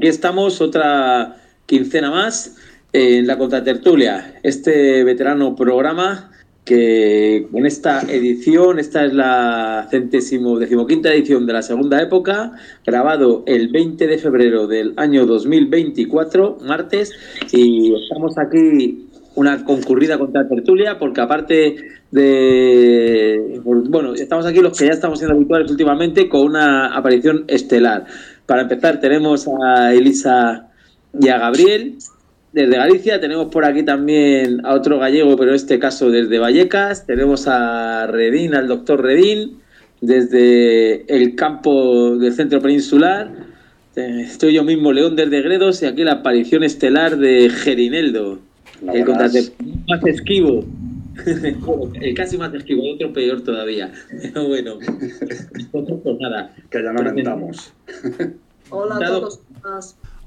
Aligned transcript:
Aquí 0.00 0.08
estamos, 0.08 0.62
otra 0.62 1.36
quincena 1.66 2.10
más 2.10 2.56
en 2.90 3.26
la 3.26 3.36
Contratertulia, 3.36 4.40
este 4.42 5.04
veterano 5.04 5.54
programa 5.54 6.30
que 6.64 7.46
en 7.52 7.66
esta 7.66 8.00
edición, 8.10 8.78
esta 8.78 9.04
es 9.04 9.12
la 9.12 9.88
centésimo 9.90 10.58
decimoquinta 10.58 11.12
edición 11.12 11.44
de 11.44 11.52
la 11.52 11.60
segunda 11.60 12.00
época, 12.00 12.52
grabado 12.86 13.42
el 13.44 13.68
20 13.68 14.06
de 14.06 14.16
febrero 14.16 14.66
del 14.66 14.94
año 14.96 15.26
2024, 15.26 16.60
martes, 16.62 17.12
y 17.52 17.92
estamos 17.92 18.38
aquí 18.38 19.06
una 19.34 19.64
concurrida 19.64 20.18
contratertulia 20.18 20.98
porque 20.98 21.20
aparte 21.20 21.76
de... 22.10 23.60
Bueno, 23.64 24.14
estamos 24.14 24.46
aquí 24.46 24.60
los 24.60 24.76
que 24.76 24.86
ya 24.86 24.92
estamos 24.92 25.18
siendo 25.18 25.36
habituales 25.36 25.70
últimamente 25.70 26.28
con 26.28 26.42
una 26.42 26.96
aparición 26.96 27.44
estelar. 27.46 28.06
Para 28.50 28.62
empezar 28.62 28.98
tenemos 28.98 29.46
a 29.62 29.94
Elisa 29.94 30.66
y 31.22 31.28
a 31.28 31.38
Gabriel 31.38 31.94
desde 32.52 32.76
Galicia, 32.78 33.20
tenemos 33.20 33.46
por 33.46 33.64
aquí 33.64 33.84
también 33.84 34.66
a 34.66 34.74
otro 34.74 34.98
gallego, 34.98 35.36
pero 35.36 35.50
en 35.50 35.54
este 35.54 35.78
caso 35.78 36.10
desde 36.10 36.40
Vallecas, 36.40 37.06
tenemos 37.06 37.46
a 37.46 38.08
Redín, 38.08 38.56
al 38.56 38.66
doctor 38.66 39.04
Redín, 39.04 39.58
desde 40.00 41.04
el 41.06 41.36
campo 41.36 42.16
del 42.16 42.32
centro 42.32 42.60
peninsular. 42.60 43.30
Estoy 43.94 44.54
yo 44.54 44.64
mismo, 44.64 44.92
León 44.92 45.14
desde 45.14 45.42
Gredos, 45.42 45.80
y 45.84 45.86
aquí 45.86 46.02
la 46.02 46.14
aparición 46.14 46.64
estelar 46.64 47.18
de 47.18 47.50
Gerineldo, 47.50 48.40
el 48.92 49.04
más 49.06 50.04
esquivo. 50.06 50.64
el 52.00 52.14
casi 52.14 52.38
más 52.38 52.52
esquivo, 52.54 52.82
otro 52.94 53.12
peor 53.12 53.42
todavía. 53.42 53.92
Pero 54.22 54.48
bueno, 54.48 54.78
pues 55.72 56.16
nada. 56.20 56.54
Que 56.70 56.82
ya 56.82 56.92
no 56.92 57.04
cantamos. 57.04 57.72
Hola 58.70 58.96
a 58.96 58.98
todos. 59.00 59.40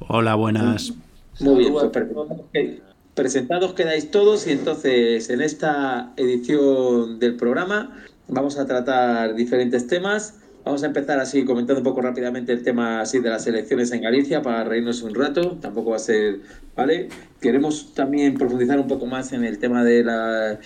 Hola, 0.08 0.36
buenas. 0.36 0.94
Muy 1.40 1.60
bien, 1.60 1.74
pues 1.74 2.82
presentados 3.16 3.74
quedáis 3.74 4.10
todos 4.12 4.48
y 4.48 4.52
entonces 4.52 5.30
en 5.30 5.42
esta 5.42 6.12
edición 6.18 7.20
del 7.20 7.36
programa 7.36 7.96
vamos 8.28 8.58
a 8.58 8.66
tratar 8.66 9.36
diferentes 9.36 9.88
temas. 9.88 10.40
Vamos 10.66 10.82
a 10.84 10.88
empezar 10.88 11.20
así 11.20 11.44
comentando 11.44 11.82
un 11.82 11.84
poco 11.84 12.02
rápidamente 12.02 12.54
el 12.54 12.64
tema 12.64 13.02
así 13.02 13.20
de 13.20 13.30
las 13.30 13.46
elecciones 13.48 13.92
en 13.92 14.02
Galicia 14.02 14.42
para 14.42 14.64
reírnos 14.64 15.02
un 15.02 15.14
rato. 15.14 15.58
Tampoco 15.62 15.90
va 15.90 15.98
a 15.98 16.00
ser, 16.00 16.40
¿vale? 16.76 17.10
Queremos 17.42 17.94
también 17.94 18.36
profundizar 18.36 18.80
un 18.80 18.88
poco 18.88 19.06
más 19.06 19.34
en 19.34 19.44
el 19.44 19.58
tema 19.58 19.84
de 19.84 20.04
la 20.04 20.60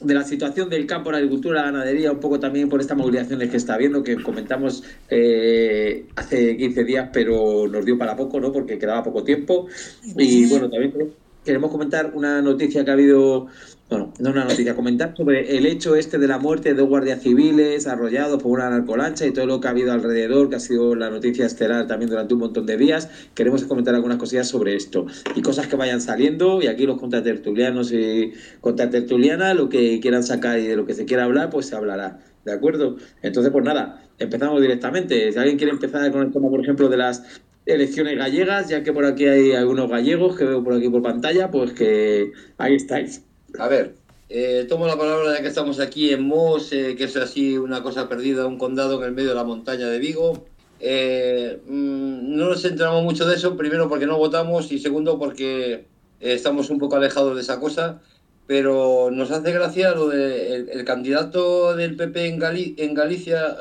de 0.00 0.12
la 0.12 0.24
situación 0.24 0.68
del 0.68 0.86
campo, 0.86 1.12
la 1.12 1.18
agricultura, 1.18 1.60
la 1.60 1.70
ganadería, 1.70 2.10
un 2.10 2.18
poco 2.18 2.40
también 2.40 2.68
por 2.68 2.80
estas 2.80 2.96
movilizaciones 2.96 3.48
que 3.48 3.56
está 3.56 3.74
habiendo, 3.74 4.02
que 4.02 4.20
comentamos 4.20 4.82
eh, 5.08 6.06
hace 6.16 6.56
15 6.56 6.84
días, 6.84 7.10
pero 7.12 7.68
nos 7.68 7.84
dio 7.84 7.96
para 7.96 8.16
poco, 8.16 8.40
¿no? 8.40 8.52
Porque 8.52 8.76
quedaba 8.76 9.04
poco 9.04 9.22
tiempo. 9.22 9.68
Y 10.16 10.46
bueno, 10.46 10.68
también 10.68 11.12
queremos 11.44 11.70
comentar 11.70 12.12
una 12.14 12.42
noticia 12.42 12.84
que 12.84 12.90
ha 12.90 12.94
habido 12.94 13.46
bueno, 13.90 14.14
no 14.18 14.30
una 14.30 14.44
noticia, 14.44 14.74
comentar 14.74 15.14
sobre 15.14 15.58
el 15.58 15.66
hecho 15.66 15.94
este 15.94 16.18
de 16.18 16.26
la 16.26 16.38
muerte 16.38 16.70
de 16.70 16.74
dos 16.74 16.88
guardias 16.88 17.22
civiles 17.22 17.86
arrollados 17.86 18.42
por 18.42 18.52
una 18.52 18.70
narcolancha 18.70 19.26
y 19.26 19.32
todo 19.32 19.46
lo 19.46 19.60
que 19.60 19.68
ha 19.68 19.70
habido 19.70 19.92
alrededor, 19.92 20.48
que 20.48 20.56
ha 20.56 20.60
sido 20.60 20.94
la 20.94 21.10
noticia 21.10 21.44
estelar 21.44 21.86
también 21.86 22.10
durante 22.10 22.32
un 22.32 22.40
montón 22.40 22.64
de 22.64 22.78
días. 22.78 23.10
Queremos 23.34 23.62
comentar 23.64 23.94
algunas 23.94 24.16
cosillas 24.16 24.48
sobre 24.48 24.74
esto 24.74 25.06
y 25.36 25.42
cosas 25.42 25.66
que 25.66 25.76
vayan 25.76 26.00
saliendo 26.00 26.62
y 26.62 26.66
aquí 26.66 26.86
los 26.86 26.98
contratertulianos 26.98 27.92
y 27.92 28.32
contratertuliana, 28.62 29.52
lo 29.52 29.68
que 29.68 30.00
quieran 30.00 30.22
sacar 30.22 30.58
y 30.58 30.66
de 30.66 30.76
lo 30.76 30.86
que 30.86 30.94
se 30.94 31.04
quiera 31.04 31.24
hablar, 31.24 31.50
pues 31.50 31.66
se 31.66 31.76
hablará. 31.76 32.20
¿De 32.44 32.52
acuerdo? 32.52 32.96
Entonces, 33.22 33.52
pues 33.52 33.64
nada, 33.64 34.02
empezamos 34.18 34.60
directamente. 34.62 35.30
Si 35.30 35.38
alguien 35.38 35.58
quiere 35.58 35.72
empezar 35.72 36.10
con 36.10 36.22
el 36.22 36.32
tema, 36.32 36.48
por 36.48 36.60
ejemplo, 36.60 36.88
de 36.88 36.96
las 36.96 37.22
elecciones 37.66 38.16
gallegas, 38.16 38.68
ya 38.68 38.82
que 38.82 38.92
por 38.92 39.04
aquí 39.04 39.26
hay 39.26 39.52
algunos 39.52 39.90
gallegos 39.90 40.36
que 40.36 40.44
veo 40.44 40.64
por 40.64 40.74
aquí 40.74 40.88
por 40.88 41.02
pantalla, 41.02 41.50
pues 41.50 41.72
que 41.72 42.32
ahí 42.58 42.74
estáis. 42.74 43.22
A 43.58 43.68
ver, 43.68 43.94
eh, 44.28 44.66
tomo 44.68 44.86
la 44.86 44.98
palabra 44.98 45.32
ya 45.34 45.42
que 45.42 45.48
estamos 45.48 45.78
aquí 45.78 46.10
en 46.12 46.26
Mos, 46.26 46.72
eh, 46.72 46.96
que 46.96 47.04
es 47.04 47.16
así 47.16 47.56
una 47.56 47.82
cosa 47.82 48.08
perdida, 48.08 48.46
un 48.46 48.58
condado 48.58 48.98
en 48.98 49.04
el 49.04 49.12
medio 49.12 49.28
de 49.28 49.36
la 49.36 49.44
montaña 49.44 49.88
de 49.88 49.98
Vigo. 49.98 50.44
Eh, 50.80 51.60
mm, 51.66 52.36
no 52.36 52.48
nos 52.48 52.64
enteramos 52.64 53.04
mucho 53.04 53.26
de 53.26 53.36
eso, 53.36 53.56
primero 53.56 53.88
porque 53.88 54.06
no 54.06 54.18
votamos 54.18 54.72
y 54.72 54.78
segundo 54.78 55.18
porque 55.18 55.86
estamos 56.20 56.70
un 56.70 56.78
poco 56.78 56.96
alejados 56.96 57.36
de 57.36 57.42
esa 57.42 57.60
cosa, 57.60 58.00
pero 58.46 59.10
nos 59.12 59.30
hace 59.30 59.52
gracia 59.52 59.92
lo 59.92 60.10
el 60.12 60.84
candidato 60.84 61.76
del 61.76 61.96
PP 61.96 62.26
en, 62.26 62.42
en 62.78 62.94
Galicia, 62.94 63.56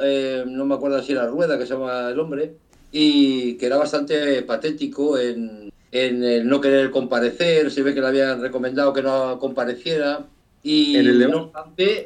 no 0.46 0.66
me 0.66 0.76
acuerdo 0.76 1.02
si 1.04 1.12
era 1.12 1.28
Rueda, 1.28 1.58
que 1.58 1.66
se 1.66 1.74
llama 1.74 2.10
el 2.10 2.20
hombre, 2.20 2.56
y 2.92 3.56
que 3.58 3.66
era 3.66 3.78
bastante 3.78 4.42
patético 4.44 5.18
en, 5.18 5.73
en 5.94 6.24
el 6.24 6.48
no 6.48 6.60
querer 6.60 6.90
comparecer, 6.90 7.70
se 7.70 7.84
ve 7.84 7.94
que 7.94 8.02
le 8.02 8.08
habían 8.08 8.42
recomendado 8.42 8.94
que 8.94 9.04
no 9.04 9.38
compareciera. 9.38 10.26
Y 10.64 10.96
el 10.96 11.30
no 11.30 11.52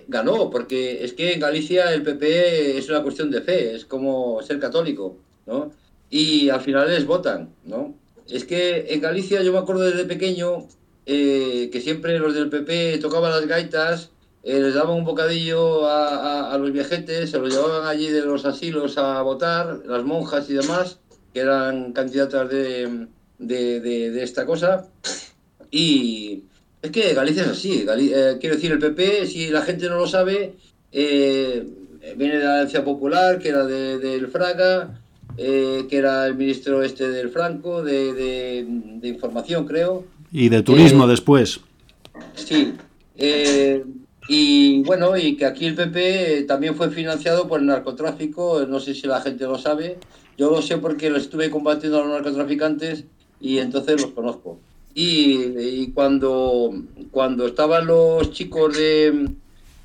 ganó, 0.07 0.49
porque 0.49 1.05
es 1.05 1.13
que 1.13 1.31
en 1.31 1.39
Galicia 1.39 1.93
el 1.93 2.03
PP 2.03 2.77
es 2.77 2.89
una 2.89 3.01
cuestión 3.01 3.31
de 3.31 3.41
fe, 3.41 3.75
es 3.75 3.85
como 3.85 4.41
ser 4.41 4.59
católico, 4.59 5.17
¿no? 5.45 5.71
Y 6.09 6.49
al 6.49 6.59
final 6.61 6.89
les 6.89 7.05
votan, 7.05 7.49
¿no? 7.63 7.93
Es 8.27 8.43
que 8.43 8.87
en 8.89 8.99
Galicia 8.99 9.41
yo 9.41 9.53
me 9.53 9.59
acuerdo 9.59 9.83
desde 9.83 10.03
pequeño 10.03 10.67
eh, 11.05 11.69
que 11.71 11.79
siempre 11.79 12.19
los 12.19 12.33
del 12.33 12.49
PP 12.49 12.97
tocaban 12.97 13.31
las 13.31 13.45
gaitas, 13.45 14.09
eh, 14.43 14.59
les 14.59 14.73
daban 14.73 14.97
un 14.97 15.05
bocadillo 15.05 15.85
a, 15.87 16.51
a, 16.51 16.57
los 16.57 16.73
viejetes, 16.73 17.29
se 17.29 17.39
los 17.39 17.53
llevaban 17.53 17.87
allí 17.87 18.09
de 18.09 18.21
los 18.21 18.43
asilos 18.43 18.97
a 18.97 19.21
votar, 19.21 19.83
las 19.85 20.03
monjas 20.03 20.49
y 20.49 20.55
demás, 20.55 20.99
que 21.33 21.41
eran 21.41 21.93
candidatas 21.93 22.49
de, 22.49 23.07
de, 23.39 23.79
de, 23.79 24.23
esta 24.23 24.45
cosa. 24.45 24.87
Y 25.71 26.43
es 26.81 26.91
que 26.91 27.13
Galicia 27.13 27.43
es 27.43 27.49
así. 27.49 27.85
Eh, 27.87 28.37
quiero 28.39 28.55
decir, 28.55 28.71
el 28.71 28.79
PP, 28.79 29.27
si 29.27 29.49
la 29.49 29.61
gente 29.61 29.89
no 29.89 29.97
lo 29.97 30.07
sabe, 30.07 30.53
eh, 30.91 31.67
viene 32.15 32.37
de 32.37 32.43
la 32.43 32.53
Alianza 32.53 32.83
Popular, 32.83 33.39
que 33.39 33.49
era 33.49 33.65
de, 33.65 33.99
del 33.99 34.27
Fraga, 34.27 34.99
eh, 35.37 35.85
que 35.89 35.97
era 35.97 36.25
el 36.25 36.35
ministro 36.35 36.83
este 36.83 37.09
del 37.09 37.29
Franco, 37.29 37.83
de, 37.83 38.13
de 38.13 39.07
Información, 39.07 39.65
creo. 39.65 40.05
Y 40.31 40.49
de 40.49 40.61
turismo 40.61 41.07
después. 41.07 41.61
Sí. 42.35 42.73
y 44.27 44.83
bueno, 44.83 45.15
y 45.17 45.37
que 45.37 45.45
aquí 45.45 45.65
el 45.65 45.75
PP 45.75 46.43
también 46.47 46.75
fue 46.75 46.89
financiado 46.89 47.47
por 47.47 47.61
el 47.61 47.67
narcotráfico, 47.67 48.65
no 48.67 48.79
sé 48.79 48.93
si 48.93 49.07
la 49.07 49.21
gente 49.21 49.45
lo 49.45 49.57
sabe. 49.57 49.97
Yo 50.37 50.51
lo 50.51 50.61
sé 50.61 50.77
porque 50.77 51.09
lo 51.09 51.17
estuve 51.17 51.49
combatiendo 51.49 51.99
a 51.99 52.05
los 52.05 52.11
narcotraficantes 52.11 53.05
y 53.39 53.59
entonces 53.59 54.01
los 54.01 54.11
conozco. 54.11 54.57
Y, 54.93 55.91
cuando, 55.91 56.73
cuando 57.11 57.45
estaban 57.45 57.85
los 57.85 58.31
chicos 58.31 58.75
de, 58.75 59.29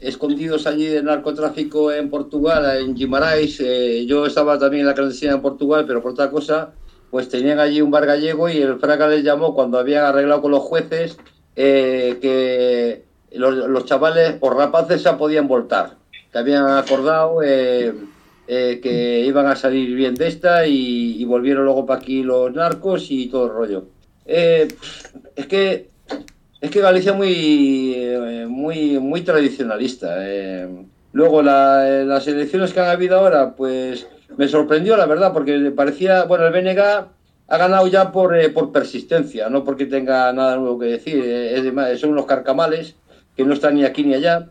escondidos 0.01 0.67
allí 0.67 0.87
del 0.87 1.05
narcotráfico 1.05 1.93
en 1.93 2.09
Portugal, 2.09 2.79
en 2.81 2.95
Guimarães, 2.95 3.61
eh, 3.61 4.07
yo 4.07 4.25
estaba 4.25 4.59
también 4.59 4.81
en 4.81 4.87
la 4.87 4.95
clandestina 4.95 5.33
en 5.33 5.43
Portugal, 5.43 5.85
pero 5.87 6.03
por 6.03 6.13
otra 6.13 6.31
cosa, 6.31 6.73
pues 7.11 7.29
tenían 7.29 7.61
allí 7.61 7.83
un 7.83 7.91
bar 7.91 8.07
gallego 8.07 8.49
y 8.49 8.57
el 8.59 8.79
fraca 8.79 9.07
les 9.07 9.23
llamó 9.23 9.55
cuando 9.55 9.79
habían 9.79 10.05
arreglado 10.05 10.41
con 10.41 10.51
los 10.51 10.63
jueces 10.63 11.19
eh, 11.57 12.19
que 12.23 13.05
los, 13.39 13.85
chavales 13.85 14.37
o 14.41 14.49
rapaces 14.49 15.03
se 15.03 15.13
podían 15.13 15.47
voltar, 15.47 15.97
que 16.33 16.39
habían 16.39 16.67
acordado... 16.69 17.43
Eh, 17.45 17.93
eh, 18.49 18.81
que 18.83 19.21
iban 19.21 19.47
a 19.47 19.55
salir 19.55 19.95
bien 19.95 20.17
de 20.17 20.27
esta 20.27 20.67
y, 20.67 21.25
volvieron 21.25 21.65
luego 21.65 21.87
para 21.87 22.01
aquí 22.01 22.25
los 22.25 22.53
narcos 22.53 23.11
y 23.11 23.29
todo 23.29 23.47
el 23.47 23.53
rollo. 23.53 23.85
Eh, 24.27 24.69
es 25.37 25.47
que 25.47 25.89
es 26.61 26.71
que 26.71 26.81
Galicia 26.81 27.13
muy 27.13 27.95
eh, 27.97 28.47
muy 28.49 28.99
muy 28.99 29.23
tradicionalista. 29.23 30.17
Luego 31.13 31.43
las 31.43 32.27
elecciones 32.27 32.73
que 32.73 32.81
han 32.81 32.91
habido 32.91 33.19
ahora, 33.19 33.55
pues 33.55 34.07
me 34.37 34.49
sorprendió 34.49 34.97
la 34.97 35.07
verdad, 35.07 35.33
porque 35.33 35.71
parecía, 35.71 36.25
bueno, 36.25 36.47
el 36.47 36.53
BNG 36.53 36.81
ha 36.81 37.59
ganado 37.59 37.87
ya 37.87 38.11
por, 38.11 38.35
por 38.55 38.73
persistencia, 38.73 39.51
no 39.51 39.63
porque 39.63 39.87
tenga 39.87 40.33
nada 40.33 40.57
nuevo 40.57 40.79
que 40.79 40.87
decir. 40.87 41.23
Es 41.25 42.01
son 42.01 42.11
unos 42.11 42.27
carcamales 42.27 42.97
que 43.37 43.45
no 43.45 43.55
están 43.55 43.77
ni 43.77 43.85
aquí 43.85 44.03
ni 44.05 44.15
allá. 44.15 44.51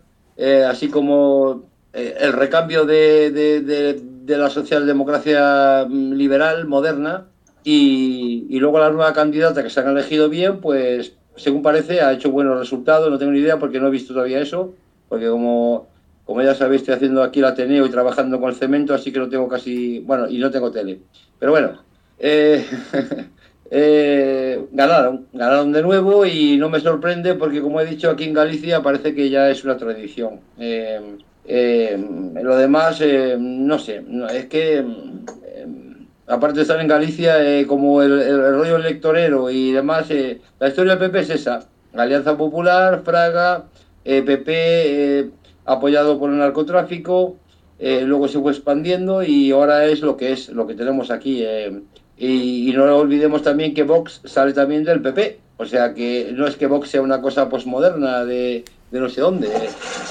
así 0.67 0.87
como 0.89 1.70
eh, 1.93 2.17
el 2.19 2.33
recambio 2.33 2.85
de, 2.85 3.31
de, 3.31 4.37
la 4.37 4.49
socialdemocracia 4.49 5.85
mm, 5.89 6.13
liberal 6.13 6.65
moderna 6.67 7.25
y, 7.63 8.45
y, 8.49 8.59
luego 8.59 8.79
la 8.79 8.89
nueva 8.89 9.13
candidata 9.13 9.61
que 9.61 9.69
se 9.69 9.81
han 9.81 9.89
elegido 9.89 10.29
bien, 10.29 10.61
pues 10.61 11.13
según 11.35 11.61
parece 11.61 12.01
ha 12.01 12.13
hecho 12.13 12.31
buenos 12.31 12.57
resultados, 12.57 13.09
no 13.09 13.17
tengo 13.17 13.31
ni 13.31 13.39
idea 13.39 13.59
porque 13.59 13.79
no 13.79 13.87
he 13.87 13.91
visto 13.91 14.13
todavía 14.13 14.39
eso, 14.39 14.73
porque 15.09 15.27
como, 15.27 15.87
como 16.25 16.41
ya 16.41 16.55
sabéis 16.55 16.81
estoy 16.81 16.95
haciendo 16.95 17.23
aquí 17.23 17.39
el 17.39 17.45
Ateneo 17.45 17.85
y 17.85 17.89
trabajando 17.89 18.39
con 18.39 18.49
el 18.49 18.55
cemento, 18.55 18.93
así 18.93 19.11
que 19.11 19.19
no 19.19 19.29
tengo 19.29 19.47
casi, 19.47 19.99
bueno, 19.99 20.29
y 20.29 20.37
no 20.37 20.51
tengo 20.51 20.71
tele. 20.71 20.99
Pero 21.39 21.51
bueno, 21.51 21.81
eh, 22.19 22.65
eh, 23.71 24.65
ganaron, 24.71 25.27
ganaron 25.33 25.71
de 25.71 25.81
nuevo 25.81 26.25
y 26.25 26.57
no 26.57 26.69
me 26.69 26.79
sorprende 26.79 27.33
porque 27.33 27.61
como 27.61 27.81
he 27.81 27.85
dicho 27.85 28.09
aquí 28.09 28.25
en 28.25 28.33
Galicia 28.33 28.81
parece 28.81 29.15
que 29.15 29.29
ya 29.29 29.49
es 29.49 29.63
una 29.63 29.77
tradición. 29.77 30.39
Eh, 30.59 31.17
lo 31.47 32.55
demás, 32.55 33.01
eh, 33.01 33.37
no 33.39 33.79
sé, 33.79 34.03
es 34.33 34.45
que, 34.45 34.79
eh, 34.79 35.67
aparte 36.27 36.57
de 36.57 36.61
estar 36.61 36.79
en 36.79 36.87
Galicia, 36.87 37.43
eh, 37.43 37.65
como 37.65 38.01
el, 38.01 38.55
rollo 38.55 38.77
electorero 38.77 39.49
y 39.49 39.71
demás, 39.71 40.09
eh, 40.11 40.41
la 40.59 40.69
historia 40.69 40.95
del 40.95 41.09
PP 41.09 41.19
es 41.19 41.29
esa. 41.31 41.67
Alianza 41.93 42.37
Popular, 42.37 43.01
Fraga, 43.03 43.65
PP 44.03 45.29
apoyado 45.65 46.17
por 46.17 46.31
el 46.31 46.37
narcotráfico, 46.37 47.35
luego 47.79 48.27
se 48.27 48.39
fue 48.39 48.51
expandiendo 48.51 49.23
y 49.23 49.51
ahora 49.51 49.85
es 49.85 50.01
lo 50.01 50.15
que 50.15 50.31
es, 50.31 50.49
lo 50.49 50.67
que 50.67 50.73
tenemos 50.73 51.11
aquí. 51.11 51.43
Y, 52.17 52.69
y, 52.69 52.73
no 52.73 52.95
olvidemos 52.95 53.41
también 53.41 53.73
que 53.73 53.83
Vox 53.83 54.21
sale 54.23 54.53
también 54.53 54.85
del 54.85 55.01
PP, 55.01 55.39
o 55.57 55.65
sea 55.65 55.93
que 55.93 56.31
no 56.33 56.47
es 56.47 56.55
que 56.55 56.67
Vox 56.67 56.89
sea 56.89 57.01
una 57.01 57.19
cosa 57.21 57.49
posmoderna 57.49 58.23
de, 58.23 58.63
de 58.91 58.99
no 58.99 59.09
sé 59.09 59.21
dónde. 59.21 59.49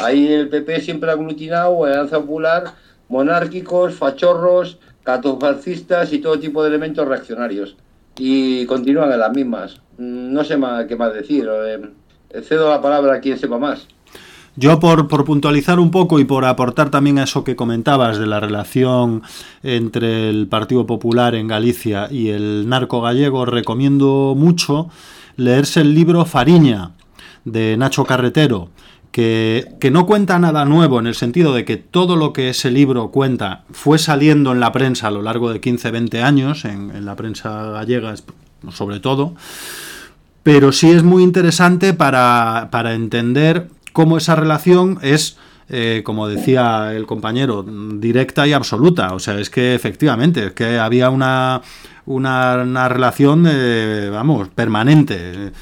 Ahí 0.02 0.26
el 0.32 0.48
PP 0.48 0.80
siempre 0.80 1.10
ha 1.10 1.12
aglutinado 1.12 1.84
Alianza 1.84 2.18
Popular, 2.20 2.64
monárquicos, 3.08 3.94
fachorros, 3.94 4.78
catofascistas 5.02 6.12
y 6.12 6.18
todo 6.18 6.38
tipo 6.38 6.62
de 6.62 6.70
elementos 6.70 7.06
reaccionarios. 7.06 7.76
Y 8.18 8.66
continúan 8.66 9.12
en 9.12 9.20
las 9.20 9.32
mismas. 9.32 9.80
Mm, 9.98 10.32
no 10.32 10.44
sé 10.44 10.56
más, 10.56 10.86
qué 10.86 10.96
más 10.96 11.12
decir. 11.14 11.48
Eh, 11.48 12.42
cedo 12.42 12.70
la 12.70 12.80
palabra 12.80 13.16
a 13.16 13.20
quien 13.20 13.38
sepa 13.38 13.58
más. 13.58 13.86
Yo 14.56 14.80
por, 14.80 15.06
por, 15.06 15.24
puntualizar 15.24 15.78
un 15.78 15.90
poco 15.90 16.18
y 16.18 16.24
por 16.24 16.44
aportar 16.44 16.90
también 16.90 17.18
a 17.18 17.22
eso 17.22 17.44
que 17.44 17.54
comentabas 17.54 18.18
de 18.18 18.26
la 18.26 18.40
relación 18.40 19.22
entre 19.62 20.28
el 20.28 20.48
Partido 20.48 20.86
Popular 20.86 21.36
en 21.36 21.46
Galicia 21.46 22.08
y 22.10 22.30
el 22.30 22.68
narco 22.68 23.00
gallego, 23.00 23.46
recomiendo 23.46 24.34
mucho 24.36 24.90
leerse 25.36 25.80
el 25.80 25.94
libro 25.94 26.24
Fariña 26.24 26.90
de 27.44 27.76
Nacho 27.76 28.04
Carretero, 28.04 28.70
que, 29.12 29.90
no 29.90 30.06
cuenta 30.06 30.38
nada 30.38 30.64
nuevo 30.64 31.00
en 31.00 31.06
el 31.06 31.14
sentido 31.14 31.52
de 31.52 31.64
que 31.64 31.76
todo 31.76 32.16
lo 32.16 32.32
que 32.32 32.50
ese 32.50 32.70
libro 32.70 33.10
cuenta 33.10 33.64
fue 33.70 33.98
saliendo 33.98 34.52
en 34.52 34.60
la 34.60 34.72
prensa 34.72 35.08
a 35.08 35.10
lo 35.10 35.22
largo 35.22 35.52
de 35.52 35.60
15-20 35.60 36.22
años, 36.22 36.64
en, 36.64 37.04
la 37.04 37.16
prensa 37.16 37.70
gallega 37.70 38.14
sobre 38.70 39.00
todo, 39.00 39.34
pero 40.42 40.72
sí 40.72 40.90
es 40.90 41.02
muy 41.02 41.22
interesante 41.22 41.92
para, 41.92 42.68
para 42.70 42.94
entender 42.94 43.68
cómo 43.92 44.16
esa 44.18 44.36
relación 44.36 44.98
es... 45.02 45.36
Eh, 45.72 46.02
como 46.04 46.26
decía 46.26 46.96
el 46.96 47.06
compañero, 47.06 47.62
directa 47.62 48.44
y 48.44 48.52
absoluta. 48.52 49.14
O 49.14 49.20
sea, 49.20 49.38
es 49.38 49.50
que 49.50 49.76
efectivamente, 49.76 50.46
es 50.46 50.52
que 50.52 50.80
había 50.80 51.10
una, 51.10 51.62
una, 52.06 52.88
relación, 52.88 53.46
eh, 53.48 54.10
vamos, 54.12 54.48
permanente. 54.48 55.52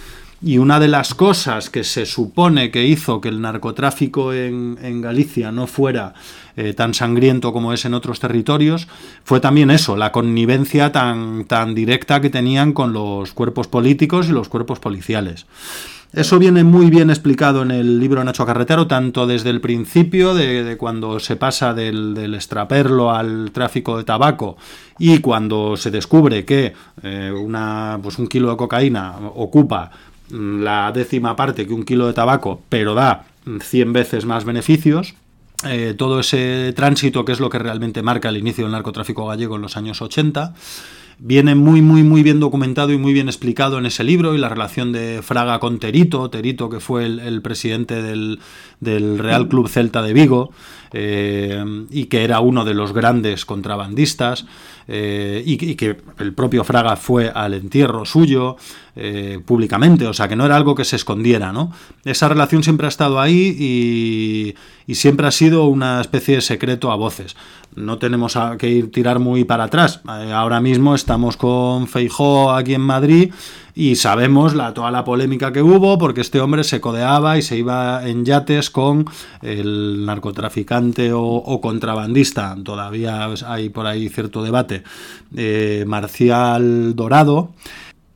Y 0.41 0.59
una 0.59 0.79
de 0.79 0.87
las 0.87 1.15
cosas 1.15 1.69
que 1.69 1.83
se 1.83 2.07
supone 2.07 2.71
que 2.71 2.87
hizo 2.87 3.21
que 3.21 3.29
el 3.29 3.41
narcotráfico 3.41 4.33
en, 4.33 4.79
en 4.81 5.01
Galicia 5.01 5.51
no 5.51 5.67
fuera 5.67 6.15
eh, 6.57 6.75
tan 6.75 6.95
sangriento 6.95 7.53
como 7.53 7.73
es 7.73 7.85
en 7.85 7.95
otros 7.95 8.21
territorios 8.21 8.87
fue 9.25 9.41
también 9.41 9.71
eso, 9.71 9.97
la 9.97 10.13
connivencia 10.13 10.93
tan, 10.93 11.45
tan 11.45 11.75
directa 11.75 12.21
que 12.21 12.31
tenían 12.31 12.73
con 12.73 12.93
los 12.93 13.33
cuerpos 13.33 13.67
políticos 13.67 14.29
y 14.29 14.33
los 14.33 14.49
cuerpos 14.49 14.79
policiales. 14.79 15.47
Eso 16.13 16.39
viene 16.39 16.65
muy 16.65 16.89
bien 16.89 17.11
explicado 17.11 17.63
en 17.63 17.71
el 17.71 18.01
libro 18.01 18.25
Nacho 18.25 18.47
Carretero, 18.47 18.87
tanto 18.87 19.27
desde 19.27 19.51
el 19.51 19.61
principio, 19.61 20.35
de, 20.35 20.77
cuando 20.79 21.21
se 21.21 21.37
pasa 21.37 21.75
del, 21.75 22.15
del, 22.15 22.35
extraperlo 22.35 23.11
al 23.11 23.51
tráfico 23.53 23.99
de 23.99 24.05
tabaco, 24.05 24.57
y 24.99 25.19
cuando 25.19 25.77
se 25.77 25.91
descubre 25.91 26.47
que 26.47 26.73
eh, 27.03 27.31
una, 27.31 28.01
pues 28.03 28.19
un 28.19 28.27
kilo 28.27 28.51
de 28.51 28.57
cocaína 28.57 29.17
ocupa 29.35 29.91
la 30.31 30.93
décima 30.93 31.37
parte 31.37 31.67
que 31.67 31.73
un 31.73 31.85
kilo 31.85 32.07
de 32.07 32.13
tabaco, 32.13 32.61
pero 32.69 32.95
da 32.95 33.27
100 33.61 33.93
veces 33.93 34.25
más 34.25 34.45
beneficios. 34.45 35.15
Eh, 35.65 35.95
todo 35.97 36.21
ese 36.21 36.73
tránsito 36.77 37.25
que 37.25 37.33
es 37.33 37.41
lo 37.41 37.51
que 37.51 37.59
realmente 37.59 38.03
marca 38.03 38.29
el 38.29 38.37
inicio 38.37 38.65
del 38.65 38.73
narcotráfico 38.73 39.27
gallego 39.27 39.57
en 39.57 39.63
los 39.63 39.77
años 39.77 40.01
80 40.01 40.55
viene 41.19 41.55
muy, 41.55 41.83
muy, 41.83 42.03
muy 42.03 42.23
bien 42.23 42.41
documentado 42.41 42.93
y 42.93 42.99
muy 42.99 43.13
bien 43.13 43.29
explicado 43.29 43.79
en 43.79 43.87
ese 43.87 44.05
libro 44.05 44.35
y 44.35 44.39
la 44.39 44.49
relación 44.49 44.93
de 44.93 45.21
Fraga 45.23 45.59
con 45.59 45.79
Terito, 45.79 46.31
Terito 46.31 46.69
que 46.69 46.81
fue 46.81 47.07
el, 47.07 47.43
presidente 47.43 48.03
del, 48.03 48.39
Real 48.81 49.49
Club 49.49 49.69
Celta 49.69 50.03
de 50.03 50.13
Vigo 50.13 50.53
eh, 50.93 51.65
y 51.91 52.05
que 52.05 52.23
era 52.23 52.41
uno 52.41 52.65
de 52.65 52.75
los 52.75 52.93
grandes 52.93 53.45
contrabandistas. 53.45 54.47
Eh, 54.91 55.43
y, 55.45 55.75
que 55.75 55.99
el 56.19 56.33
propio 56.33 56.65
Fraga 56.65 56.97
fue 56.97 57.29
al 57.29 57.53
entierro 57.53 58.07
suyo 58.07 58.57
eh, 58.97 59.39
públicamente, 59.45 60.07
o 60.07 60.15
sea 60.15 60.29
que 60.29 60.37
no 60.37 60.47
era 60.47 60.57
algo 60.57 60.75
que 60.75 60.87
se 60.87 60.97
escondiera, 60.97 61.53
¿no? 61.53 61.71
Esa 62.07 62.27
relación 62.27 62.63
siempre 62.63 62.87
ha 62.87 62.89
estado 62.89 63.21
ahí 63.21 63.55
y, 63.59 64.55
y 64.91 64.95
siempre 64.95 65.27
ha 65.27 65.31
sido 65.31 65.67
una 65.67 66.01
especie 66.01 66.37
de 66.37 66.41
secreto 66.41 66.91
a 66.91 66.97
voces. 66.97 67.37
No 67.79 67.99
tenemos 67.99 68.37
que 68.59 68.69
ir 68.69 68.91
tirar 68.91 69.19
muy 69.19 69.45
para 69.45 69.65
atrás. 69.65 70.01
Eh, 70.07 70.33
ahora 70.33 70.61
mismo 70.61 70.95
estamos 70.95 71.37
con 71.37 71.87
Feijó 71.87 72.53
aquí 72.53 72.75
en 72.75 72.81
Madrid 72.81 73.33
y 73.75 73.95
sabemos 73.95 74.55
la, 74.55 74.75
toda 74.75 74.91
la 74.91 75.05
polémica 75.05 75.53
que 75.53 75.63
hubo 75.63 75.99
porque 75.99 76.21
este 76.21 76.41
hombre 76.41 76.65
se 76.65 76.81
codeaba 76.81 77.39
y 77.39 77.43
se 77.43 77.57
iba 77.57 78.07
en 78.09 78.25
yates 78.25 78.71
con 78.71 79.07
el 79.41 80.05
narcotraficante 80.05 81.13
o, 81.15 81.61
contrabandista, 81.61 82.57
todavía 82.65 83.29
hay 83.47 83.69
por 83.69 83.87
ahí 83.87 84.09
cierto 84.09 84.43
debate, 84.43 84.83
eh, 85.37 85.85
Marcial 85.87 86.97
Dorado 86.97 87.53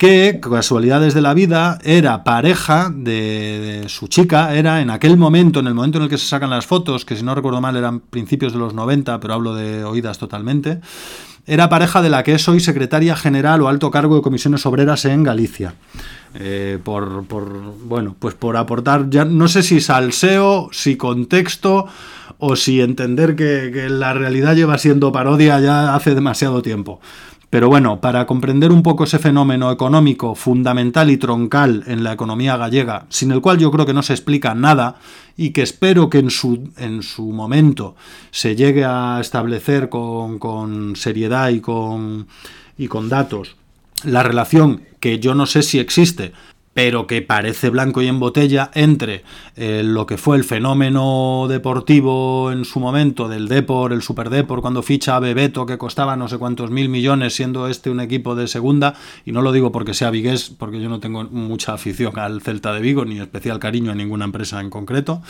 que, 0.02 0.40
casualidades 0.40 1.14
de 1.14 1.20
la 1.20 1.32
vida, 1.32 1.79
era 1.84 2.24
pareja 2.24 2.93
de, 2.93 3.84
su 3.86 4.08
chica, 4.08 4.53
era 4.53 4.81
en 4.81 4.91
aquel 4.91 5.17
momento, 5.17 5.60
en 5.60 5.69
el 5.69 5.74
momento 5.74 5.98
en 5.98 6.05
el 6.05 6.10
que 6.10 6.19
se 6.19 6.26
sacan 6.26 6.50
las 6.50 6.67
fotos, 6.67 7.05
que 7.05 7.15
si 7.15 7.22
no 7.22 7.36
recuerdo 7.36 7.60
mal 7.60 7.76
eran 7.76 8.00
principios 8.00 8.53
de 8.53 8.58
los 8.58 8.74
90, 8.74 9.20
pero 9.20 9.34
hablo 9.34 9.55
de 9.55 9.84
oídas 9.84 10.19
totalmente, 10.19 10.81
era 11.46 11.69
pareja 11.69 12.03
de 12.03 12.10
la 12.10 12.24
que 12.24 12.34
es 12.34 12.48
hoy 12.48 12.58
secretaria 12.58 13.15
general 13.15 13.62
o 13.62 13.69
alto 13.69 13.93
cargo 13.93 14.17
de 14.17 14.22
comisiones 14.22 14.67
obreras 14.67 15.05
en 15.05 15.22
Galicia. 15.22 15.74
Eh, 16.34 16.81
por, 16.82 17.22
bueno, 17.84 18.17
pues 18.19 18.34
por 18.34 18.56
aportar, 18.56 19.08
ya 19.08 19.24
no 19.24 19.46
sé 19.46 19.62
si 19.62 19.81
salseo, 19.81 20.69
si 20.72 20.96
contexto 20.96 21.86
o 22.38 22.56
si 22.56 22.81
entender 22.81 23.36
que 23.36 23.86
la 23.88 24.15
realidad 24.15 24.56
lleva 24.56 24.79
siendo 24.79 25.12
parodia 25.12 25.60
ya 25.60 25.94
hace 25.94 26.17
demasiado 26.17 26.60
tiempo. 26.60 26.98
Pero 27.52 27.68
bueno, 27.68 28.00
para 28.00 28.24
comprender 28.24 28.72
un 28.72 28.82
poco 28.82 29.04
ese 29.04 29.18
fenómeno 29.18 29.70
económico 29.70 30.34
fundamental 30.34 31.10
y 31.10 31.18
troncal 31.18 31.84
en 31.86 32.02
la 32.02 32.14
economía 32.14 32.56
gallega, 32.56 33.04
sin 33.10 33.30
el 33.30 33.42
cual 33.42 33.58
yo 33.58 33.70
creo 33.70 33.84
que 33.84 33.92
no 33.92 34.02
se 34.02 34.14
explica 34.14 34.54
nada 34.54 34.96
y 35.36 35.50
que 35.50 35.60
espero 35.60 36.08
que 36.08 36.20
en 36.20 36.30
su, 36.30 36.70
en 36.78 37.02
su 37.02 37.30
momento 37.30 37.94
se 38.30 38.56
llegue 38.56 38.86
a 38.86 39.18
establecer 39.20 39.90
con, 39.90 40.38
con 40.38 40.96
seriedad 40.96 41.50
y 41.50 41.60
con, 41.60 42.26
y 42.78 42.88
con 42.88 43.10
datos, 43.10 43.56
la 44.02 44.22
relación 44.22 44.84
que 44.98 45.18
yo 45.18 45.34
no 45.34 45.44
sé 45.44 45.62
si 45.62 45.78
existe, 45.78 46.32
pero 46.74 47.06
que 47.06 47.22
parece 47.22 47.70
blanco 47.70 48.00
y 48.02 48.08
en 48.08 48.19
botella 48.19 48.70
entre 48.74 49.24
eh, 49.56 49.82
lo 49.84 50.06
que 50.06 50.17
fue 50.17 50.36
el 50.36 50.44
fenómeno 50.44 51.46
deportivo 51.48 52.50
en 52.50 52.64
su 52.64 52.81
momento 52.81 53.29
del 53.29 53.48
Depor, 53.48 53.93
el 53.93 54.02
Super 54.02 54.31
Depor, 54.31 54.62
cuando 54.62 54.82
ficha 54.82 55.17
a 55.17 55.20
Bebeto, 55.20 55.67
que 55.67 55.79
costaba 55.79 56.17
no 56.17 56.29
sé 56.29 56.38
cuántos 56.38 56.70
mil 56.70 56.88
millones, 56.88 57.34
siendo 57.34 57.69
este 57.69 57.91
un 57.91 58.00
equipo 58.00 58.34
de 58.34 58.48
segunda, 58.48 58.94
y 59.24 59.32
no 59.32 59.43
lo 59.43 59.52
digo 59.52 59.70
porque 59.70 59.94
sea 59.94 60.10
vigués, 60.10 60.50
porque 60.50 60.81
yo 60.81 60.88
no 60.88 61.00
tengo 61.00 61.24
mucha 61.24 61.74
afición 61.74 62.19
al 62.19 62.41
Celta 62.41 62.72
de 62.72 62.81
Vigo, 62.81 63.05
ni 63.05 63.20
especial 63.20 63.58
cariño 63.58 63.93
a 63.93 63.94
ninguna 63.94 64.24
empresa 64.24 64.60
en 64.60 64.70
concreto, 64.70 65.22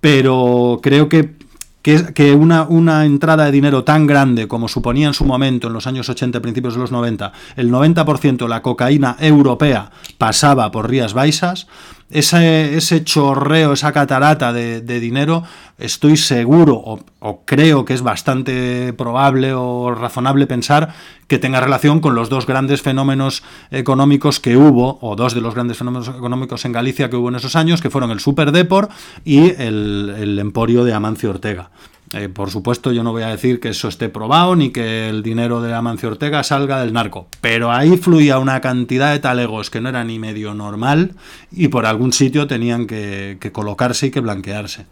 pero 0.00 0.80
creo 0.82 1.08
que 1.08 1.34
que, 1.82 2.34
una, 2.34 2.62
una, 2.62 3.04
entrada 3.04 3.44
de 3.44 3.50
dinero 3.50 3.82
tan 3.84 4.06
grande 4.06 4.46
como 4.46 4.68
suponía 4.68 5.08
en 5.08 5.14
su 5.14 5.24
momento, 5.24 5.66
en 5.66 5.72
los 5.72 5.86
años 5.86 6.08
80, 6.08 6.40
principios 6.40 6.74
de 6.74 6.80
los 6.80 6.92
90, 6.92 7.32
el 7.56 7.70
90% 7.70 8.36
de 8.36 8.48
la 8.48 8.62
cocaína 8.62 9.16
europea 9.18 9.90
pasaba 10.16 10.70
por 10.70 10.88
Rías 10.88 11.12
Baixas, 11.12 11.66
ese, 12.12 12.76
ese 12.76 13.04
chorreo, 13.04 13.72
esa 13.72 13.92
catarata 13.92 14.52
de, 14.52 15.00
dinero, 15.00 15.42
estoy 15.78 16.16
seguro 16.16 16.74
o, 17.20 17.44
creo 17.44 17.84
que 17.84 17.94
es 17.94 18.02
bastante 18.02 18.92
probable 18.92 19.54
o 19.54 19.94
razonable 19.94 20.46
pensar 20.46 20.94
que 21.26 21.38
tenga 21.38 21.60
relación 21.60 22.00
con 22.00 22.14
los 22.14 22.28
dos 22.28 22.46
grandes 22.46 22.82
fenómenos 22.82 23.42
económicos 23.70 24.38
que 24.38 24.56
hubo, 24.56 24.98
o 25.00 25.16
dos 25.16 25.34
de 25.34 25.40
los 25.40 25.54
grandes 25.54 25.78
fenómenos 25.78 26.08
económicos 26.08 26.64
en 26.64 26.72
Galicia 26.72 27.08
que 27.08 27.16
hubo 27.16 27.28
en 27.28 27.36
esos 27.36 27.56
años, 27.56 27.80
que 27.80 27.90
fueron 27.90 28.10
el 28.10 28.20
Super 28.20 28.52
Depor 28.52 28.88
y 29.24 29.50
el, 29.50 30.14
el 30.18 30.38
Emporio 30.38 30.84
de 30.84 30.92
Amancio 30.92 31.30
Ortega. 31.30 31.70
Eh, 32.14 32.28
por 32.28 32.50
supuesto, 32.50 32.92
yo 32.92 33.02
no 33.02 33.12
voy 33.12 33.22
a 33.22 33.28
decir 33.28 33.58
que 33.58 33.70
eso 33.70 33.88
esté 33.88 34.10
probado 34.10 34.54
ni 34.54 34.70
que 34.70 35.08
el 35.08 35.22
dinero 35.22 35.62
de 35.62 35.72
Amancio 35.72 36.10
Ortega 36.10 36.42
salga 36.42 36.80
del 36.80 36.92
narco, 36.92 37.26
pero 37.40 37.72
ahí 37.72 37.96
fluía 37.96 38.38
una 38.38 38.60
cantidad 38.60 39.12
de 39.12 39.18
talegos 39.18 39.70
que 39.70 39.80
no 39.80 39.88
era 39.88 40.04
ni 40.04 40.18
medio 40.18 40.52
normal 40.52 41.12
y 41.50 41.68
por 41.68 41.86
algún 41.86 42.12
sitio 42.12 42.46
tenían 42.46 42.86
que, 42.86 43.38
colocarse 43.52 44.08
y 44.08 44.10
que 44.10 44.20
blanquearse. 44.20 44.84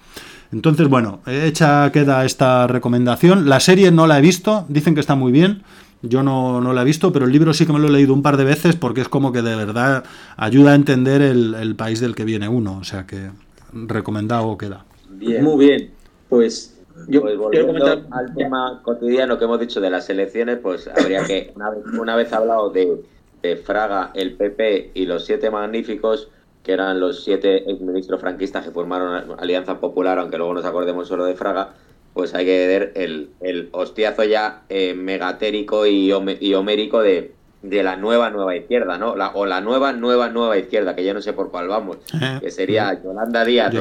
Entonces, 0.51 0.89
bueno, 0.89 1.21
hecha 1.27 1.93
queda 1.93 2.25
esta 2.25 2.67
recomendación. 2.67 3.49
La 3.49 3.61
serie 3.61 3.91
no 3.91 4.07
la 4.07 4.19
he 4.19 4.23
visto, 4.23 4.65
dicen 4.69 4.95
que 4.95 5.01
está 5.01 5.15
muy 5.15 5.31
bien. 5.31 5.63
Yo 6.03 6.23
no, 6.23 6.63
no, 6.63 6.73
la 6.73 6.81
he 6.81 6.85
visto, 6.87 7.13
pero 7.13 7.27
el 7.27 7.33
libro 7.33 7.53
sí 7.53 7.67
que 7.67 7.75
me 7.75 7.79
lo 7.79 7.89
he 7.89 7.91
leído 7.91 8.15
un 8.15 8.23
par 8.23 8.39
de 8.39 8.45
veces 8.45 8.75
porque 8.75 9.03
es 9.03 9.09
como 9.11 9.33
que 9.33 9.43
de 9.43 9.55
verdad 9.55 10.05
ayuda 10.39 10.73
a 10.73 10.75
entender 10.75 11.21
el, 11.21 11.55
el 11.55 11.77
país 11.77 12.01
del 12.01 12.15
que 12.15 12.25
viene 12.25 12.49
uno. 12.49 12.79
O 12.79 12.85
sea 12.85 13.07
que 13.07 13.31
recomendado 13.73 14.57
queda. 14.57 14.87
Bien. 15.11 15.45
Muy 15.45 15.67
bien. 15.67 15.91
Pues 16.31 16.80
Yo 17.11 17.23
pues 17.23 17.37
volviendo 17.37 17.85
al 18.11 18.35
tema 18.35 18.81
cotidiano 18.83 19.39
que 19.39 19.45
hemos 19.45 19.61
dicho 19.61 19.81
de 19.81 19.91
las 19.91 20.09
elecciones, 20.09 20.59
pues 20.59 20.89
habría 20.89 21.25
que, 21.25 21.53
una 21.57 21.71
vez, 21.71 21.85
una 21.99 22.17
vez 22.17 22.33
hablado 22.33 22.71
de, 22.71 23.03
de 23.43 23.57
Fraga, 23.57 24.13
el 24.15 24.35
PP 24.35 24.93
y 24.95 25.07
los 25.07 25.25
siete 25.27 25.51
magníficos, 25.51 26.29
que 26.63 26.73
eran 26.73 27.01
los 27.01 27.25
siete 27.25 27.71
exministros 27.71 28.21
franquistas 28.21 28.65
que 28.65 28.71
formaron 28.71 29.39
Alianza 29.39 29.81
Popular, 29.81 30.19
aunque 30.19 30.39
luego 30.39 30.55
nos 30.55 30.65
acordemos 30.65 31.09
solo 31.09 31.25
de 31.25 31.35
Fraga, 31.35 31.71
pues 32.15 32.35
hay 32.35 32.45
que 32.45 32.67
ver 32.67 32.93
el, 32.95 33.31
el 33.41 33.69
hostiazo 33.73 34.25
ya 34.25 34.63
eh, 34.69 34.95
megatérico 34.95 35.87
y, 35.87 36.13
y 36.41 36.55
homérico 36.55 37.01
de, 37.01 37.33
de 37.63 37.83
la 37.83 37.97
nueva 37.97 38.31
nueva 38.31 38.57
izquierda, 38.57 38.99
¿no? 38.99 39.15
La, 39.17 39.31
o 39.35 39.47
la 39.47 39.61
nueva 39.61 39.93
nueva 39.93 40.29
nueva 40.29 40.57
izquierda, 40.59 40.95
que 40.97 41.05
ya 41.05 41.13
no 41.13 41.21
sé 41.21 41.33
por 41.33 41.51
cuál 41.51 41.69
vamos, 41.69 41.99
que 42.41 42.51
sería 42.51 43.01
Yolanda 43.03 43.45
Díaz 43.45 43.73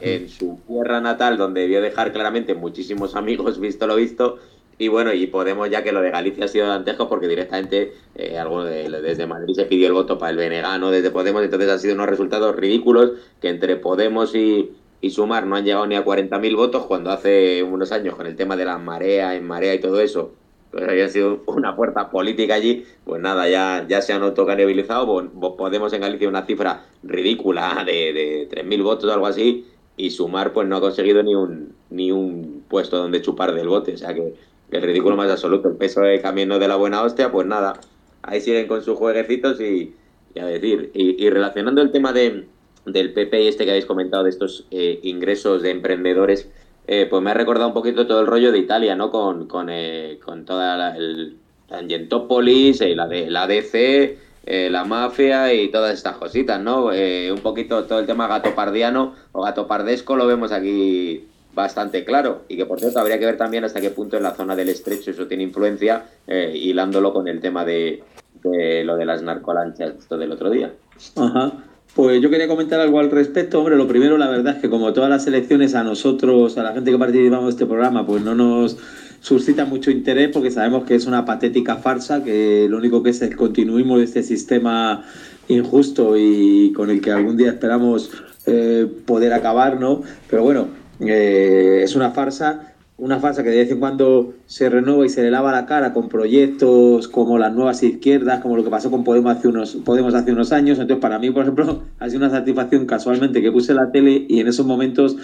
en 0.00 0.28
su 0.28 0.58
tierra 0.76 1.00
natal, 1.00 1.38
donde 1.38 1.62
debió 1.62 1.80
dejar 1.80 2.12
claramente 2.12 2.54
muchísimos 2.54 3.16
amigos, 3.16 3.58
visto 3.60 3.86
lo 3.86 3.96
visto, 3.96 4.38
y 4.78 4.88
bueno, 4.88 5.12
y 5.12 5.26
Podemos 5.26 5.70
ya 5.70 5.82
que 5.82 5.92
lo 5.92 6.02
de 6.02 6.10
Galicia 6.10 6.44
ha 6.44 6.48
sido 6.48 6.70
antejo 6.70 7.08
porque 7.08 7.28
directamente 7.28 7.94
eh, 8.14 8.38
algo 8.38 8.62
de, 8.64 8.90
desde 8.90 9.26
Madrid 9.26 9.54
se 9.54 9.64
pidió 9.64 9.86
el 9.86 9.94
voto 9.94 10.18
para 10.18 10.30
el 10.30 10.36
Benegano 10.36 10.90
desde 10.90 11.10
Podemos, 11.10 11.42
entonces 11.42 11.70
han 11.70 11.80
sido 11.80 11.94
unos 11.94 12.08
resultados 12.08 12.54
ridículos 12.56 13.12
que 13.40 13.48
entre 13.48 13.76
Podemos 13.76 14.34
y, 14.34 14.72
y 15.00 15.10
Sumar 15.10 15.46
no 15.46 15.56
han 15.56 15.64
llegado 15.64 15.86
ni 15.86 15.94
a 15.96 16.04
40.000 16.04 16.56
votos 16.56 16.84
cuando 16.86 17.10
hace 17.10 17.62
unos 17.62 17.90
años 17.90 18.16
con 18.16 18.26
el 18.26 18.36
tema 18.36 18.56
de 18.56 18.66
la 18.66 18.76
marea, 18.76 19.34
en 19.34 19.46
marea 19.46 19.74
y 19.74 19.80
todo 19.80 19.98
eso, 20.00 20.32
pues 20.70 20.86
había 20.86 21.08
sido 21.08 21.42
una 21.46 21.74
fuerza 21.74 22.10
política 22.10 22.54
allí, 22.54 22.84
pues 23.04 23.22
nada, 23.22 23.48
ya, 23.48 23.86
ya 23.88 24.02
se 24.02 24.12
han 24.12 24.22
autocanibalizado, 24.22 25.30
Podemos 25.56 25.92
en 25.94 26.02
Galicia 26.02 26.28
una 26.28 26.44
cifra 26.44 26.84
ridícula 27.02 27.82
de, 27.86 28.12
de 28.12 28.48
3.000 28.50 28.82
votos 28.82 29.10
algo 29.10 29.26
así, 29.26 29.64
y 29.96 30.10
Sumar 30.10 30.52
pues 30.52 30.68
no 30.68 30.76
ha 30.76 30.80
conseguido 30.80 31.22
ni 31.22 31.34
un, 31.34 31.74
ni 31.90 32.12
un 32.12 32.64
puesto 32.68 32.96
donde 32.96 33.22
chupar 33.22 33.54
del 33.54 33.68
bote, 33.68 33.94
o 33.94 33.96
sea 33.96 34.14
que 34.14 34.34
el 34.70 34.82
ridículo 34.82 35.16
más 35.16 35.30
absoluto, 35.30 35.68
el 35.68 35.76
peso 35.76 36.00
de 36.00 36.20
camino 36.20 36.58
de 36.58 36.68
la 36.68 36.76
buena 36.76 37.02
hostia, 37.02 37.30
pues 37.30 37.46
nada, 37.46 37.80
ahí 38.22 38.40
siguen 38.40 38.66
con 38.66 38.82
sus 38.82 38.98
jueguecitos 38.98 39.60
y, 39.60 39.94
a 40.38 40.44
decir, 40.46 40.90
y, 40.92 41.30
relacionando 41.30 41.80
el 41.80 41.90
tema 41.90 42.12
de, 42.12 42.46
del 42.84 43.12
PP 43.12 43.42
y 43.42 43.48
este 43.48 43.64
que 43.64 43.70
habéis 43.70 43.86
comentado 43.86 44.24
de 44.24 44.30
estos 44.30 44.66
eh, 44.70 45.00
ingresos 45.02 45.62
de 45.62 45.70
emprendedores, 45.70 46.50
eh, 46.88 47.06
pues 47.08 47.22
me 47.22 47.30
ha 47.30 47.34
recordado 47.34 47.68
un 47.68 47.74
poquito 47.74 48.06
todo 48.06 48.20
el 48.20 48.26
rollo 48.26 48.52
de 48.52 48.58
Italia, 48.58 48.94
¿no? 48.94 49.10
Con, 49.10 49.46
con, 49.46 49.68
eh, 49.70 50.18
con 50.24 50.44
toda 50.44 50.76
la, 50.76 50.96
el 50.96 51.36
Tangentopolis, 51.68 52.80
la, 52.94 53.08
de, 53.08 53.30
la 53.30 53.46
DC, 53.46 54.18
la 54.46 54.84
mafia 54.84 55.52
y 55.52 55.68
todas 55.68 55.92
estas 55.94 56.16
cositas, 56.16 56.60
¿no? 56.60 56.86
un 56.86 57.40
poquito 57.42 57.84
todo 57.84 57.98
el 57.98 58.06
tema 58.06 58.28
gatopardiano 58.28 59.14
o 59.32 59.42
gatopardesco 59.42 60.14
lo 60.16 60.26
vemos 60.26 60.52
aquí 60.52 61.26
bastante 61.56 62.04
claro 62.04 62.42
y 62.48 62.56
que 62.56 62.66
por 62.66 62.78
cierto 62.78 63.00
habría 63.00 63.18
que 63.18 63.24
ver 63.24 63.38
también 63.38 63.64
hasta 63.64 63.80
qué 63.80 63.90
punto 63.90 64.18
en 64.18 64.22
la 64.22 64.34
zona 64.34 64.54
del 64.54 64.68
estrecho 64.68 65.10
eso 65.10 65.26
tiene 65.26 65.42
influencia, 65.42 66.04
eh, 66.26 66.52
hilándolo 66.54 67.14
con 67.14 67.26
el 67.26 67.40
tema 67.40 67.64
de, 67.64 68.04
lo 68.42 68.96
de 68.96 69.04
las 69.06 69.22
narcolanchas 69.22 69.94
esto 69.98 70.18
del 70.18 70.32
otro 70.32 70.50
día. 70.50 70.72
Ajá. 71.16 71.52
Pues 71.96 72.20
yo 72.20 72.28
quería 72.28 72.46
comentar 72.46 72.78
algo 72.78 73.00
al 73.00 73.10
respecto. 73.10 73.58
Hombre, 73.58 73.74
lo 73.74 73.88
primero, 73.88 74.18
la 74.18 74.28
verdad 74.28 74.56
es 74.56 74.60
que 74.60 74.68
como 74.68 74.92
todas 74.92 75.08
las 75.08 75.26
elecciones 75.26 75.74
a 75.74 75.82
nosotros, 75.82 76.58
a 76.58 76.62
la 76.62 76.74
gente 76.74 76.90
que 76.90 76.98
participamos 76.98 77.46
de 77.46 77.50
este 77.52 77.64
programa, 77.64 78.06
pues 78.06 78.22
no 78.22 78.34
nos 78.34 78.76
suscita 79.20 79.64
mucho 79.64 79.90
interés 79.90 80.28
porque 80.30 80.50
sabemos 80.50 80.84
que 80.84 80.94
es 80.94 81.06
una 81.06 81.24
patética 81.24 81.76
farsa, 81.76 82.22
que 82.22 82.66
lo 82.68 82.76
único 82.76 83.02
que 83.02 83.08
es 83.08 83.22
el 83.22 83.34
continuismo 83.34 83.96
de 83.96 84.04
este 84.04 84.22
sistema 84.22 85.06
injusto 85.48 86.18
y 86.18 86.70
con 86.74 86.90
el 86.90 87.00
que 87.00 87.12
algún 87.12 87.38
día 87.38 87.48
esperamos 87.52 88.10
eh, 88.44 88.86
poder 89.06 89.32
acabar, 89.32 89.80
¿no? 89.80 90.02
Pero 90.28 90.42
bueno, 90.42 90.68
eh, 91.00 91.80
es 91.82 91.96
una 91.96 92.10
farsa, 92.10 92.74
una 92.98 93.20
farsa 93.20 93.42
que 93.42 93.50
de 93.50 93.58
vez 93.58 93.70
en 93.70 93.78
cuando 93.78 94.32
se 94.46 94.70
renueva 94.70 95.04
y 95.04 95.10
se 95.10 95.22
le 95.22 95.30
lava 95.30 95.52
la 95.52 95.66
cara 95.66 95.92
con 95.92 96.08
proyectos 96.08 97.08
como 97.08 97.36
las 97.36 97.52
nuevas 97.52 97.82
izquierdas, 97.82 98.40
como 98.40 98.56
lo 98.56 98.64
que 98.64 98.70
pasó 98.70 98.90
con 98.90 99.04
Podemos 99.04 99.36
hace 99.36 99.48
unos, 99.48 99.74
Podemos 99.76 100.14
hace 100.14 100.32
unos 100.32 100.50
años. 100.50 100.78
Entonces, 100.78 101.02
para 101.02 101.18
mí, 101.18 101.30
por 101.30 101.42
ejemplo, 101.42 101.82
ha 101.98 102.08
sido 102.08 102.20
una 102.20 102.30
satisfacción 102.30 102.86
casualmente 102.86 103.42
que 103.42 103.52
puse 103.52 103.74
la 103.74 103.92
tele 103.92 104.24
y 104.28 104.40
en 104.40 104.48
esos 104.48 104.64
momentos 104.64 105.16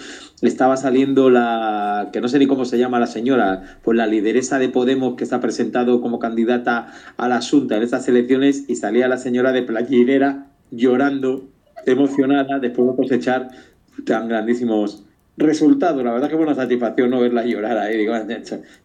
estaba 0.43 0.77
saliendo 0.77 1.31
la, 1.31 2.09
que 2.13 2.21
no 2.21 2.27
sé 2.27 2.37
ni 2.37 2.45
cómo 2.45 2.65
se 2.65 2.77
llama 2.77 2.99
la 2.99 3.07
señora, 3.07 3.79
pues 3.81 3.97
la 3.97 4.05
lideresa 4.05 4.59
de 4.59 4.69
Podemos 4.69 5.15
que 5.15 5.23
está 5.23 5.39
presentado 5.39 5.99
como 5.99 6.19
candidata 6.19 6.91
a 7.17 7.27
la 7.27 7.41
Junta 7.41 7.77
en 7.77 7.83
estas 7.83 8.07
elecciones 8.07 8.65
y 8.67 8.75
salía 8.75 9.07
la 9.07 9.17
señora 9.17 9.51
de 9.51 9.63
playinera 9.63 10.47
llorando, 10.69 11.47
emocionada, 11.87 12.59
después 12.59 12.87
de 12.87 12.95
cosechar 12.95 13.49
tan 14.05 14.27
grandísimos 14.27 15.03
resultado, 15.37 16.03
la 16.03 16.13
verdad 16.13 16.29
que 16.29 16.35
fue 16.35 16.45
una 16.45 16.55
satisfacción 16.55 17.09
no 17.09 17.21
verla 17.21 17.45
llorar 17.45 17.77
ahí, 17.77 17.97
digo, 17.97 18.13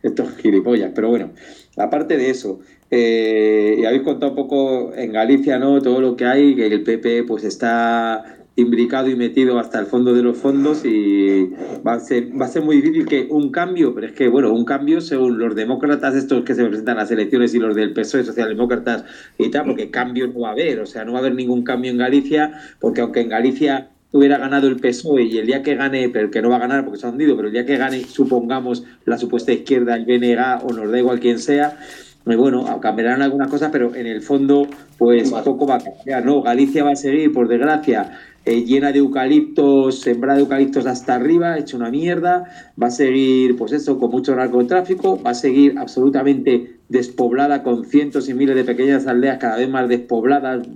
estos 0.03 0.37
gilipollas, 0.37 0.93
pero 0.95 1.09
bueno, 1.09 1.33
aparte 1.77 2.17
de 2.17 2.31
eso, 2.31 2.61
eh, 2.91 3.77
y 3.79 3.85
habéis 3.85 4.03
contado 4.03 4.33
un 4.33 4.37
poco 4.37 4.95
en 4.95 5.13
Galicia, 5.13 5.59
¿no? 5.59 5.83
Todo 5.83 6.01
lo 6.01 6.17
que 6.17 6.25
hay, 6.25 6.57
que 6.57 6.67
el 6.67 6.83
PP 6.83 7.25
pues 7.25 7.45
está 7.45 8.39
imbricado 8.57 9.09
y 9.09 9.15
metido 9.15 9.61
hasta 9.61 9.79
el 9.79 9.87
fondo 9.87 10.13
de 10.15 10.23
los 10.23 10.37
fondos 10.37 10.85
y 10.85 11.53
va 11.87 11.93
a 11.93 12.01
ser, 12.01 12.29
va 12.39 12.47
a 12.47 12.49
ser 12.49 12.63
muy 12.63 12.77
difícil 12.77 13.07
que 13.07 13.29
un 13.31 13.53
cambio, 13.53 13.95
pero 13.95 14.09
es 14.09 14.13
que, 14.15 14.27
bueno, 14.27 14.53
un 14.53 14.65
cambio 14.65 15.01
según 15.01 15.39
los 15.39 15.55
demócratas, 15.55 16.17
estos 16.17 16.43
que 16.45 16.57
se 16.57 16.65
presentan 16.65 16.97
a 16.97 17.03
las 17.03 17.11
elecciones 17.13 17.55
y 17.55 17.61
los 17.61 17.77
del 17.77 17.93
PSOE, 17.93 18.25
socialdemócratas 18.25 19.05
y 19.39 19.51
tal, 19.51 19.67
porque 19.67 19.91
cambio 19.93 20.27
no 20.27 20.41
va 20.41 20.49
a 20.49 20.53
haber, 20.53 20.81
o 20.81 20.87
sea, 20.87 21.05
no 21.05 21.13
va 21.13 21.19
a 21.19 21.21
haber 21.21 21.37
ningún 21.37 21.63
cambio 21.63 21.93
en 21.93 21.99
Galicia, 21.99 22.53
porque 22.81 23.01
aunque 23.01 23.21
en 23.21 23.29
Galicia 23.29 23.91
hubiera 24.13 24.39
ganado 24.39 24.69
el 24.69 24.77
PSOE 24.77 25.25
y 25.25 25.39
el 25.39 25.47
día 25.47 25.63
que 25.63 25.75
gane, 25.75 26.09
pero 26.09 26.31
que 26.31 26.41
no 26.41 26.49
va 26.49 26.57
a 26.57 26.61
ganar 26.61 26.85
porque 26.85 26.99
se 26.99 27.07
ha 27.07 27.11
hundido, 27.11 27.37
pero 27.37 27.49
el 27.49 27.55
día 27.55 27.67
que 27.67 27.77
gane, 27.77 28.05
supongamos, 28.05 28.85
la 29.05 29.19
supuesta 29.19 29.53
izquierda, 29.53 29.95
el 29.95 30.05
BNG 30.05 30.65
o 30.65 30.73
nos 30.73 30.91
da 30.91 30.99
igual 30.99 31.21
quién 31.21 31.39
sea, 31.39 31.79
pues 32.25 32.37
bueno, 32.37 32.79
cambiarán 32.81 33.23
algunas 33.23 33.49
cosas, 33.49 33.71
pero 33.73 33.95
en 33.95 34.07
el 34.07 34.21
fondo, 34.21 34.67
pues 34.99 35.31
poco 35.31 35.67
va 35.67 35.77
a 35.77 35.81
cambiar, 35.81 36.25
¿no? 36.25 36.43
Galicia 36.43 36.85
va 36.85 36.91
a 36.91 36.97
seguir, 36.97 37.33
por 37.33 37.49
desgracia, 37.49 38.19
eh, 38.45 38.65
llena 38.65 38.93
de 38.93 39.01
eucaliptos, 39.01 40.01
sembrada 40.01 40.37
de 40.37 40.45
eucaliptos 40.45 40.87
hasta 40.87 41.15
arriba, 41.15 41.59
hecho 41.59 41.77
una 41.77 41.91
mierda, 41.91 42.45
va 42.81 42.87
a 42.87 42.91
seguir, 42.91 43.57
pues 43.57 43.73
eso, 43.73 43.99
con 43.99 44.11
mucho 44.11 44.35
narcotráfico, 44.35 45.23
va 45.23 45.31
a 45.31 45.35
seguir 45.35 45.79
absolutamente 45.79 46.79
despoblada 46.89 47.63
con 47.63 47.85
cientos 47.85 48.29
y 48.29 48.35
miles 48.35 48.57
de 48.57 48.65
pequeñas 48.65 49.07
aldeas 49.07 49.39
cada 49.39 49.59
vez 49.59 49.69
más 49.69 49.89
despobladas, 49.89 50.67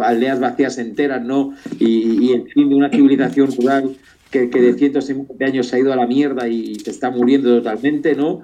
aldeas 0.00 0.40
vacías 0.40 0.78
enteras, 0.78 1.24
¿no? 1.24 1.54
Y, 1.78 2.32
el 2.32 2.50
fin 2.50 2.68
de 2.68 2.74
una 2.74 2.90
civilización 2.90 3.54
rural 3.56 3.96
que, 4.30 4.48
de 4.48 4.74
cientos 4.74 5.06
de 5.06 5.44
años 5.44 5.68
se 5.68 5.76
ha 5.76 5.78
ido 5.78 5.92
a 5.92 5.96
la 5.96 6.06
mierda 6.06 6.48
y 6.48 6.74
se 6.76 6.90
está 6.90 7.10
muriendo 7.10 7.56
totalmente, 7.58 8.16
¿no? 8.16 8.40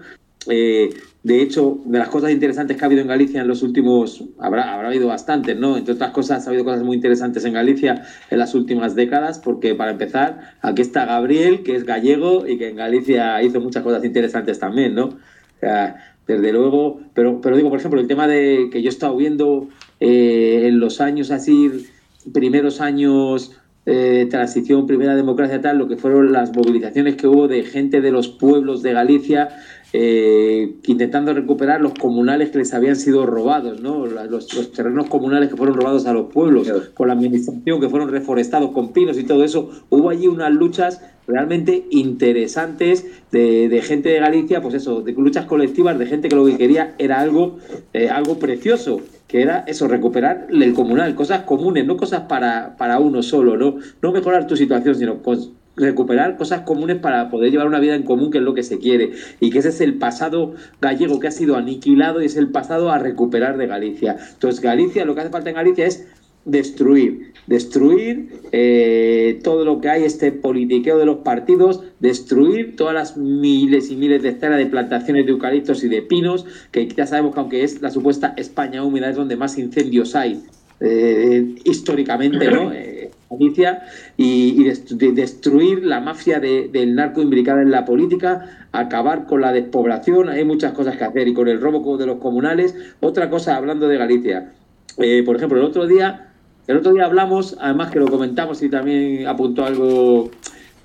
Eh, 0.48 0.90
de 1.22 1.40
hecho, 1.40 1.78
de 1.84 1.98
las 1.98 2.08
cosas 2.08 2.32
interesantes 2.32 2.76
que 2.76 2.84
ha 2.84 2.86
habido 2.86 3.02
en 3.02 3.06
Galicia 3.06 3.40
en 3.40 3.46
los 3.46 3.62
últimos, 3.62 4.24
habrá, 4.38 4.74
habrá 4.74 4.88
habido 4.88 5.06
bastantes, 5.06 5.56
¿no? 5.56 5.76
Entre 5.76 5.94
otras 5.94 6.10
cosas, 6.10 6.44
ha 6.44 6.50
habido 6.50 6.64
cosas 6.64 6.82
muy 6.82 6.96
interesantes 6.96 7.44
en 7.44 7.52
Galicia 7.52 8.02
en 8.28 8.38
las 8.38 8.54
últimas 8.56 8.96
décadas, 8.96 9.38
porque 9.38 9.76
para 9.76 9.92
empezar, 9.92 10.56
aquí 10.62 10.82
está 10.82 11.04
Gabriel, 11.04 11.62
que 11.62 11.76
es 11.76 11.84
gallego 11.84 12.46
y 12.48 12.58
que 12.58 12.70
en 12.70 12.76
Galicia 12.76 13.40
hizo 13.40 13.60
muchas 13.60 13.84
cosas 13.84 14.04
interesantes 14.04 14.58
también, 14.58 14.94
¿no? 14.96 15.10
Desde 16.26 16.52
luego, 16.52 17.00
pero, 17.14 17.40
pero 17.40 17.56
digo, 17.56 17.68
por 17.68 17.78
ejemplo, 17.78 18.00
el 18.00 18.08
tema 18.08 18.26
de 18.26 18.68
que 18.72 18.82
yo 18.82 18.88
he 18.88 18.92
estado 18.92 19.16
viendo 19.16 19.68
eh, 20.00 20.64
en 20.66 20.80
los 20.80 21.00
años 21.00 21.30
así, 21.30 21.70
primeros 22.32 22.80
años 22.80 23.52
eh, 23.84 24.28
transición, 24.30 24.86
primera 24.86 25.16
democracia, 25.16 25.60
tal, 25.60 25.78
lo 25.78 25.88
que 25.88 25.96
fueron 25.96 26.32
las 26.32 26.54
movilizaciones 26.54 27.16
que 27.16 27.26
hubo 27.26 27.48
de 27.48 27.64
gente 27.64 28.00
de 28.00 28.12
los 28.12 28.28
pueblos 28.28 28.82
de 28.82 28.92
Galicia 28.92 29.48
eh, 29.94 30.76
intentando 30.86 31.34
recuperar 31.34 31.82
los 31.82 31.92
comunales 31.92 32.50
que 32.50 32.58
les 32.58 32.72
habían 32.72 32.96
sido 32.96 33.26
robados, 33.26 33.80
¿no? 33.80 34.06
los, 34.06 34.72
terrenos 34.72 35.06
comunales 35.06 35.50
que 35.50 35.56
fueron 35.56 35.76
robados 35.76 36.06
a 36.06 36.14
los 36.14 36.32
pueblos 36.32 36.70
por 36.96 37.08
la 37.08 37.12
administración, 37.12 37.80
que 37.80 37.90
fueron 37.90 38.10
reforestados 38.10 38.70
con 38.70 38.92
pinos 38.92 39.18
y 39.18 39.24
todo 39.24 39.44
eso. 39.44 39.70
Hubo 39.90 40.08
allí 40.08 40.28
unas 40.28 40.52
luchas 40.52 41.02
realmente 41.26 41.86
interesantes 41.90 43.06
de, 43.30 43.82
gente 43.84 44.08
de 44.08 44.20
Galicia, 44.20 44.62
pues 44.62 44.74
eso, 44.74 45.02
de 45.02 45.12
luchas 45.12 45.44
colectivas, 45.44 45.98
de 45.98 46.06
gente 46.06 46.28
que 46.28 46.36
lo 46.36 46.46
que 46.46 46.56
quería 46.56 46.94
era 46.98 47.20
algo, 47.20 47.58
eh, 47.92 48.08
algo 48.08 48.38
precioso, 48.38 49.00
que 49.28 49.42
era 49.42 49.64
eso, 49.66 49.88
recuperar 49.88 50.48
el 50.50 50.72
comunal, 50.72 51.14
cosas 51.14 51.42
comunes, 51.42 51.86
no 51.86 51.96
cosas 51.96 52.22
para, 52.22 52.76
para 52.76 52.98
uno 52.98 53.22
solo, 53.22 53.56
¿no? 53.56 53.76
No 54.00 54.12
mejorar 54.12 54.46
tu 54.46 54.56
situación, 54.56 54.94
sino 54.94 55.22
recuperar 55.76 56.36
cosas 56.36 56.62
comunes 56.62 56.98
para 56.98 57.30
poder 57.30 57.50
llevar 57.50 57.66
una 57.66 57.80
vida 57.80 57.94
en 57.94 58.02
común, 58.02 58.30
que 58.30 58.38
es 58.38 58.44
lo 58.44 58.54
que 58.54 58.62
se 58.62 58.78
quiere, 58.78 59.12
y 59.40 59.50
que 59.50 59.58
ese 59.58 59.70
es 59.70 59.80
el 59.80 59.94
pasado 59.94 60.54
gallego 60.80 61.20
que 61.20 61.28
ha 61.28 61.32
sido 61.32 61.56
aniquilado 61.56 62.22
y 62.22 62.26
es 62.26 62.36
el 62.36 62.48
pasado 62.48 62.90
a 62.90 62.98
recuperar 62.98 63.56
de 63.56 63.66
Galicia. 63.66 64.16
Entonces, 64.32 64.60
Galicia, 64.60 65.04
lo 65.04 65.14
que 65.14 65.22
hace 65.22 65.30
falta 65.30 65.50
en 65.50 65.56
Galicia 65.56 65.86
es 65.86 66.06
destruir, 66.44 67.32
destruir 67.46 68.28
eh, 68.50 69.40
todo 69.44 69.64
lo 69.64 69.80
que 69.80 69.88
hay, 69.88 70.04
este 70.04 70.32
politiqueo 70.32 70.98
de 70.98 71.06
los 71.06 71.18
partidos, 71.18 71.84
destruir 72.00 72.74
todas 72.76 72.94
las 72.94 73.16
miles 73.16 73.90
y 73.90 73.96
miles 73.96 74.22
de 74.22 74.30
hectáreas 74.30 74.58
de 74.58 74.66
plantaciones 74.66 75.24
de 75.24 75.32
eucaliptos 75.32 75.84
y 75.84 75.88
de 75.88 76.02
pinos, 76.02 76.46
que 76.70 76.88
ya 76.88 77.06
sabemos 77.06 77.34
que 77.34 77.40
aunque 77.40 77.64
es 77.64 77.80
la 77.80 77.90
supuesta 77.90 78.34
España 78.36 78.82
húmeda, 78.82 79.10
es 79.10 79.16
donde 79.16 79.36
más 79.36 79.56
incendios 79.56 80.16
hay 80.16 80.42
eh, 80.80 81.54
históricamente, 81.64 82.50
¿no? 82.50 82.72
Eh, 83.02 83.10
Galicia 83.32 83.82
y, 84.16 84.64
destruir 84.64 85.84
la 85.84 86.00
mafia 86.00 86.40
del 86.40 86.94
narco 86.94 87.22
imbricada 87.22 87.62
en 87.62 87.70
la 87.70 87.84
política, 87.84 88.66
acabar 88.72 89.26
con 89.26 89.40
la 89.40 89.52
despoblación, 89.52 90.28
hay 90.28 90.44
muchas 90.44 90.72
cosas 90.72 90.96
que 90.96 91.04
hacer 91.04 91.28
y 91.28 91.34
con 91.34 91.48
el 91.48 91.60
robo 91.60 91.96
de 91.96 92.06
los 92.06 92.18
comunales. 92.18 92.74
Otra 93.00 93.30
cosa, 93.30 93.56
hablando 93.56 93.88
de 93.88 93.98
Galicia, 93.98 94.52
eh, 94.98 95.22
por 95.24 95.36
ejemplo, 95.36 95.58
el 95.58 95.64
otro 95.64 95.86
día, 95.86 96.28
el 96.66 96.76
otro 96.76 96.92
día 96.92 97.04
hablamos, 97.04 97.56
además 97.60 97.90
que 97.90 97.98
lo 97.98 98.06
comentamos 98.06 98.62
y 98.62 98.68
también 98.68 99.26
apuntó 99.26 99.64
algo 99.64 100.30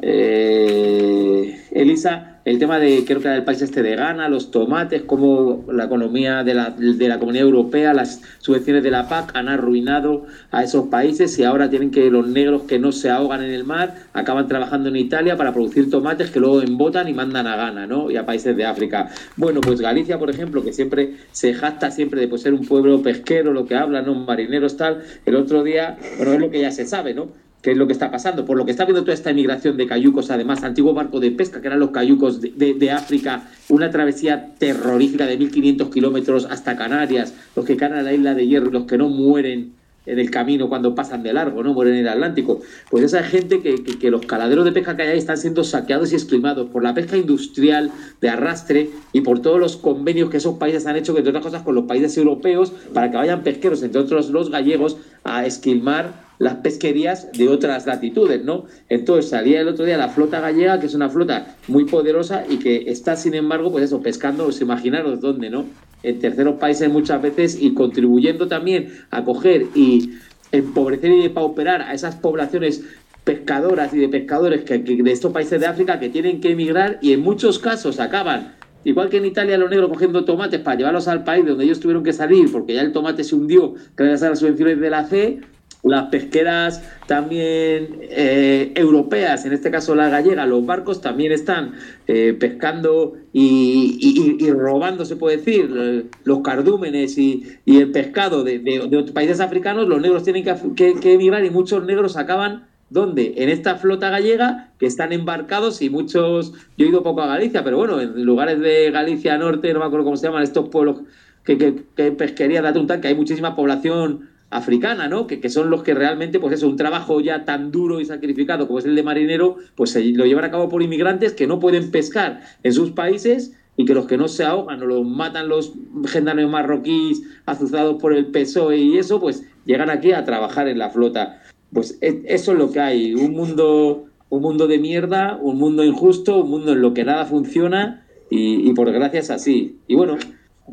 eh, 0.01 1.61
Elisa, 1.71 2.36
el 2.47 2.59
tema 2.59 2.79
de, 2.79 3.03
creo 3.05 3.19
que 3.19 3.27
era 3.27 3.35
el 3.35 3.43
país 3.43 3.61
este 3.61 3.83
de 3.83 3.97
Ghana, 3.97 4.29
los 4.29 4.51
tomates, 4.51 5.01
cómo 5.01 5.65
la 5.69 5.83
economía 5.83 6.45
de 6.45 6.53
la, 6.53 6.69
de 6.69 7.09
la 7.09 7.19
comunidad 7.19 7.45
europea, 7.45 7.93
las 7.93 8.21
subvenciones 8.39 8.83
de 8.83 8.89
la 8.89 9.09
PAC 9.09 9.35
han 9.35 9.49
arruinado 9.49 10.25
a 10.51 10.63
esos 10.63 10.87
países 10.87 11.37
y 11.39 11.43
ahora 11.43 11.69
tienen 11.69 11.91
que 11.91 12.09
los 12.09 12.25
negros 12.25 12.61
que 12.61 12.79
no 12.79 12.93
se 12.93 13.09
ahogan 13.09 13.43
en 13.43 13.51
el 13.51 13.65
mar 13.65 13.95
acaban 14.13 14.47
trabajando 14.47 14.87
en 14.87 14.95
Italia 14.95 15.35
para 15.35 15.51
producir 15.51 15.89
tomates 15.89 16.31
que 16.31 16.39
luego 16.39 16.61
embotan 16.61 17.09
y 17.09 17.13
mandan 17.13 17.47
a 17.47 17.57
Ghana, 17.57 17.85
¿no? 17.85 18.09
Y 18.09 18.15
a 18.15 18.25
países 18.25 18.55
de 18.55 18.63
África. 18.63 19.09
Bueno, 19.35 19.59
pues 19.59 19.81
Galicia, 19.81 20.17
por 20.17 20.29
ejemplo, 20.29 20.63
que 20.63 20.71
siempre 20.71 21.15
se 21.33 21.53
jacta 21.53 21.91
siempre 21.91 22.21
de 22.21 22.29
pues, 22.29 22.43
ser 22.43 22.53
un 22.53 22.65
pueblo 22.65 23.01
pesquero, 23.01 23.51
lo 23.51 23.65
que 23.65 23.75
habla, 23.75 24.01
¿no? 24.03 24.15
Marineros 24.15 24.77
tal, 24.77 25.03
el 25.25 25.35
otro 25.35 25.63
día, 25.63 25.97
bueno, 26.15 26.31
es 26.31 26.39
lo 26.39 26.49
que 26.49 26.61
ya 26.61 26.71
se 26.71 26.85
sabe, 26.85 27.13
¿no? 27.13 27.27
Qué 27.61 27.71
es 27.71 27.77
lo 27.77 27.87
que 27.87 27.93
está 27.93 28.11
pasando, 28.11 28.45
por 28.45 28.57
lo 28.57 28.65
que 28.65 28.71
está 28.71 28.85
viendo 28.85 29.01
toda 29.01 29.13
esta 29.13 29.31
emigración 29.31 29.77
de 29.77 29.87
cayucos, 29.87 30.29
además, 30.31 30.63
antiguo 30.63 30.93
barco 30.93 31.19
de 31.19 31.31
pesca, 31.31 31.61
que 31.61 31.67
eran 31.67 31.79
los 31.79 31.91
cayucos 31.91 32.39
de, 32.41 32.91
África, 32.91 33.49
una 33.69 33.89
travesía 33.91 34.53
terrorífica 34.57 35.25
de 35.25 35.37
1500 35.37 35.89
kilómetros 35.89 36.45
hasta 36.45 36.77
Canarias, 36.77 37.33
los 37.55 37.65
que 37.65 37.75
caen 37.75 37.93
a 37.93 38.01
la 38.01 38.13
isla 38.13 38.35
de 38.35 38.47
Hierro, 38.47 38.71
los 38.71 38.85
que 38.85 38.97
no 38.97 39.09
mueren 39.09 39.73
en 40.05 40.19
el 40.19 40.31
camino 40.31 40.69
cuando 40.69 40.95
pasan 40.95 41.21
de 41.21 41.33
largo, 41.33 41.61
¿no? 41.63 41.73
Mueren 41.73 41.95
en 41.95 41.99
el 42.01 42.07
Atlántico. 42.07 42.61
Pues 42.89 43.03
esa 43.03 43.23
gente 43.23 43.61
que, 43.61 43.83
que, 43.83 44.09
los 44.09 44.25
caladeros 44.25 44.63
de 44.63 44.71
pesca 44.71 44.95
que 44.95 45.01
hay 45.01 45.09
ahí 45.09 45.17
están 45.17 45.37
siendo 45.37 45.65
saqueados 45.65 46.13
y 46.13 46.15
explotados 46.15 46.69
por 46.69 46.81
la 46.81 46.93
pesca 46.93 47.17
industrial 47.17 47.91
de 48.21 48.29
arrastre 48.29 48.89
y 49.11 49.19
por 49.19 49.41
todos 49.41 49.59
los 49.59 49.75
convenios 49.75 50.29
que 50.29 50.37
esos 50.37 50.57
países 50.57 50.87
han 50.87 50.95
hecho, 50.95 51.15
entre 51.17 51.31
otras 51.31 51.43
cosas, 51.43 51.63
con 51.63 51.75
los 51.75 51.85
países 51.85 52.17
europeos, 52.17 52.71
para 52.93 53.11
que 53.11 53.17
vayan 53.17 53.43
pesqueros, 53.43 53.83
entre 53.83 53.99
otros 53.99 54.29
los 54.29 54.49
gallegos, 54.49 54.95
a 55.25 55.45
esquilmar 55.45 56.26
las 56.39 56.55
pesquerías 56.55 57.31
de 57.31 57.49
otras 57.49 57.85
latitudes, 57.85 58.43
¿no? 58.43 58.65
Entonces 58.89 59.29
salía 59.29 59.61
el 59.61 59.67
otro 59.67 59.85
día 59.85 59.97
la 59.97 60.09
flota 60.09 60.39
gallega, 60.39 60.79
que 60.79 60.85
es 60.85 60.93
una 60.93 61.09
flota 61.09 61.55
muy 61.67 61.85
poderosa 61.85 62.45
y 62.47 62.57
que 62.57 62.89
está, 62.91 63.15
sin 63.15 63.33
embargo, 63.33 63.71
pues 63.71 63.85
eso, 63.85 64.01
pescando, 64.01 64.45
os 64.45 64.61
imaginaros 64.61 65.19
dónde, 65.21 65.49
¿no? 65.49 65.65
En 66.03 66.19
terceros 66.19 66.55
países 66.55 66.89
muchas 66.89 67.21
veces 67.21 67.57
y 67.59 67.73
contribuyendo 67.73 68.47
también 68.47 68.93
a 69.09 69.23
coger 69.23 69.65
y 69.73 70.11
empobrecer 70.51 71.11
y 71.11 71.23
depauperar 71.23 71.81
a 71.81 71.93
esas 71.93 72.15
poblaciones 72.15 72.83
pescadoras 73.23 73.93
y 73.93 73.97
de 73.97 74.07
pescadores 74.07 74.63
que, 74.63 74.77
de 74.77 75.11
estos 75.11 75.33
países 75.33 75.59
de 75.59 75.65
África 75.65 75.99
que 75.99 76.09
tienen 76.09 76.39
que 76.39 76.51
emigrar 76.51 76.97
y 77.01 77.11
en 77.11 77.21
muchos 77.21 77.59
casos 77.59 77.99
acaban 77.99 78.53
Igual 78.83 79.09
que 79.09 79.17
en 79.17 79.25
Italia 79.25 79.57
los 79.57 79.69
negros 79.69 79.89
cogiendo 79.89 80.23
tomates 80.23 80.61
para 80.61 80.77
llevarlos 80.77 81.09
al 81.09 81.25
país 81.25 81.43
de 81.43 81.49
donde 81.49 81.65
ellos 81.65 81.81
tuvieron 81.81 82.05
que 82.05 82.13
salir 82.13 82.49
porque 82.49 82.73
ya 82.73 82.81
el 82.81 82.93
tomate 82.93 83.25
se 83.25 83.35
hundió 83.35 83.73
gracias 83.97 84.23
a 84.23 84.29
las 84.29 84.39
subvenciones 84.39 84.79
de 84.79 84.89
la 84.89 85.03
C, 85.03 85.41
las 85.83 86.09
pesqueras 86.09 86.83
también 87.05 87.99
eh, 88.01 88.71
europeas, 88.75 89.45
en 89.45 89.53
este 89.53 89.71
caso 89.71 89.95
la 89.95 90.09
gallega, 90.09 90.45
los 90.45 90.65
barcos 90.65 91.01
también 91.01 91.31
están 91.31 91.73
eh, 92.07 92.35
pescando 92.37 93.15
y, 93.33 94.49
robando, 94.51 95.05
se 95.05 95.15
puede 95.15 95.37
decir, 95.37 96.09
los 96.23 96.39
cardúmenes 96.39 97.17
y, 97.17 97.43
el 97.65 97.91
pescado 97.91 98.43
de, 98.43 98.79
otros 98.81 99.11
países 99.11 99.39
africanos, 99.39 99.87
los 99.87 100.01
negros 100.01 100.23
tienen 100.23 100.43
que, 100.75 101.13
emigrar 101.13 101.45
y 101.45 101.49
muchos 101.49 101.85
negros 101.85 102.17
acaban 102.17 102.65
¿Dónde? 102.89 103.33
En 103.35 103.49
esta 103.49 103.75
flota 103.75 104.09
gallega 104.09 104.69
que 104.79 104.85
están 104.85 105.11
embarcados 105.11 105.81
y 105.81 105.89
muchos, 105.89 106.53
yo 106.77 106.85
he 106.85 106.89
ido 106.89 107.03
poco 107.03 107.21
a 107.21 107.27
Galicia, 107.27 107.61
pero 107.61 107.75
bueno, 107.75 107.99
en 107.99 108.23
lugares 108.23 108.61
de 108.61 108.89
Galicia 108.91 109.37
Norte, 109.37 109.73
no 109.73 109.79
me 109.79 109.85
acuerdo 109.85 110.05
cómo 110.05 110.15
se 110.15 110.27
llaman 110.27 110.43
estos 110.43 110.69
pueblos 110.69 111.01
que, 111.43 111.57
que, 111.57 112.11
pesquería 112.13 112.61
de 112.61 112.69
atún, 112.69 112.87
que 112.87 113.09
hay 113.09 113.15
muchísima 113.15 113.57
población 113.57 114.29
africana, 114.49 115.07
¿no? 115.07 115.27
Que, 115.27 115.39
que, 115.39 115.49
son 115.49 115.69
los 115.69 115.83
que 115.83 115.93
realmente, 115.93 116.39
pues 116.39 116.53
eso, 116.53 116.67
un 116.67 116.77
trabajo 116.77 117.19
ya 117.19 117.45
tan 117.45 117.71
duro 117.71 117.99
y 117.99 118.05
sacrificado 118.05 118.67
como 118.67 118.79
es 118.79 118.85
el 118.85 118.95
de 118.95 119.03
marinero, 119.03 119.57
pues 119.75 119.95
lo 119.95 120.25
llevan 120.25 120.45
a 120.45 120.51
cabo 120.51 120.69
por 120.69 120.81
inmigrantes 120.81 121.33
que 121.33 121.47
no 121.47 121.59
pueden 121.59 121.91
pescar 121.91 122.41
en 122.63 122.73
sus 122.73 122.91
países 122.91 123.53
y 123.77 123.85
que 123.85 123.93
los 123.93 124.07
que 124.07 124.17
no 124.17 124.27
se 124.27 124.43
ahogan 124.43 124.81
o 124.81 124.85
los 124.85 125.05
matan 125.05 125.47
los 125.47 125.73
gendarmes 126.07 126.49
marroquíes 126.49 127.21
azuzados 127.45 128.01
por 128.01 128.13
el 128.13 128.27
PSOE 128.27 128.77
y 128.77 128.97
eso, 128.97 129.19
pues 129.21 129.43
llegan 129.65 129.89
aquí 129.89 130.11
a 130.11 130.25
trabajar 130.25 130.67
en 130.67 130.79
la 130.79 130.89
flota. 130.89 131.41
Pues 131.71 131.97
e, 132.01 132.23
eso 132.25 132.53
es 132.53 132.57
lo 132.57 132.71
que 132.71 132.79
hay, 132.79 133.13
un 133.13 133.33
mundo, 133.33 134.05
un 134.29 134.41
mundo 134.41 134.67
de 134.67 134.79
mierda, 134.79 135.37
un 135.41 135.57
mundo 135.57 135.83
injusto, 135.83 136.41
un 136.43 136.49
mundo 136.49 136.73
en 136.73 136.81
lo 136.81 136.93
que 136.93 137.05
nada 137.05 137.25
funciona 137.25 138.05
y, 138.29 138.73
por 138.73 138.87
desgracia 138.87 139.19
es 139.19 139.29
así. 139.29 139.77
Y 139.87 139.95
bueno, 139.95 140.17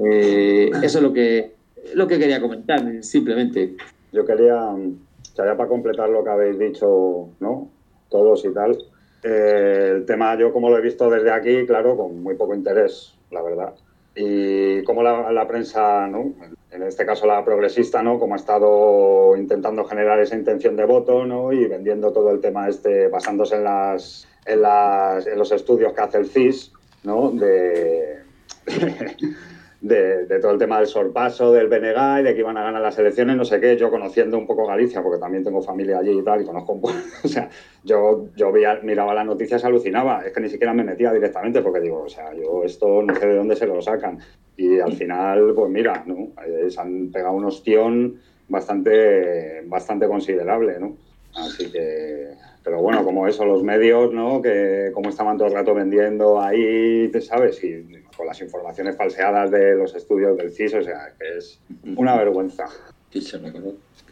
eh, 0.02 0.70
eso 0.82 0.98
es 0.98 1.02
lo 1.02 1.12
que 1.12 1.54
lo 1.94 2.06
que 2.06 2.18
quería 2.18 2.40
comentar, 2.40 2.80
simplemente. 3.02 3.76
Yo 4.12 4.24
quería, 4.24 4.74
ya 5.36 5.56
para 5.56 5.68
completar 5.68 6.08
lo 6.08 6.24
que 6.24 6.30
habéis 6.30 6.58
dicho, 6.58 7.28
¿no? 7.40 7.68
Todos 8.08 8.44
y 8.44 8.52
tal. 8.52 8.78
Eh, 9.22 9.92
el 9.96 10.04
tema, 10.04 10.36
yo 10.38 10.52
como 10.52 10.70
lo 10.70 10.78
he 10.78 10.82
visto 10.82 11.10
desde 11.10 11.30
aquí, 11.30 11.66
claro, 11.66 11.96
con 11.96 12.22
muy 12.22 12.36
poco 12.36 12.54
interés, 12.54 13.14
la 13.30 13.42
verdad. 13.42 13.74
Y 14.14 14.82
como 14.84 15.02
la, 15.02 15.48
prensa, 15.48 16.06
¿no? 16.06 16.34
en 16.70 16.82
este 16.82 17.04
caso 17.04 17.26
la 17.26 17.44
progresista, 17.44 18.02
¿no? 18.02 18.18
como 18.18 18.34
ha 18.34 18.36
estado 18.36 19.36
intentando 19.36 19.84
generar 19.84 20.20
esa 20.20 20.36
intención 20.36 20.76
de 20.76 20.84
voto 20.84 21.24
¿no? 21.24 21.52
y 21.52 21.66
vendiendo 21.66 22.12
todo 22.12 22.30
el 22.30 22.40
tema 22.40 22.68
este, 22.68 23.08
basándose 23.08 23.56
en, 23.56 23.64
las, 23.64 24.28
en, 24.46 24.62
las, 24.62 25.26
en 25.26 25.36
los 25.36 25.50
estudios 25.50 25.92
que 25.92 26.00
hace 26.00 26.18
el 26.18 26.26
CIS, 26.26 26.72
¿no? 27.02 27.30
de, 27.30 28.18
de, 29.84 30.38
todo 30.40 30.52
el 30.52 30.58
tema 30.58 30.78
del 30.78 30.86
sorpaso, 30.86 31.52
del 31.52 31.68
BNG 31.68 32.20
y 32.20 32.22
de 32.22 32.34
que 32.34 32.40
iban 32.40 32.56
a 32.56 32.62
ganar 32.62 32.80
las 32.80 32.98
elecciones, 32.98 33.36
no 33.36 33.44
sé 33.44 33.60
qué, 33.60 33.76
yo 33.76 33.90
conociendo 33.90 34.38
un 34.38 34.46
poco 34.46 34.66
Galicia, 34.66 35.02
porque 35.02 35.20
también 35.20 35.44
tengo 35.44 35.60
familia 35.60 35.98
allí 35.98 36.18
y 36.18 36.22
tal, 36.22 36.40
y 36.40 36.46
conozco 36.46 36.72
un 36.72 36.80
poco, 36.80 36.94
o 37.24 37.28
sea, 37.28 37.50
yo, 37.82 38.28
yo 38.34 38.50
miraba 38.82 39.12
las 39.12 39.26
noticias 39.26 39.62
y 39.62 39.66
alucinaba, 39.66 40.24
es 40.24 40.32
que 40.32 40.40
ni 40.40 40.48
siquiera 40.48 40.72
me 40.72 40.84
metía 40.84 41.12
directamente, 41.12 41.60
porque 41.60 41.80
digo, 41.80 42.04
o 42.04 42.08
sea, 42.08 42.32
yo 42.32 42.64
esto 42.64 43.02
no 43.02 43.14
sé 43.14 43.26
de 43.26 43.36
dónde 43.36 43.56
se 43.56 43.66
lo 43.66 43.82
sacan, 43.82 44.18
y 44.56 44.80
al 44.80 44.94
final, 44.94 45.52
pues 45.54 45.70
mira, 45.70 46.02
¿no? 46.06 46.28
Eh, 46.46 46.70
se 46.70 46.80
han 46.80 47.10
pegado 47.12 47.34
un 47.34 47.44
ostión 47.44 48.18
bastante, 48.48 49.62
bastante 49.66 50.06
considerable, 50.06 50.80
¿no? 50.80 50.96
Así 51.34 51.70
que, 51.70 52.30
pero 52.62 52.80
bueno, 52.80 53.04
como 53.04 53.26
eso, 53.26 53.44
los 53.44 53.62
medios, 53.62 54.14
¿no? 54.14 54.40
Que 54.40 54.90
como 54.94 55.10
estaban 55.10 55.36
todo 55.36 55.48
el 55.48 55.54
rato 55.54 55.74
vendiendo 55.74 56.40
ahí, 56.40 57.10
¿sabes? 57.20 57.62
Y 57.62 57.84
con 58.16 58.26
las 58.26 58.40
informaciones 58.40 58.96
falseadas 58.96 59.50
de 59.50 59.74
los 59.76 59.94
estudios 59.94 60.36
del 60.36 60.50
CIS, 60.50 60.74
o 60.74 60.82
sea, 60.82 61.12
que 61.18 61.38
es 61.38 61.60
una 61.96 62.16
vergüenza. 62.16 62.66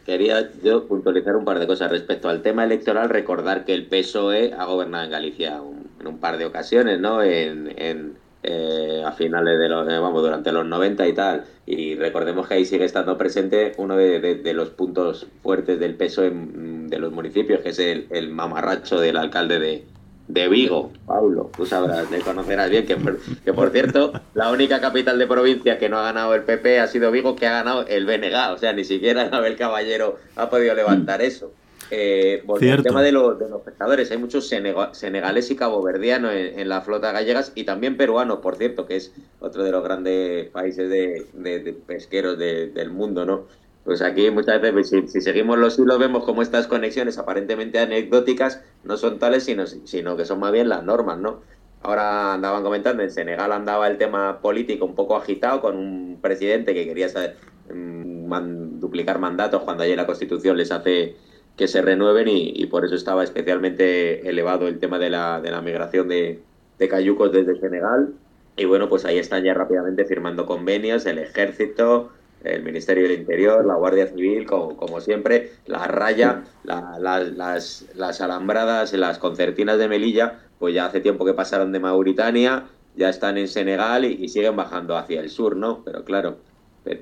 Quería 0.05 0.49
yo 0.63 0.85
puntualizar 0.87 1.35
un 1.35 1.45
par 1.45 1.59
de 1.59 1.67
cosas 1.67 1.89
respecto 1.89 2.29
al 2.29 2.41
tema 2.41 2.63
electoral, 2.63 3.09
recordar 3.09 3.65
que 3.65 3.73
el 3.73 3.87
PSOE 3.87 4.53
ha 4.57 4.65
gobernado 4.65 5.05
en 5.05 5.11
Galicia 5.11 5.61
en 5.99 6.07
un 6.07 6.17
par 6.19 6.37
de 6.37 6.45
ocasiones, 6.45 6.99
¿no? 6.99 7.23
En, 7.23 8.17
eh, 8.45 9.01
a 9.05 9.13
finales 9.13 9.57
de 9.57 9.69
los, 9.69 9.87
vamos, 9.87 10.21
durante 10.21 10.51
los 10.51 10.65
90 10.65 11.07
y 11.07 11.13
tal. 11.13 11.45
Y 11.65 11.95
recordemos 11.95 12.47
que 12.47 12.55
ahí 12.55 12.65
sigue 12.65 12.83
estando 12.83 13.17
presente 13.17 13.71
uno 13.77 13.95
de, 13.95 14.53
los 14.53 14.69
puntos 14.71 15.27
fuertes 15.41 15.79
del 15.79 15.95
PSOE 15.95 16.31
de 16.33 16.99
los 16.99 17.13
municipios, 17.13 17.61
que 17.61 17.69
es 17.69 17.79
el, 17.79 18.07
el 18.09 18.29
mamarracho 18.29 18.99
del 18.99 19.15
alcalde 19.15 19.59
de, 19.59 19.85
de 20.27 20.47
Vigo, 20.47 20.91
Paulo, 21.05 21.51
tú 21.55 21.65
sabrás, 21.65 22.09
le 22.09 22.19
conocerás 22.21 22.69
bien, 22.69 22.85
que 22.85 22.95
por, 22.95 23.19
que 23.19 23.53
por 23.53 23.71
cierto, 23.71 24.13
la 24.33 24.51
única 24.51 24.79
capital 24.79 25.19
de 25.19 25.27
provincia 25.27 25.77
que 25.77 25.89
no 25.89 25.99
ha 25.99 26.03
ganado 26.03 26.33
el 26.33 26.43
PP 26.43 26.79
ha 26.79 26.87
sido 26.87 27.11
Vigo, 27.11 27.35
que 27.35 27.45
ha 27.45 27.51
ganado 27.51 27.85
el 27.87 28.05
BNG, 28.05 28.53
o 28.53 28.57
sea, 28.57 28.73
ni 28.73 28.83
siquiera 28.83 29.29
Abel 29.31 29.57
Caballero 29.57 30.17
ha 30.35 30.49
podido 30.49 30.73
levantar 30.75 31.19
mm. 31.19 31.25
eso. 31.25 31.51
Eh, 31.91 32.43
el 32.61 32.83
tema 32.83 33.03
de, 33.03 33.11
los 33.11 33.37
pescadores, 33.63 34.09
hay 34.09 34.17
muchos 34.17 34.47
senegales 34.47 35.51
y 35.51 35.55
caboverdianos 35.55 36.33
en, 36.33 36.59
en, 36.59 36.69
la 36.69 36.81
flota 36.81 37.11
gallegas 37.11 37.51
y 37.53 37.65
también 37.65 37.97
peruanos, 37.97 38.39
por 38.39 38.55
cierto, 38.55 38.87
que 38.87 38.95
es 38.95 39.13
otro 39.39 39.63
de 39.63 39.71
los 39.71 39.83
grandes 39.83 40.49
países 40.49 40.89
de, 40.89 41.75
pesqueros 41.85 42.39
del 42.39 42.89
mundo, 42.89 43.25
¿no? 43.25 43.45
Pues 43.83 44.01
aquí 44.01 44.31
muchas 44.31 44.61
veces, 44.61 44.89
si, 44.89 45.07
si, 45.07 45.21
seguimos 45.21 45.57
los 45.57 45.77
hilos, 45.77 45.99
vemos 45.99 46.23
como 46.23 46.41
estas 46.41 46.67
conexiones 46.67 47.17
aparentemente 47.17 47.79
anecdóticas 47.79 48.61
no 48.83 48.95
son 48.95 49.19
tales, 49.19 49.43
sino, 49.43 49.67
sino 49.67 50.15
que 50.15 50.25
son 50.25 50.39
más 50.39 50.53
bien 50.53 50.69
las 50.69 50.83
normas, 50.83 51.19
¿no? 51.19 51.41
Ahora 51.81 52.33
andaban 52.33 52.63
comentando, 52.63 53.03
en 53.03 53.11
Senegal 53.11 53.51
andaba 53.51 53.87
el 53.89 53.97
tema 53.97 54.39
político 54.39 54.85
un 54.85 54.95
poco 54.95 55.17
agitado 55.17 55.59
con 55.59 55.77
un 55.77 56.19
presidente 56.21 56.73
que 56.73 56.85
quería 56.85 57.09
saber, 57.09 57.35
mm, 57.73 58.79
duplicar 58.79 59.19
mandatos 59.19 59.63
cuando 59.63 59.83
allí 59.83 59.95
la 59.95 60.05
Constitución 60.05 60.57
les 60.57 60.71
hace 60.71 61.15
que 61.57 61.67
se 61.67 61.81
renueven 61.81 62.27
y, 62.29 62.65
por 62.67 62.85
eso 62.85 62.95
estaba 62.95 63.23
especialmente 63.23 64.27
elevado 64.27 64.67
el 64.67 64.79
tema 64.79 64.97
de 64.97 65.09
la, 65.09 65.39
de 65.41 65.51
la 65.51 65.61
migración 65.61 66.07
de, 66.07 66.41
de 66.79 66.87
cayucos 66.87 67.31
desde 67.31 67.59
Senegal. 67.59 68.13
Y 68.55 68.65
bueno, 68.65 68.89
pues 68.89 69.05
ahí 69.05 69.17
están 69.17 69.43
ya 69.43 69.53
rápidamente 69.53 70.05
firmando 70.05 70.45
convenios, 70.45 71.05
el 71.05 71.19
ejército, 71.19 72.11
el 72.43 72.63
Ministerio 72.63 73.03
del 73.03 73.19
Interior, 73.19 73.65
la 73.65 73.75
Guardia 73.75 74.07
Civil, 74.07 74.45
como, 74.45 75.01
siempre, 75.01 75.51
la 75.65 75.87
raya, 75.87 76.43
las, 76.63 77.85
las 77.95 78.21
alambradas, 78.21 78.93
las 78.93 79.17
concertinas 79.17 79.77
de 79.77 79.87
Melilla, 79.87 80.39
pues 80.59 80.73
ya 80.73 80.85
hace 80.85 80.99
tiempo 80.99 81.25
que 81.25 81.33
pasaron 81.33 81.71
de 81.71 81.79
Mauritania, 81.79 82.65
ya 82.95 83.09
están 83.09 83.37
en 83.37 83.47
Senegal 83.47 84.05
y, 84.05 84.27
siguen 84.29 84.55
bajando 84.55 84.97
hacia 84.97 85.19
el 85.19 85.29
sur, 85.29 85.55
¿no? 85.55 85.83
Pero 85.83 86.03
claro, 86.03 86.37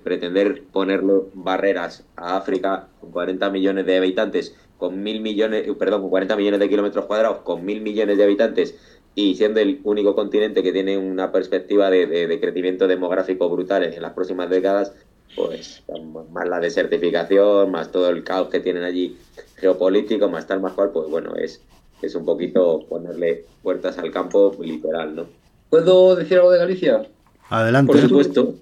pretender 0.04 0.64
ponerle 0.72 1.14
barreras 1.34 2.06
a 2.16 2.38
África 2.38 2.88
con 3.00 3.12
40 3.12 3.50
millones 3.50 3.86
de 3.86 3.98
habitantes, 3.98 4.56
con 4.78 5.04
mil 5.04 5.22
millones, 5.22 5.68
perdón, 5.78 6.02
con 6.02 6.10
40 6.10 6.36
millones 6.38 6.60
de 6.60 6.70
kilómetros 6.70 7.06
cuadrados, 7.06 7.40
con 7.40 7.66
mil 7.66 7.82
millones 7.82 8.18
de 8.18 8.24
habitantes 8.24 8.76
y 9.14 9.36
siendo 9.36 9.60
el 9.60 9.82
único 9.84 10.16
continente 10.16 10.64
que 10.64 10.72
tiene 10.72 10.98
una 10.98 11.32
perspectiva 11.32 11.90
de, 11.90 12.38
crecimiento 12.40 12.88
demográfico 12.88 13.50
brutal 13.50 13.84
en 13.84 14.02
las 14.02 14.14
próximas 14.14 14.50
décadas, 14.50 14.94
pues 15.36 15.84
más 16.32 16.48
la 16.48 16.60
desertificación, 16.60 17.72
más 17.72 17.92
todo 17.92 18.10
el 18.10 18.24
caos 18.24 18.50
que 18.50 18.60
tienen 18.60 18.84
allí 18.84 19.18
geopolítico, 19.56 20.30
más 20.30 20.48
tal, 20.48 20.62
más 20.62 20.74
cual, 20.74 20.92
pues 20.92 21.10
bueno, 21.10 21.36
es, 21.36 21.62
es 22.02 22.16
un 22.16 22.26
poquito 22.26 22.86
ponerle 22.90 23.46
puertas 23.62 23.98
al 23.98 24.12
campo 24.12 24.56
literal, 24.60 25.16
¿no? 25.16 25.26
¿Puedo 25.70 26.16
decir 26.16 26.38
algo 26.38 26.52
de 26.52 26.60
Galicia? 26.60 27.08
Adelante. 27.50 27.94
Por 27.94 28.02
supuesto. 28.02 28.56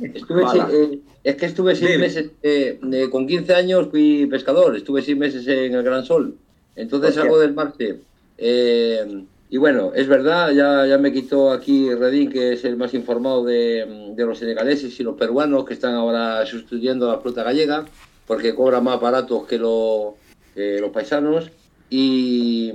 Estuve, 0.00 0.42
eh, 0.72 1.00
es 1.24 1.36
que 1.36 1.46
estuve 1.46 1.74
seis 1.74 1.98
meses, 1.98 2.30
eh, 2.42 2.78
con 3.10 3.26
15 3.26 3.54
años 3.54 3.88
fui 3.90 4.26
pescador, 4.26 4.76
estuve 4.76 5.02
seis 5.02 5.18
meses 5.18 5.46
en 5.48 5.74
el 5.74 5.82
Gran 5.82 6.04
Sol, 6.04 6.36
entonces 6.76 7.18
algo 7.18 7.38
del 7.38 7.52
Marte. 7.52 8.00
Y 9.48 9.58
bueno, 9.58 9.92
es 9.94 10.08
verdad, 10.08 10.50
ya, 10.50 10.86
ya 10.86 10.98
me 10.98 11.12
quitó 11.12 11.52
aquí 11.52 11.92
Redín, 11.94 12.30
que 12.30 12.54
es 12.54 12.64
el 12.64 12.76
más 12.76 12.94
informado 12.94 13.44
de, 13.44 14.14
los 14.16 14.38
senegaleses 14.38 14.98
y 14.98 15.04
los 15.04 15.16
peruanos 15.16 15.64
que 15.64 15.74
están 15.74 15.94
ahora 15.94 16.44
sustituyendo 16.46 17.08
a 17.08 17.14
la 17.14 17.20
flota 17.20 17.44
gallega, 17.44 17.84
porque 18.26 18.54
cobra 18.54 18.80
más 18.80 19.00
baratos 19.00 19.46
que, 19.46 19.58
los 19.58 20.90
paisanos. 20.92 21.50
Y, 21.88 22.72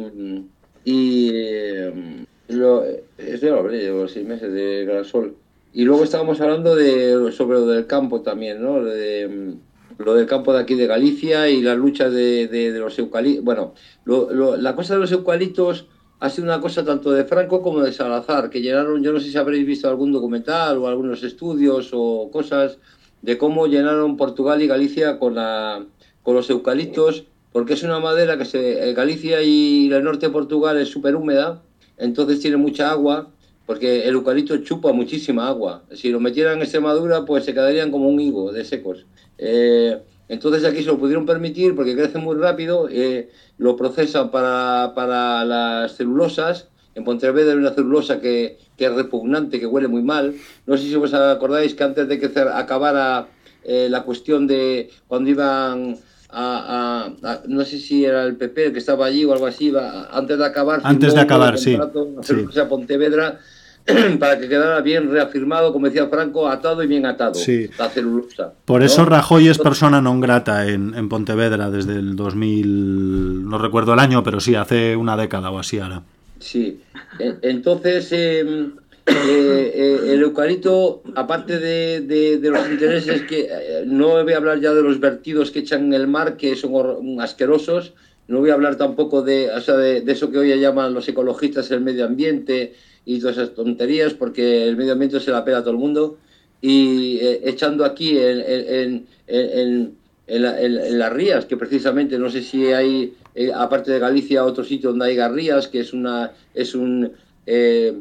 y 0.86 1.32
eh, 1.34 2.26
lo, 2.48 2.86
eso 2.86 3.46
ya 3.46 3.52
lo 3.52 3.64
los 3.64 4.12
seis 4.12 4.26
meses 4.26 4.54
de 4.54 4.86
Gran 4.86 5.04
Sol. 5.04 5.36
Y 5.74 5.84
luego 5.84 6.06
estábamos 6.06 6.40
hablando 6.40 6.76
de, 6.76 7.32
sobre 7.34 7.60
lo 7.60 7.68
del 7.68 7.88
campo 7.88 8.22
también, 8.22 8.62
¿no? 8.62 8.84
De, 8.84 9.56
lo 9.98 10.16
del 10.16 10.26
campo 10.26 10.54
de 10.54 10.60
aquí 10.62 10.76
de 10.76 10.88
Galicia 10.88 11.50
y 11.50 11.62
la 11.62 11.76
lucha 11.76 12.10
de, 12.10 12.48
de, 12.48 12.72
los 12.80 12.98
eucaliptos. 12.98 13.44
Bueno, 13.44 13.74
la 14.06 14.76
cosa 14.76 14.96
de 14.96 15.02
los 15.02 15.12
eucaliptos 15.12 15.88
ha 16.22 16.30
sido 16.30 16.46
una 16.46 16.62
cosa 16.62 16.86
tanto 16.86 17.12
de 17.12 17.26
Franco 17.26 17.64
como 17.64 17.82
de 17.82 17.92
Salazar, 17.92 18.52
que 18.52 18.62
llenaron, 18.62 19.04
yo 19.04 19.12
no 19.12 19.20
sé 19.20 19.32
si 19.32 19.38
habréis 19.40 19.66
visto 19.66 19.90
algún 19.90 20.12
documental 20.12 20.78
o 20.78 20.88
algunos 20.88 21.24
estudios 21.24 21.90
o 21.94 22.30
cosas 22.32 22.78
de 23.24 23.40
cómo 23.40 23.66
llenaron 23.66 24.18
Portugal 24.18 24.62
y 24.62 24.68
Galicia 24.68 25.18
con, 25.18 25.34
los 25.34 26.50
eucaliptos, 26.52 27.24
porque 27.52 27.74
es 27.74 27.82
una 27.82 28.00
madera 28.00 28.38
que 28.38 28.46
se, 28.46 28.88
eh, 28.88 28.94
Galicia 28.94 29.42
y 29.42 29.92
el 29.92 30.04
norte 30.04 30.28
de 30.28 30.32
Portugal 30.32 30.78
es 30.78 30.90
súper 30.90 31.16
húmeda, 31.16 31.64
entonces 31.98 32.40
tiene 32.40 32.58
mucha 32.58 32.92
agua, 32.92 33.32
porque 33.72 34.06
el 34.06 34.16
eucalipto 34.16 34.58
chupa 34.58 34.92
muchísima 34.92 35.48
agua. 35.48 35.84
Si 35.94 36.10
lo 36.10 36.20
metieran 36.20 36.58
en 36.58 36.64
Extremadura, 36.64 37.24
pues 37.24 37.46
se 37.46 37.54
quedarían 37.54 37.90
como 37.90 38.10
un 38.10 38.20
higo 38.20 38.52
de 38.52 38.66
secos. 38.66 39.06
Eh, 39.38 39.98
entonces 40.28 40.66
aquí 40.66 40.82
se 40.82 40.88
lo 40.88 40.98
pudieron 40.98 41.26
permitir 41.26 41.74
porque 41.74 41.96
crece 41.96 42.18
muy 42.18 42.36
rápido, 42.36 42.90
eh, 42.92 43.30
lo 43.58 43.78
procesan 43.78 44.30
para, 44.30 44.92
para, 44.94 45.46
las 45.46 45.96
celulosas. 45.96 46.68
En 46.96 47.06
Pontevedra 47.06 47.54
hay 47.54 47.60
una 47.60 47.72
celulosa 47.72 48.20
que, 48.20 48.58
que, 48.76 48.88
es 48.88 48.94
repugnante, 48.94 49.58
que 49.58 49.68
huele 49.68 49.88
muy 49.88 50.04
mal. 50.04 50.36
No 50.66 50.76
sé 50.76 50.90
si 50.90 50.96
os 50.96 51.14
acordáis 51.14 51.74
que 51.74 51.86
antes 51.86 52.10
de 52.10 52.20
que 52.20 52.30
acabara 52.54 53.30
eh, 53.64 53.88
la 53.90 54.04
cuestión 54.04 54.48
de 54.48 54.90
cuando 55.08 55.30
iban 55.30 55.96
a, 56.30 57.10
no 57.48 57.64
sé 57.64 57.78
si 57.78 58.04
era 58.04 58.24
el 58.26 58.36
PP 58.36 58.66
el 58.66 58.74
que 58.74 58.80
estaba 58.80 59.06
allí 59.06 59.24
o 59.26 59.32
algo 59.32 59.46
así, 59.46 59.72
antes 60.12 60.38
de 60.38 60.46
acabar. 60.46 60.82
Antes 60.84 61.14
de 61.14 61.22
acabar, 61.22 61.58
sí. 61.58 61.78
sí. 62.22 62.36
Pontevedra 62.70 63.40
para 64.20 64.40
que 64.40 64.48
quedara 64.48 64.82
bien 64.82 65.12
reafirmado, 65.12 65.74
como 65.74 65.88
decía 65.88 66.08
Franco, 66.08 66.48
atado 66.48 66.84
y 66.84 66.88
bien 66.88 67.06
atado, 67.06 67.40
la 67.78 67.90
celulosa. 67.90 68.54
Por 68.66 68.84
eso 68.84 69.06
Rajoy 69.06 69.48
es 69.48 69.58
persona 69.58 70.02
non 70.02 70.22
grata 70.22 70.70
en, 70.70 70.94
Pontevedra 71.10 71.74
desde 71.74 71.98
el 71.98 72.16
2000, 72.16 73.50
no 73.50 73.58
recuerdo 73.58 73.94
el 73.94 74.00
año, 74.00 74.24
pero 74.24 74.40
sí, 74.40 74.56
hace 74.56 74.96
una 74.96 75.18
década 75.18 75.50
o 75.50 75.60
así 75.60 75.80
ahora. 75.80 76.04
Sí, 76.40 76.82
e, 77.20 77.38
entonces 77.42 78.12
em, 78.12 78.74
eh, 79.06 79.72
eh, 79.74 80.14
el 80.14 80.22
eucalipto, 80.22 81.02
aparte 81.16 81.60
de, 81.60 82.40
los 82.42 82.70
intereses 82.70 83.24
que, 83.24 83.50
eh, 83.50 83.84
no 83.86 84.24
voy 84.24 84.34
a 84.34 84.38
hablar 84.38 84.60
ya 84.60 84.74
de 84.74 84.84
los 84.84 85.00
vertidos 85.00 85.52
que 85.52 85.60
echan 85.60 85.86
en 85.86 85.94
el 85.94 86.08
mar, 86.08 86.38
que 86.38 86.56
son 86.56 87.20
asquerosos, 87.20 87.94
no 88.28 88.40
voy 88.40 88.52
a 88.52 88.54
hablar 88.54 88.76
tampoco 88.78 89.24
de, 89.24 89.50
de, 89.50 90.02
de 90.02 90.12
eso 90.12 90.32
que 90.32 90.38
hoy 90.38 90.60
llaman 90.60 90.94
los 90.94 91.08
ecologistas 91.10 91.70
el 91.72 91.82
medio 91.82 92.06
ambiente, 92.06 92.74
y 93.06 93.20
todas 93.20 93.38
esas 93.38 93.54
tonterías 93.54 94.14
porque 94.14 94.68
el 94.68 94.78
medio 94.78 94.94
ambiente 94.94 95.20
se 95.20 95.32
la 95.32 95.44
pega 95.44 95.60
a 95.60 95.62
todo 95.62 95.72
el 95.72 95.80
mundo 95.80 96.18
y 96.62 97.18
eh, 97.18 97.42
echando 97.44 97.84
aquí 97.84 98.18
en, 98.18 99.06
en, 99.28 99.96
las 100.28 101.12
rías, 101.12 101.46
que 101.46 101.58
precisamente 101.58 102.18
no 102.18 102.30
sé 102.30 102.42
si 102.42 102.68
hay, 102.68 103.14
eh, 103.36 103.52
aparte 103.54 103.92
de 103.92 104.00
Galicia, 104.00 104.46
otro 104.46 104.64
sitio 104.64 104.92
donde 104.92 105.08
hay 105.08 105.16
garrías, 105.16 105.68
que 105.68 105.82
es, 105.82 105.92
una, 105.92 106.32
es 106.54 106.74
un, 106.74 107.12
eh, 107.46 107.94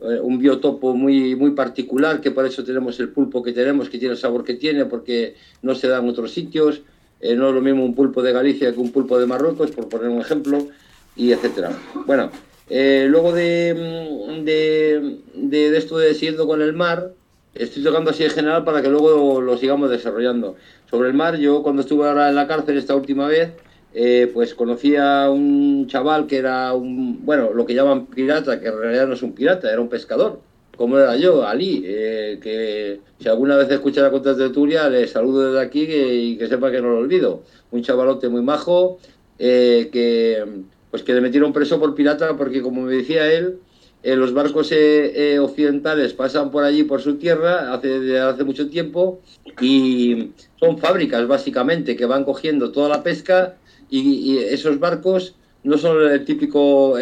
un 0.00 0.38
biotopo 0.38 0.94
muy, 0.94 1.36
muy 1.36 1.52
particular, 1.52 2.20
que 2.20 2.32
por 2.32 2.44
eso 2.44 2.64
tenemos 2.64 2.98
el 2.98 3.10
pulpo 3.10 3.42
que 3.42 3.52
tenemos, 3.52 3.88
que 3.88 3.98
tiene 3.98 4.14
el 4.14 4.18
sabor 4.18 4.42
que 4.42 4.54
tiene, 4.54 4.86
porque 4.86 5.36
no 5.62 5.76
se 5.76 5.86
da 5.86 5.98
en 5.98 6.08
otros 6.08 6.32
sitios. 6.32 6.80
no 7.22 7.48
es 7.48 7.54
lo 7.54 7.60
mismo 7.60 7.84
un 7.84 7.94
pulpo 7.94 8.20
de 8.20 8.32
Galicia 8.32 8.72
que 8.72 8.80
un 8.80 8.90
pulpo 8.90 9.18
de 9.18 9.26
Marruecos, 9.26 9.70
por 9.70 9.88
poner 9.88 10.08
un 10.08 10.20
ejemplo, 10.20 10.66
y 11.14 11.32
etcétera. 11.32 11.70
Bueno, 12.06 12.30
eh, 12.68 13.06
luego 13.08 13.30
mm, 13.30 14.44
de, 14.44 15.18
de, 15.34 15.76
esto 15.76 15.98
de 15.98 16.14
siguiendo 16.14 16.46
con 16.46 16.62
el 16.62 16.72
mar, 16.72 17.12
estoy 17.54 17.82
tocando 17.82 18.10
así 18.10 18.24
en 18.24 18.30
general 18.30 18.64
para 18.64 18.82
que 18.82 18.88
luego 18.88 19.40
lo 19.40 19.56
sigamos 19.56 19.90
desarrollando. 19.90 20.56
Sobre 20.90 21.08
el 21.08 21.14
mar, 21.14 21.36
yo 21.36 21.62
cuando 21.62 21.82
estuve 21.82 22.08
ahora 22.08 22.28
en 22.28 22.34
la 22.34 22.46
cárcel 22.46 22.76
esta 22.76 22.96
última 22.96 23.28
vez, 23.28 23.52
eh, 23.94 24.30
pues 24.34 24.54
conocí 24.54 24.94
un 24.96 25.86
chaval 25.86 26.26
que 26.26 26.38
era 26.38 26.74
un, 26.74 27.24
bueno, 27.24 27.52
lo 27.54 27.64
que 27.66 27.74
llaman 27.74 28.06
pirata, 28.06 28.60
que 28.60 28.68
en 28.68 28.78
realidad 28.78 29.06
no 29.06 29.14
es 29.14 29.22
un 29.22 29.32
pirata, 29.32 29.72
era 29.72 29.80
un 29.80 29.88
pescador, 29.88 30.40
como 30.76 30.98
era 30.98 31.16
yo, 31.16 31.46
Ali, 31.46 31.82
eh, 31.86 32.38
que 32.42 33.00
si 33.18 33.28
alguna 33.28 33.56
vez 33.56 33.70
escucha 33.70 34.02
la 34.02 34.10
cuenta 34.10 34.34
de 34.34 34.50
Turia, 34.50 34.88
le 34.90 35.06
saludo 35.06 35.52
desde 35.52 35.64
aquí 35.64 35.86
y 35.88 36.36
que 36.36 36.48
sepa 36.48 36.70
que 36.70 36.82
no 36.82 36.90
lo 36.90 36.98
olvido. 36.98 37.42
Un 37.70 37.82
chavalote 37.82 38.28
muy 38.28 38.42
majo, 38.42 38.98
que 39.38 40.44
pues 40.96 41.04
que 41.04 41.12
le 41.12 41.20
metieron 41.20 41.52
preso 41.52 41.78
por 41.78 41.94
pirata 41.94 42.38
porque, 42.38 42.62
como 42.62 42.80
me 42.80 42.94
decía 42.94 43.30
él, 43.30 43.58
eh, 44.02 44.16
los 44.16 44.32
barcos 44.32 44.72
eh, 44.72 45.34
eh, 45.34 45.38
occidentales 45.38 46.14
pasan 46.14 46.50
por 46.50 46.64
allí, 46.64 46.84
por 46.84 47.02
su 47.02 47.16
tierra, 47.16 47.74
hace, 47.74 48.18
hace 48.18 48.44
mucho 48.44 48.70
tiempo, 48.70 49.20
y 49.60 50.30
son 50.58 50.78
fábricas, 50.78 51.28
básicamente, 51.28 51.96
que 51.96 52.06
van 52.06 52.24
cogiendo 52.24 52.72
toda 52.72 52.88
la 52.88 53.02
pesca 53.02 53.58
y, 53.90 54.38
esos 54.38 54.80
barcos 54.80 55.34
no 55.64 55.76
son 55.76 56.02
el 56.10 56.24
típico 56.24 56.94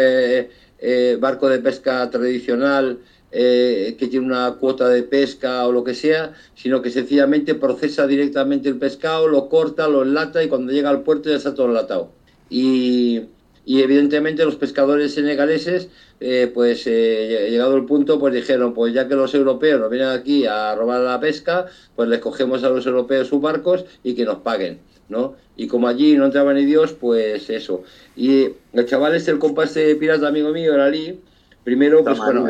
barco 1.21 1.49
de 1.49 1.61
pesca 1.61 2.11
tradicional 2.11 2.99
que 3.31 4.09
tiene 4.11 4.27
una 4.27 4.57
cuota 4.59 4.89
de 4.89 5.05
pesca 5.05 5.69
o 5.69 5.73
lo 5.73 5.85
que 5.85 5.95
sea, 5.95 6.33
sino 6.57 6.83
que 6.83 6.91
sencillamente 6.91 7.55
procesa 7.55 8.09
directamente 8.09 8.69
el 8.69 8.77
pescado, 8.77 9.29
lo 9.29 9.49
corta, 9.49 9.87
lo 9.87 10.03
enlata 10.03 10.43
y 10.43 10.49
cuando 10.49 10.73
llega 10.73 10.91
al 10.91 11.05
puerto 11.05 11.31
ya 11.31 11.37
está 11.37 11.55
todo 11.55 11.69
enlatado. 11.69 12.11
Y, 12.51 13.23
y 13.67 13.83
evidentemente 13.83 14.45
los 14.45 14.57
pescadores 14.57 15.15
senegaleses, 15.15 15.89
eh, 16.21 16.51
pues 16.53 16.87
eh, 16.87 17.49
llegado 17.51 17.77
el 17.77 17.85
punto, 17.85 18.19
pues 18.19 18.35
dijeron, 18.35 18.75
pues 18.75 18.93
ya 18.93 19.09
que 19.09 19.15
los 19.15 19.35
europeos 19.35 19.81
nos 19.81 19.91
vienen 19.91 20.09
aquí 20.09 20.47
a 20.47 20.75
robar 20.75 21.01
la 21.01 21.21
pesca, 21.21 21.67
pues 21.97 22.09
les 22.09 22.21
cogemos 22.21 22.63
a 22.65 22.69
los 22.69 22.87
europeos 22.87 23.29
sus 23.29 23.41
barcos 23.41 23.85
y 24.03 24.15
que 24.15 24.25
nos 24.25 24.39
paguen, 24.39 24.81
¿no? 25.09 25.37
Y 25.57 25.67
como 25.67 25.89
allí 25.89 26.15
no 26.17 26.27
entraba 26.27 26.53
ni 26.53 26.65
Dios, 26.65 26.93
pues 26.93 27.49
eso. 27.49 27.83
Y 28.17 28.49
el 28.73 28.87
chaval 28.87 29.15
es 29.15 29.29
el 29.29 29.39
compás 29.39 29.75
de 29.75 29.95
pirata 29.97 30.29
amigo 30.29 30.51
mío, 30.51 30.75
era 30.75 30.87
Ali, 30.87 31.21
primero, 31.63 32.05
pues 32.05 32.19
bueno, 32.19 32.47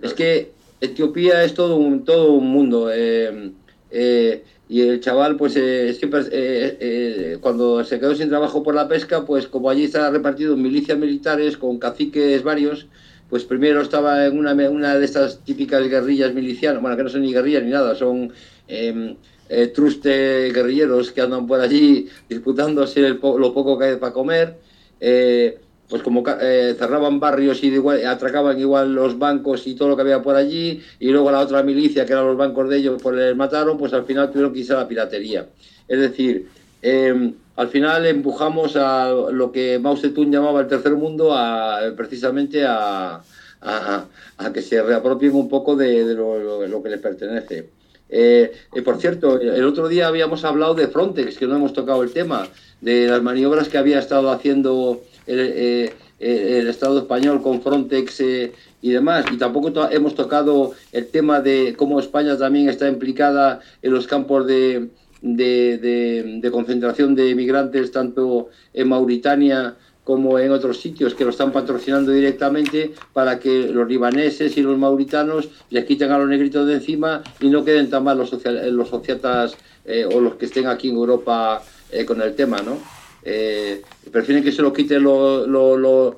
es 0.00 0.14
que 0.14 0.52
Etiopía 0.80 1.44
es 1.44 1.52
todo 1.52 1.76
un, 1.76 2.04
todo 2.04 2.32
un 2.32 2.46
mundo. 2.46 2.88
Eh, 2.92 4.42
y 4.70 4.82
el 4.82 5.00
chaval, 5.00 5.36
pues 5.36 5.56
eh, 5.56 5.92
siempre, 5.94 6.20
eh, 6.30 6.78
eh, 6.80 7.38
cuando 7.40 7.82
se 7.82 7.98
quedó 7.98 8.14
sin 8.14 8.28
trabajo 8.28 8.62
por 8.62 8.72
la 8.72 8.86
pesca, 8.86 9.26
pues 9.26 9.48
como 9.48 9.68
allí 9.68 9.82
estaba 9.82 10.10
repartido 10.10 10.56
milicias 10.56 10.96
militares 10.96 11.56
con 11.56 11.80
caciques 11.80 12.44
varios, 12.44 12.86
pues 13.28 13.42
primero 13.42 13.82
estaba 13.82 14.26
en 14.26 14.38
una, 14.38 14.52
una 14.70 14.96
de 14.96 15.04
estas 15.04 15.42
típicas 15.42 15.88
guerrillas 15.88 16.34
milicianas, 16.34 16.80
bueno, 16.80 16.96
que 16.96 17.02
no 17.02 17.08
son 17.08 17.22
ni 17.22 17.32
guerrillas 17.32 17.64
ni 17.64 17.70
nada, 17.70 17.96
son 17.96 18.32
eh, 18.68 19.16
truste 19.74 20.52
guerrilleros 20.52 21.10
que 21.10 21.20
andan 21.20 21.48
por 21.48 21.58
allí 21.58 22.08
disputándose 22.28 23.00
lo 23.00 23.52
poco 23.52 23.76
que 23.76 23.86
hay 23.86 23.96
para 23.96 24.12
comer. 24.12 24.60
Pues 25.90 26.02
como 26.02 26.22
eh, 26.40 26.76
cerraban 26.78 27.18
barrios 27.18 27.62
y 27.64 27.74
atracaban 28.06 28.58
igual 28.58 28.94
los 28.94 29.18
bancos 29.18 29.66
y 29.66 29.74
todo 29.74 29.88
lo 29.88 29.96
que 29.96 30.02
había 30.02 30.22
por 30.22 30.36
allí, 30.36 30.80
y 31.00 31.08
luego 31.08 31.32
la 31.32 31.40
otra 31.40 31.64
milicia, 31.64 32.06
que 32.06 32.12
eran 32.12 32.26
los 32.26 32.36
bancos 32.36 32.70
de 32.70 32.78
ellos, 32.78 33.02
pues 33.02 33.16
les 33.16 33.36
mataron, 33.36 33.76
pues 33.76 33.92
al 33.92 34.04
final 34.04 34.30
tuvieron 34.30 34.52
que 34.52 34.60
irse 34.60 34.72
a 34.72 34.76
la 34.76 34.88
piratería. 34.88 35.46
Es 35.88 35.98
decir, 35.98 36.48
em, 36.80 37.34
al 37.56 37.68
final 37.68 38.06
empujamos 38.06 38.76
a 38.76 39.10
lo 39.10 39.50
que 39.50 39.80
Mao 39.80 39.96
Zedong 39.96 40.30
llamaba 40.30 40.60
el 40.60 40.68
tercer 40.68 40.94
mundo, 40.94 41.34
a, 41.34 41.80
precisamente 41.96 42.64
a, 42.64 43.20
que 44.54 44.62
se 44.62 44.80
reapropien 44.82 45.34
un 45.34 45.48
poco 45.48 45.76
de, 45.76 46.14
lo, 46.14 46.82
que 46.82 46.88
les 46.88 47.00
pertenece. 47.00 47.68
Eh, 48.08 48.50
por 48.84 48.98
cierto, 48.98 49.38
el 49.40 49.64
otro 49.64 49.88
día 49.88 50.06
habíamos 50.06 50.44
hablado 50.44 50.74
de 50.74 50.88
Frontex, 50.88 51.36
que 51.36 51.46
no 51.46 51.56
hemos 51.56 51.72
tocado 51.72 52.02
el 52.02 52.12
tema, 52.12 52.48
de 52.80 53.08
las 53.08 53.22
maniobras 53.22 53.68
que 53.68 53.76
había 53.76 53.98
estado 53.98 54.30
haciendo 54.30 55.02
el, 55.26 55.40
eh, 55.40 55.92
eh, 56.18 56.64
Estado 56.68 56.98
español 56.98 57.42
con 57.42 57.62
Frontex 57.62 58.22
y 58.82 58.90
demás. 58.90 59.24
Y 59.32 59.38
tampoco 59.38 59.72
hemos 59.90 60.14
tocado 60.14 60.72
el 60.92 61.06
tema 61.06 61.40
de 61.40 61.74
cómo 61.76 61.98
España 61.98 62.36
también 62.36 62.68
está 62.68 62.88
implicada 62.88 63.60
en 63.82 63.92
los 63.92 64.06
campos 64.06 64.46
de, 64.46 64.90
de, 65.22 66.50
concentración 66.50 67.14
de 67.14 67.34
migrantes 67.34 67.92
tanto 67.92 68.48
en 68.72 68.88
Mauritania 68.88 69.76
como 70.04 70.38
en 70.38 70.50
otros 70.50 70.80
sitios 70.80 71.14
que 71.14 71.24
lo 71.24 71.30
están 71.30 71.52
patrocinando 71.52 72.10
directamente 72.10 72.92
para 73.12 73.38
que 73.38 73.68
los 73.68 73.86
libaneses 73.86 74.56
y 74.56 74.62
los 74.62 74.78
mauritanos 74.78 75.48
les 75.68 75.84
quiten 75.84 76.10
a 76.10 76.18
los 76.18 76.28
negritos 76.28 76.66
de 76.66 76.74
encima 76.74 77.22
y 77.40 77.48
no 77.48 77.64
queden 77.64 77.90
tan 77.90 78.04
mal 78.04 78.18
los, 78.18 78.32
los 78.44 78.88
sociatas 78.88 79.56
eh, 79.84 80.04
o 80.04 80.20
los 80.20 80.34
que 80.34 80.46
estén 80.46 80.66
aquí 80.66 80.88
en 80.88 80.96
Europa 80.96 81.62
eh, 81.92 82.04
con 82.04 82.20
el 82.22 82.34
tema, 82.34 82.58
¿no? 82.62 82.99
Eh, 83.22 83.82
prefieren 84.10 84.42
que 84.42 84.52
se 84.52 84.62
los 84.62 84.72
quiten 84.72 85.02
los, 85.02 86.16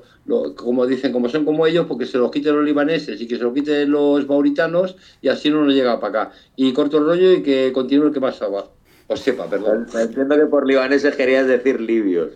como 0.55 0.87
dicen, 0.87 1.11
como 1.11 1.29
son 1.29 1.45
como 1.45 1.67
ellos, 1.67 1.85
porque 1.87 2.05
se 2.05 2.17
los 2.17 2.31
quiten 2.31 2.55
los 2.55 2.65
libaneses 2.65 3.19
y 3.19 3.27
que 3.27 3.37
se 3.37 3.43
los 3.43 3.53
quiten 3.53 3.91
los 3.91 4.27
mauritanos 4.27 4.95
y 5.21 5.27
así 5.27 5.49
no 5.49 5.63
nos 5.63 5.73
llega 5.73 5.99
para 5.99 6.23
acá. 6.23 6.35
Y 6.55 6.71
corto 6.73 6.97
el 6.97 7.05
rollo 7.05 7.31
y 7.33 7.43
que 7.43 7.71
continúe 7.73 8.07
el 8.07 8.13
que 8.13 8.21
pasa 8.21 8.45
abajo. 8.45 8.71
O 9.07 9.17
sepa, 9.17 9.49
perdón. 9.49 9.87
Entiendo 9.93 10.35
que 10.37 10.45
por 10.45 10.65
libaneses 10.65 11.15
querías 11.15 11.47
decir 11.47 11.81
libios. 11.81 12.29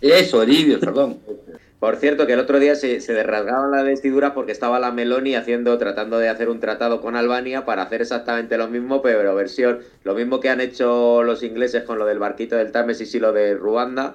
Eso, 0.00 0.44
libios, 0.44 0.80
perdón. 0.80 1.18
Por 1.80 1.96
cierto, 1.96 2.26
que 2.26 2.32
el 2.32 2.40
otro 2.40 2.60
día 2.60 2.76
se, 2.76 3.00
se 3.00 3.12
desrasgaban 3.12 3.70
la 3.70 3.82
vestidura 3.82 4.32
porque 4.32 4.52
estaba 4.52 4.78
la 4.78 4.90
Meloni 4.90 5.34
haciendo, 5.34 5.76
tratando 5.76 6.18
de 6.18 6.28
hacer 6.28 6.48
un 6.48 6.60
tratado 6.60 7.00
con 7.00 7.14
Albania 7.14 7.64
para 7.64 7.82
hacer 7.82 8.00
exactamente 8.00 8.56
lo 8.56 8.68
mismo, 8.68 9.02
pero 9.02 9.34
versión, 9.34 9.80
lo 10.02 10.14
mismo 10.14 10.40
que 10.40 10.48
han 10.48 10.60
hecho 10.60 11.22
los 11.22 11.42
ingleses 11.42 11.82
con 11.82 11.98
lo 11.98 12.06
del 12.06 12.18
barquito 12.18 12.56
del 12.56 12.72
Támesis 12.72 13.14
y 13.14 13.20
lo 13.20 13.32
de 13.32 13.54
Ruanda, 13.54 14.14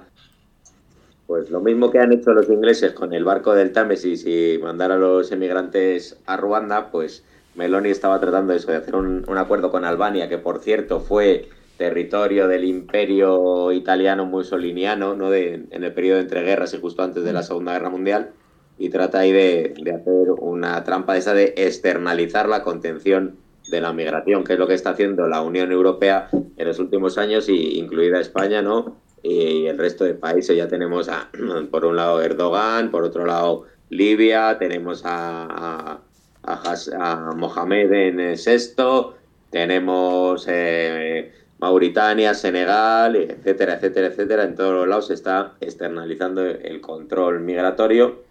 pues 1.26 1.48
lo 1.50 1.60
mismo 1.60 1.92
que 1.92 2.00
han 2.00 2.12
hecho 2.12 2.32
los 2.32 2.48
ingleses 2.48 2.92
con 2.92 3.12
el 3.12 3.24
barco 3.24 3.54
del 3.54 3.72
Támesis 3.72 4.26
y 4.26 4.58
mandar 4.60 4.90
a 4.90 4.96
los 4.96 5.30
emigrantes 5.30 6.16
a 6.26 6.36
Ruanda, 6.36 6.90
pues 6.90 7.22
Meloni 7.54 7.90
estaba 7.90 8.18
tratando 8.18 8.52
eso, 8.52 8.72
de 8.72 8.78
hacer 8.78 8.96
un, 8.96 9.24
un 9.28 9.38
acuerdo 9.38 9.70
con 9.70 9.84
Albania, 9.84 10.28
que 10.28 10.38
por 10.38 10.58
cierto 10.58 10.98
fue 10.98 11.48
territorio 11.80 12.46
del 12.46 12.64
imperio 12.64 13.72
italiano 13.72 14.26
mussoliniano, 14.26 15.14
¿no? 15.14 15.30
De, 15.30 15.64
en 15.70 15.82
el 15.82 15.94
periodo 15.94 16.16
de 16.16 16.24
entreguerras 16.24 16.74
y 16.74 16.78
justo 16.78 17.02
antes 17.02 17.24
de 17.24 17.32
la 17.32 17.42
Segunda 17.42 17.72
Guerra 17.72 17.88
Mundial, 17.88 18.32
y 18.76 18.90
trata 18.90 19.20
ahí 19.20 19.32
de, 19.32 19.72
hacer 19.86 20.30
una 20.40 20.84
trampa 20.84 21.16
esa 21.16 21.32
de 21.32 21.54
externalizar 21.56 22.50
la 22.50 22.62
contención 22.62 23.36
de 23.70 23.80
la 23.80 23.94
migración, 23.94 24.44
que 24.44 24.52
es 24.52 24.58
lo 24.58 24.66
que 24.66 24.74
está 24.74 24.90
haciendo 24.90 25.26
la 25.26 25.40
Unión 25.40 25.72
Europea 25.72 26.28
en 26.30 26.68
los 26.68 26.78
últimos 26.78 27.16
años, 27.16 27.48
y 27.48 27.78
incluida 27.78 28.20
España, 28.20 28.60
¿no? 28.60 28.98
Y 29.22 29.64
el 29.64 29.78
resto 29.78 30.04
de 30.04 30.12
países 30.12 30.54
ya 30.58 30.68
tenemos 30.68 31.08
a, 31.08 31.30
por 31.70 31.86
un 31.86 31.96
lado 31.96 32.20
Erdogan, 32.20 32.90
por 32.90 33.04
otro 33.04 33.24
lado 33.24 33.64
Libia, 33.88 34.58
tenemos 34.58 35.00
a, 35.06 35.98
a, 36.42 37.32
Mohamed 37.36 37.92
en 37.92 38.36
sexto, 38.36 39.14
tenemos 39.50 40.46
eh, 40.46 41.32
Mauritania, 41.60 42.32
Senegal, 42.32 43.16
etcétera, 43.16 43.74
etcétera, 43.74 44.06
etcétera. 44.08 44.44
En 44.44 44.54
todos 44.54 44.72
los 44.72 44.88
lados 44.88 45.08
se 45.08 45.14
está 45.14 45.52
externalizando 45.60 46.44
el 46.44 46.80
control 46.80 47.40
migratorio 47.40 48.22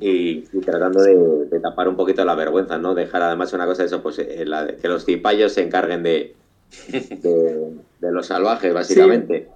y, 0.00 0.40
tratando 0.64 1.02
de, 1.02 1.60
tapar 1.60 1.88
un 1.88 1.96
poquito 1.96 2.24
la 2.24 2.34
vergüenza, 2.34 2.78
¿no? 2.78 2.94
Dejar 2.94 3.22
además 3.22 3.52
una 3.52 3.66
cosa 3.66 3.82
de 3.82 3.86
eso, 3.88 4.02
pues 4.02 4.18
eh, 4.18 4.44
que 4.80 4.88
los 4.88 5.04
cipayos 5.04 5.52
se 5.52 5.62
encarguen 5.62 6.02
de, 6.02 6.34
de, 6.88 8.12
los 8.12 8.26
salvajes, 8.26 8.72
básicamente. 8.72 9.48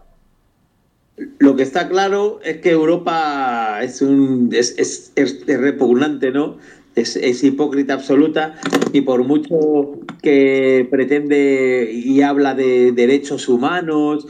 Lo 1.38 1.56
que 1.56 1.62
está 1.62 1.88
claro 1.88 2.40
es 2.42 2.58
que 2.58 2.70
Europa 2.70 3.78
es 3.82 4.02
un 4.02 4.50
es 4.52 5.12
repugnante, 5.46 6.30
¿no? 6.30 6.58
Es, 6.94 7.44
hipócrita 7.44 7.94
absoluta 7.94 8.54
y 8.92 9.02
por 9.02 9.24
mucho 9.24 9.98
que 10.22 10.86
pretende 10.90 11.90
y 11.92 12.22
habla 12.22 12.54
de 12.54 12.92
derechos 12.92 13.48
humanos, 13.48 14.26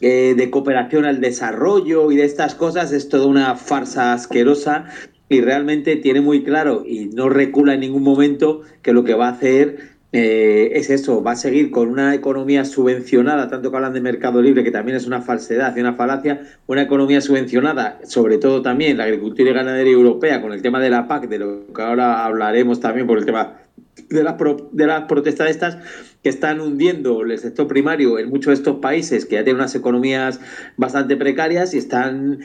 eh, 0.00 0.34
de 0.36 0.50
cooperación 0.50 1.04
al 1.04 1.20
desarrollo 1.20 2.10
y 2.12 2.16
de 2.16 2.24
estas 2.24 2.54
cosas, 2.54 2.92
es 2.92 3.08
toda 3.08 3.26
una 3.26 3.56
farsa 3.56 4.12
asquerosa 4.12 4.86
y 5.28 5.40
realmente 5.40 5.96
tiene 5.96 6.20
muy 6.20 6.44
claro 6.44 6.84
y 6.86 7.06
no 7.06 7.28
recula 7.28 7.74
en 7.74 7.80
ningún 7.80 8.02
momento 8.02 8.62
que 8.82 8.92
lo 8.92 9.04
que 9.04 9.14
va 9.14 9.28
a 9.28 9.32
hacer 9.32 9.97
eh, 10.10 10.70
es 10.72 10.88
eso, 10.88 11.22
va 11.22 11.32
a 11.32 11.36
seguir 11.36 11.70
con 11.70 11.88
una 11.88 12.14
economía 12.14 12.64
subvencionada, 12.64 13.48
tanto 13.48 13.70
que 13.70 13.76
hablan 13.76 13.92
de 13.92 14.00
mercado 14.00 14.40
libre, 14.40 14.64
que 14.64 14.70
también 14.70 14.96
es 14.96 15.06
una 15.06 15.20
falsedad 15.20 15.76
y 15.76 15.80
una 15.80 15.94
falacia, 15.94 16.42
una 16.66 16.82
economía 16.82 17.20
subvencionada, 17.20 18.00
sobre 18.04 18.38
todo 18.38 18.62
también 18.62 18.96
la 18.96 19.04
agricultura 19.04 19.50
y 19.50 19.52
ganadería 19.52 19.92
europea, 19.92 20.40
con 20.40 20.52
el 20.52 20.62
tema 20.62 20.80
de 20.80 20.90
la 20.90 21.06
PAC, 21.06 21.28
de 21.28 21.38
lo 21.38 21.72
que 21.74 21.82
ahora 21.82 22.24
hablaremos 22.24 22.80
también 22.80 23.06
por 23.06 23.18
el 23.18 23.26
tema 23.26 23.58
de 24.08 24.22
las, 24.22 24.36
de 24.72 24.86
las 24.86 25.02
protestas 25.04 25.50
estas 25.50 25.78
que 26.22 26.28
están 26.28 26.60
hundiendo 26.60 27.22
el 27.22 27.38
sector 27.38 27.68
primario 27.68 28.18
en 28.18 28.28
muchos 28.28 28.46
de 28.46 28.54
estos 28.54 28.76
países 28.76 29.24
que 29.24 29.36
ya 29.36 29.44
tienen 29.44 29.60
unas 29.60 29.74
economías 29.74 30.40
bastante 30.76 31.16
precarias 31.16 31.74
y 31.74 31.78
están 31.78 32.40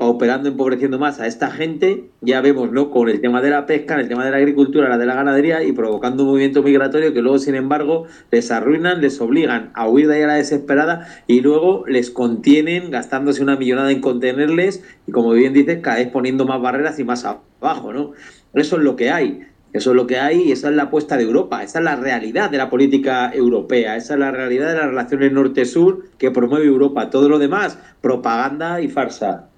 operando, 0.00 0.48
empobreciendo 0.48 0.98
más 0.98 1.20
a 1.20 1.26
esta 1.26 1.50
gente, 1.50 2.10
ya 2.20 2.40
vemos, 2.40 2.72
¿no? 2.72 2.90
Con 2.90 3.08
el 3.08 3.20
tema 3.20 3.40
de 3.40 3.50
la 3.50 3.66
pesca, 3.66 4.00
el 4.00 4.08
tema 4.08 4.24
de 4.24 4.32
la 4.32 4.38
agricultura, 4.38 4.88
la 4.88 4.98
de 4.98 5.06
la 5.06 5.14
ganadería 5.14 5.62
y 5.62 5.72
provocando 5.72 6.24
un 6.24 6.30
movimiento 6.30 6.62
migratorio 6.62 7.12
que 7.12 7.22
luego, 7.22 7.38
sin 7.38 7.54
embargo, 7.54 8.06
les 8.32 8.50
arruinan, 8.50 9.00
les 9.00 9.20
obligan 9.20 9.70
a 9.74 9.88
huir 9.88 10.08
de 10.08 10.16
ahí 10.16 10.22
a 10.22 10.26
la 10.26 10.34
desesperada 10.34 11.06
y 11.28 11.40
luego 11.40 11.84
les 11.86 12.10
contienen 12.10 12.90
gastándose 12.90 13.42
una 13.42 13.56
millonada 13.56 13.92
en 13.92 14.00
contenerles 14.00 14.82
y, 15.06 15.12
como 15.12 15.32
bien 15.32 15.52
dices, 15.52 15.78
cada 15.82 15.96
vez 15.96 16.08
poniendo 16.08 16.46
más 16.46 16.60
barreras 16.60 16.98
y 16.98 17.04
más 17.04 17.24
abajo, 17.24 17.92
¿no? 17.92 18.12
Eso 18.54 18.76
es 18.76 18.82
lo 18.82 18.96
que 18.96 19.10
hay. 19.10 19.53
Eso 19.74 19.90
es 19.90 19.96
lo 19.96 20.06
que 20.06 20.18
hay 20.20 20.42
y 20.42 20.52
esa 20.52 20.68
es 20.68 20.76
la 20.76 20.84
apuesta 20.84 21.16
de 21.16 21.24
Europa, 21.24 21.64
esa 21.64 21.80
es 21.80 21.84
la 21.84 21.96
realidad 21.96 22.48
de 22.48 22.58
la 22.58 22.70
política 22.70 23.32
europea, 23.34 23.96
esa 23.96 24.14
es 24.14 24.20
la 24.20 24.30
realidad 24.30 24.68
de 24.68 24.76
las 24.76 24.86
relaciones 24.86 25.32
norte-sur 25.32 26.04
que 26.16 26.30
promueve 26.30 26.66
Europa. 26.66 27.10
Todo 27.10 27.28
lo 27.28 27.40
demás, 27.40 27.76
propaganda 28.00 28.80
y 28.80 28.86
farsa. 28.86 29.48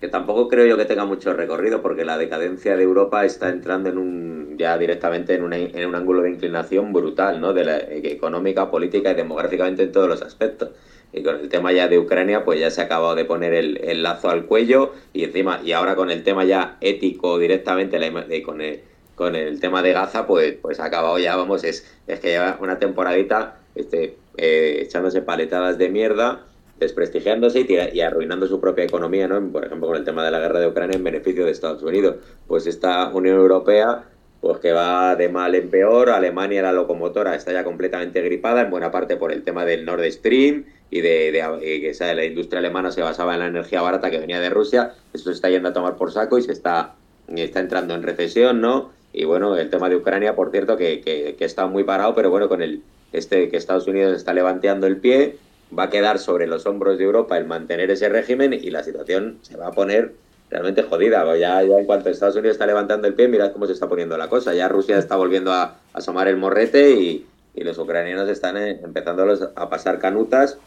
Que 0.00 0.08
tampoco 0.08 0.48
creo 0.48 0.66
yo 0.66 0.76
que 0.76 0.86
tenga 0.86 1.04
mucho 1.04 1.32
recorrido 1.32 1.80
porque 1.82 2.04
la 2.04 2.18
decadencia 2.18 2.76
de 2.76 2.82
Europa 2.82 3.24
está 3.24 3.48
entrando 3.48 3.90
en 3.90 3.98
un 3.98 4.58
ya 4.58 4.76
directamente 4.76 5.36
en, 5.36 5.52
en 5.52 5.88
un 5.88 5.94
ángulo 5.94 6.22
de 6.22 6.30
inclinación 6.30 6.92
brutal, 6.92 7.40
¿no? 7.40 7.52
De 7.52 7.64
la 7.64 7.78
económica, 7.78 8.72
política 8.72 9.12
y 9.12 9.14
demográficamente 9.14 9.84
en 9.84 9.92
todos 9.92 10.08
los 10.08 10.22
aspectos 10.22 10.70
y 11.12 11.22
con 11.22 11.40
el 11.40 11.48
tema 11.48 11.72
ya 11.72 11.88
de 11.88 11.98
Ucrania, 11.98 12.44
pues 12.44 12.60
ya 12.60 12.70
se 12.70 12.80
ha 12.80 12.84
acabado 12.84 13.14
de 13.14 13.24
poner 13.24 13.52
el, 13.54 14.02
lazo 14.02 14.30
al 14.30 14.46
cuello 14.46 14.92
y 15.12 15.24
encima, 15.24 15.60
y 15.64 15.72
ahora 15.72 15.96
con 15.96 16.10
el 16.10 16.22
tema 16.22 16.44
ya 16.44 16.76
ético 16.80 17.38
directamente, 17.38 17.98
con, 18.42 18.60
el, 18.60 18.80
con 19.14 19.36
el 19.36 19.60
tema 19.60 19.82
de 19.82 19.92
Gaza, 19.92 20.26
pues, 20.26 20.54
pues 20.60 20.80
ha 20.80 20.86
acabado 20.86 21.18
ya, 21.18 21.36
vamos, 21.36 21.64
es, 21.64 21.86
es 22.06 22.20
que 22.20 22.28
lleva 22.28 22.58
una 22.60 22.78
temporadita 22.78 23.58
este, 23.74 24.16
eh, 24.36 24.78
echándose 24.82 25.22
paletadas 25.22 25.78
de 25.78 25.88
mierda, 25.88 26.46
desprestigiándose 26.78 27.60
y, 27.60 27.96
y, 27.96 28.00
arruinando 28.00 28.46
su 28.46 28.60
propia 28.60 28.84
economía, 28.84 29.28
¿no? 29.28 29.40
Por 29.52 29.66
ejemplo, 29.66 29.88
con 29.88 29.96
el 29.96 30.04
tema 30.04 30.24
de 30.24 30.30
la 30.30 30.38
guerra 30.38 30.60
de 30.60 30.68
Ucrania 30.68 30.96
en 30.96 31.04
beneficio 31.04 31.44
de 31.44 31.50
Estados 31.50 31.82
Unidos. 31.82 32.16
Pues 32.46 32.66
esta 32.66 33.08
Unión 33.08 33.36
Europea 33.36 34.04
pues 34.40 34.58
que 34.58 34.72
va 34.72 35.16
de 35.16 35.28
mal 35.28 35.54
en 35.54 35.68
peor. 35.70 36.10
Alemania, 36.10 36.62
la 36.62 36.72
locomotora, 36.72 37.34
está 37.34 37.52
ya 37.52 37.64
completamente 37.64 38.22
gripada, 38.22 38.62
en 38.62 38.70
buena 38.70 38.90
parte 38.90 39.16
por 39.16 39.32
el 39.32 39.42
tema 39.42 39.64
del 39.64 39.84
Nord 39.84 40.04
Stream, 40.10 40.64
y 40.90 41.00
de, 41.00 41.30
que 41.60 42.14
la 42.14 42.24
industria 42.24 42.58
alemana 42.58 42.90
se 42.90 43.00
basaba 43.00 43.34
en 43.34 43.40
la 43.40 43.46
energía 43.46 43.80
barata 43.80 44.10
que 44.10 44.18
venía 44.18 44.40
de 44.40 44.50
Rusia, 44.50 44.94
eso 45.12 45.24
se 45.24 45.32
está 45.32 45.48
yendo 45.48 45.68
a 45.68 45.72
tomar 45.72 45.96
por 45.96 46.12
saco 46.12 46.38
y 46.38 46.42
se 46.42 46.52
está, 46.52 46.94
está 47.28 47.60
entrando 47.60 47.94
en 47.94 48.02
recesión, 48.02 48.60
¿no? 48.60 48.90
Y 49.12 49.24
bueno, 49.24 49.56
el 49.56 49.70
tema 49.70 49.88
de 49.88 49.96
Ucrania, 49.96 50.34
por 50.34 50.50
cierto, 50.50 50.76
que, 50.76 51.00
que, 51.00 51.44
está 51.44 51.66
muy 51.66 51.84
parado, 51.84 52.14
pero 52.14 52.30
bueno, 52.30 52.48
con 52.48 52.62
el 52.62 52.82
este 53.12 53.48
que 53.48 53.56
Estados 53.56 53.88
Unidos 53.88 54.16
está 54.16 54.32
levantando 54.32 54.86
el 54.86 54.98
pie, 54.98 55.36
va 55.76 55.84
a 55.84 55.90
quedar 55.90 56.18
sobre 56.18 56.46
los 56.46 56.66
hombros 56.66 56.98
de 56.98 57.04
Europa 57.04 57.36
el 57.36 57.44
mantener 57.44 57.90
ese 57.90 58.08
régimen 58.08 58.52
y 58.52 58.70
la 58.70 58.84
situación 58.84 59.38
se 59.42 59.56
va 59.56 59.68
a 59.68 59.72
poner 59.72 60.12
realmente 60.48 60.82
jodida. 60.82 61.24
Ya, 61.36 61.62
ya 61.62 61.78
en 61.78 61.86
cuanto 61.86 62.08
Estados 62.08 62.36
Unidos 62.36 62.54
está 62.54 62.66
levantando 62.66 63.08
el 63.08 63.14
pie, 63.14 63.26
mirad 63.26 63.52
cómo 63.52 63.66
se 63.66 63.72
está 63.72 63.88
poniendo 63.88 64.16
la 64.16 64.28
cosa. 64.28 64.54
Ya 64.54 64.68
Rusia 64.68 64.96
está 64.96 65.16
volviendo 65.16 65.52
a, 65.52 65.78
asomar 65.92 66.28
el 66.28 66.36
morrete 66.36 66.92
y, 66.92 67.26
y 67.54 67.64
los 67.64 67.78
ucranianos 67.78 68.28
están 68.28 68.56
eh, 68.56 68.80
empezando 68.84 69.52
a 69.56 69.68
pasar 69.68 69.98
canutas 69.98 70.58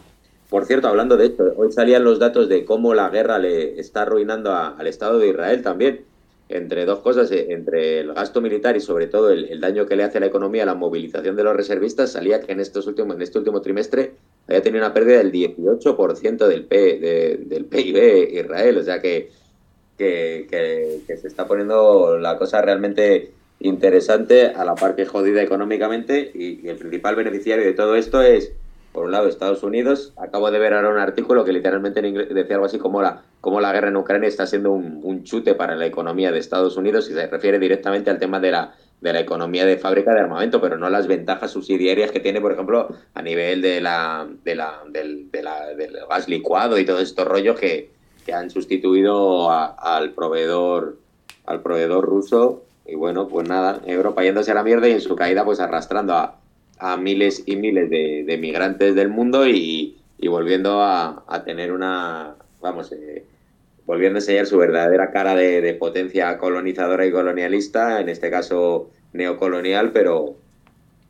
por 0.54 0.68
cierto, 0.68 0.88
hablando 0.88 1.18
de 1.18 1.26
esto, 1.26 1.52
hoy 1.56 1.72
salían 1.72 2.04
los 2.04 2.20
datos 2.20 2.48
de 2.48 2.64
cómo 2.64 2.94
la 2.94 3.10
guerra 3.10 3.40
le 3.40 3.80
está 3.80 4.04
arruinando 4.04 4.54
al 4.54 4.86
Estado 4.86 5.18
de 5.18 5.30
Israel 5.30 5.64
también. 5.64 6.02
Entre 6.48 6.86
dos 6.86 7.00
cosas, 7.00 7.32
eh, 7.32 7.48
entre 7.50 8.02
el 8.02 8.14
gasto 8.14 8.40
militar 8.40 8.78
y 8.78 8.80
sobre 8.80 9.08
todo 9.08 9.32
el, 9.32 9.60
daño 9.60 9.88
que 9.88 9.96
le 9.96 10.04
hace 10.04 10.20
a 10.20 10.22
la 10.22 10.28
economía, 10.28 10.64
la 10.64 10.76
movilización 10.76 11.36
de 11.36 11.44
los 11.44 11.56
reservistas, 11.56 12.12
salía 12.12 12.40
que 12.40 12.52
en, 12.52 12.60
estos 12.60 12.86
últimos, 12.86 13.16
en 13.16 13.24
este 13.24 13.40
último 13.40 13.62
trimestre 13.62 14.12
había 14.48 14.62
tenido 14.62 14.86
una 14.86 14.94
pérdida 14.94 15.18
del 15.18 15.32
18% 15.32 16.46
del, 16.46 16.66
P, 16.66 17.40
del 17.48 17.66
PIB 17.66 18.36
Israel. 18.36 18.78
O 18.78 18.84
sea 18.84 19.02
que, 19.02 19.32
que, 19.98 21.02
se 21.20 21.28
está 21.28 21.48
poniendo 21.48 22.20
la 22.20 22.38
cosa 22.38 22.62
realmente 22.62 23.32
interesante 23.60 24.50
a 24.50 24.64
la 24.66 24.76
par 24.76 24.96
que 24.96 25.08
jodida 25.08 25.42
económicamente 25.42 26.30
y 26.32 26.68
el 26.68 26.76
principal 26.76 27.16
beneficiario 27.16 27.66
de 27.66 27.74
todo 27.74 27.96
esto 27.96 28.22
es 28.22 28.52
por 28.94 29.06
un 29.06 29.12
lado 29.12 29.28
Estados 29.28 29.64
Unidos. 29.64 30.14
Acabo 30.16 30.52
de 30.52 30.60
ver 30.60 30.74
ahora 30.74 30.90
un 30.90 31.00
artículo 31.00 31.44
que 31.44 31.52
literalmente 31.52 32.00
en 32.00 32.06
inglés 32.06 32.30
decía 32.30 32.56
algo 32.56 32.68
así 32.68 32.78
como 32.78 33.02
la, 33.02 33.24
como 33.42 33.60
la 33.60 33.74
guerra 33.74 33.90
en 33.90 33.98
Ucrania 33.98 34.30
está 34.30 34.46
siendo 34.46 34.72
un, 34.72 35.24
chute 35.24 35.56
para 35.56 35.76
la 35.76 35.86
economía 35.86 36.32
de 36.32 36.40
Estados 36.40 36.78
Unidos 36.78 37.10
y 37.10 37.14
se 37.14 37.28
refiere 37.28 37.60
directamente 37.60 38.10
al 38.10 38.20
tema 38.20 38.40
de 38.40 38.52
la, 38.52 38.76
de 39.02 39.14
la 39.14 39.20
economía 39.20 39.66
de 39.66 39.78
fábrica 39.78 40.14
de 40.14 40.20
armamento, 40.20 40.62
pero 40.62 40.78
no 40.78 40.90
las 40.90 41.08
ventajas 41.08 41.52
subsidiarias 41.52 42.12
que 42.12 42.20
tiene, 42.20 42.40
por 42.40 42.52
ejemplo, 42.52 42.90
a 43.14 43.22
nivel 43.22 43.62
de 43.62 43.82
la, 43.82 44.28
de 44.44 44.56
la, 44.56 44.82
del, 44.90 45.32
del 45.32 45.98
gas 46.08 46.28
licuado 46.28 46.78
y 46.78 46.86
todos 46.86 47.02
estos 47.02 47.28
rollos 47.28 47.60
que, 47.60 47.90
que 48.26 48.34
han 48.34 48.50
sustituido 48.50 49.50
al 49.52 50.12
proveedor 50.12 50.98
al 51.46 51.62
proveedor 51.62 52.06
ruso 52.06 52.64
y 52.86 52.96
bueno, 52.96 53.28
pues 53.28 53.48
nada, 53.48 53.82
Europa 53.86 54.24
yéndose 54.24 54.52
a 54.52 54.56
la 54.56 54.64
mierda 54.64 54.88
y 54.88 54.92
en 54.92 55.02
su 55.02 55.16
caída 55.16 55.46
pues 55.46 55.60
arrastrando 55.60 56.14
a, 56.14 56.38
a 56.80 56.98
miles 56.98 57.44
y 57.46 57.56
miles 57.56 57.90
de, 57.90 58.38
migrantes 58.40 58.96
del 58.96 59.10
mundo 59.10 59.48
y, 59.48 59.98
volviendo 60.28 60.82
a, 60.82 61.44
tener 61.46 61.72
una, 61.72 62.36
vamos, 62.62 62.92
eh, 62.92 63.26
volviendo 63.86 64.18
a 64.18 64.22
enseñar 64.22 64.46
su 64.46 64.58
verdadera 64.58 65.12
cara 65.12 65.36
de, 65.36 65.74
potencia 65.76 66.38
colonizadora 66.38 67.06
y 67.06 67.12
colonialista, 67.12 68.02
en 68.02 68.10
este 68.10 68.30
caso 68.30 68.90
neocolonial, 69.14 69.92
pero, 69.92 70.36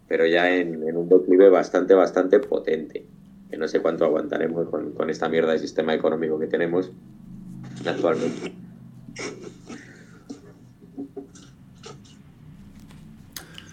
pero 0.07 0.25
ya 0.25 0.53
en, 0.55 0.83
un 0.95 1.09
declive 1.09 1.49
bastante, 1.49 1.93
bastante 1.93 2.39
potente. 2.39 3.05
Que 3.49 3.57
no 3.57 3.67
sé 3.67 3.81
cuánto 3.81 4.05
aguantaremos 4.05 4.67
con, 4.69 4.93
con 4.93 5.11
esta 5.11 5.29
mierda 5.29 5.51
de 5.51 5.59
sistema 5.59 5.93
económico 5.93 6.39
que 6.39 6.47
tenemos 6.47 6.91
actualmente. 7.85 8.51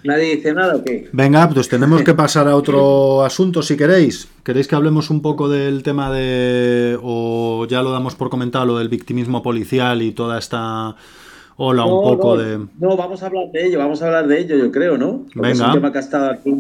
¿Nadie 0.05 0.37
dice 0.37 0.55
nada 0.55 0.77
o 0.77 0.85
qué? 0.85 1.09
Venga, 1.13 1.49
pues 1.49 1.69
tenemos 1.69 2.03
que 2.03 2.15
pasar 2.25 2.49
a 2.49 2.57
otro 2.57 3.23
asunto 3.23 3.63
si 3.63 3.77
queréis. 3.77 4.29
¿Queréis 4.45 4.67
que 4.67 4.75
hablemos 4.75 5.11
un 5.11 5.23
poco 5.23 5.49
del 5.49 5.83
tema 5.83 6.11
de. 6.13 6.99
o 7.03 7.67
ya 7.69 7.83
lo 7.83 7.91
damos 7.91 8.15
por 8.15 8.31
comentado, 8.31 8.67
lo 8.67 8.79
del 8.79 8.89
victimismo 8.89 9.43
policial 9.43 10.03
y 10.03 10.13
toda 10.13 10.39
esta. 10.39 10.97
Hola, 11.63 11.85
un 11.85 12.03
poco 12.03 12.39
de. 12.39 12.59
No, 12.79 12.97
vamos 12.97 13.23
a 13.23 13.27
hablar 13.27 13.51
de 13.53 13.67
ello, 13.67 13.79
vamos 13.79 14.01
a 14.01 14.07
hablar 14.07 14.27
de 14.27 14.41
ello, 14.41 14.57
yo 14.57 14.73
creo, 14.73 14.97
¿no? 14.97 15.27
Venga. 15.35 15.51
Es 15.51 15.61
un 15.61 15.73
tema 15.73 15.93
que 15.93 15.99
ha 15.99 16.01
estado 16.01 16.31
aquí, 16.31 16.51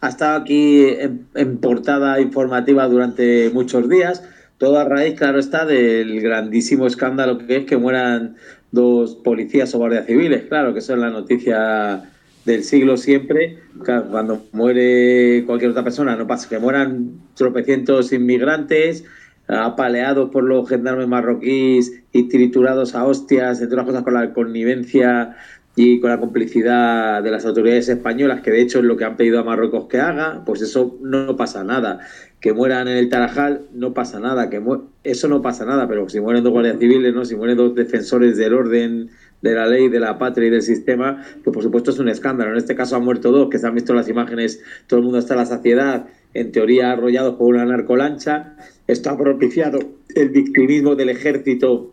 ha 0.00 0.08
estado 0.08 0.36
aquí 0.36 0.86
en, 1.34 1.58
portada 1.58 2.20
informativa 2.20 2.86
durante 2.86 3.50
muchos 3.52 3.88
días. 3.88 4.22
Todo 4.58 4.78
a 4.78 4.84
raíz, 4.84 5.18
claro 5.18 5.40
está, 5.40 5.64
del 5.66 6.20
grandísimo 6.20 6.86
escándalo 6.86 7.38
que 7.38 7.56
es 7.56 7.64
que 7.64 7.76
mueran 7.76 8.36
dos 8.70 9.16
policías 9.16 9.74
o 9.74 9.78
guardias 9.78 10.06
civiles, 10.06 10.44
claro, 10.48 10.72
que 10.72 10.78
eso 10.78 10.94
es 10.94 11.00
la 11.00 11.10
noticia 11.10 12.04
del 12.44 12.64
siglo 12.64 12.96
siempre, 12.96 13.58
cuando 13.84 14.44
muere 14.52 15.44
cualquier 15.46 15.70
otra 15.70 15.84
persona, 15.84 16.16
no 16.16 16.26
pasa 16.26 16.48
que 16.48 16.58
mueran 16.58 17.20
tropecientos 17.34 18.12
inmigrantes, 18.12 19.04
apaleados 19.48 20.30
por 20.30 20.44
los 20.44 20.68
gendarmes 20.68 21.08
marroquíes 21.08 22.02
y 22.12 22.28
triturados 22.28 22.94
a 22.94 23.04
hostias, 23.06 23.60
entre 23.60 23.74
otras 23.74 23.86
cosas 23.86 24.02
con 24.02 24.14
la 24.14 24.32
connivencia 24.32 25.36
y 25.76 26.00
con 26.00 26.10
la 26.10 26.20
complicidad 26.20 27.22
de 27.22 27.30
las 27.30 27.44
autoridades 27.44 27.88
españolas, 27.88 28.42
que 28.42 28.52
de 28.52 28.60
hecho 28.60 28.78
es 28.78 28.84
lo 28.84 28.96
que 28.96 29.04
han 29.04 29.16
pedido 29.16 29.40
a 29.40 29.44
Marruecos 29.44 29.86
que 29.86 29.98
haga, 29.98 30.42
pues 30.46 30.62
eso 30.62 30.96
no 31.02 31.36
pasa 31.36 31.64
nada. 31.64 31.98
Que 32.40 32.52
mueran 32.52 32.86
en 32.86 32.96
el 32.96 33.08
Tarajal 33.08 33.62
no 33.72 33.92
pasa 33.92 34.20
nada, 34.20 34.50
que 34.50 34.62
eso 35.02 35.28
no 35.28 35.42
pasa 35.42 35.64
nada, 35.64 35.88
pero 35.88 36.08
si 36.08 36.20
mueren 36.20 36.44
dos 36.44 36.52
guardias 36.52 36.78
civiles, 36.78 37.12
¿no? 37.12 37.24
si 37.24 37.34
mueren 37.34 37.56
dos 37.56 37.74
defensores 37.74 38.36
del 38.36 38.54
orden 38.54 39.10
de 39.44 39.54
la 39.54 39.66
ley, 39.66 39.90
de 39.90 40.00
la 40.00 40.18
patria 40.18 40.48
y 40.48 40.50
del 40.50 40.62
sistema, 40.62 41.22
pues 41.44 41.52
por 41.52 41.62
supuesto 41.62 41.90
es 41.90 41.98
un 41.98 42.08
escándalo. 42.08 42.52
En 42.52 42.56
este 42.56 42.74
caso 42.74 42.96
han 42.96 43.04
muerto 43.04 43.30
dos, 43.30 43.50
que 43.50 43.58
se 43.58 43.66
han 43.66 43.74
visto 43.74 43.92
las 43.92 44.08
imágenes, 44.08 44.64
todo 44.86 45.00
el 45.00 45.04
mundo 45.04 45.18
está 45.18 45.36
la 45.36 45.44
saciedad, 45.44 46.06
en 46.32 46.50
teoría 46.50 46.92
arrollados 46.92 47.34
por 47.36 47.54
una 47.54 47.66
narcolancha. 47.66 48.56
Esto 48.86 49.10
ha 49.10 49.18
propiciado 49.18 49.80
el 50.14 50.30
victimismo 50.30 50.94
del 50.96 51.10
ejército 51.10 51.92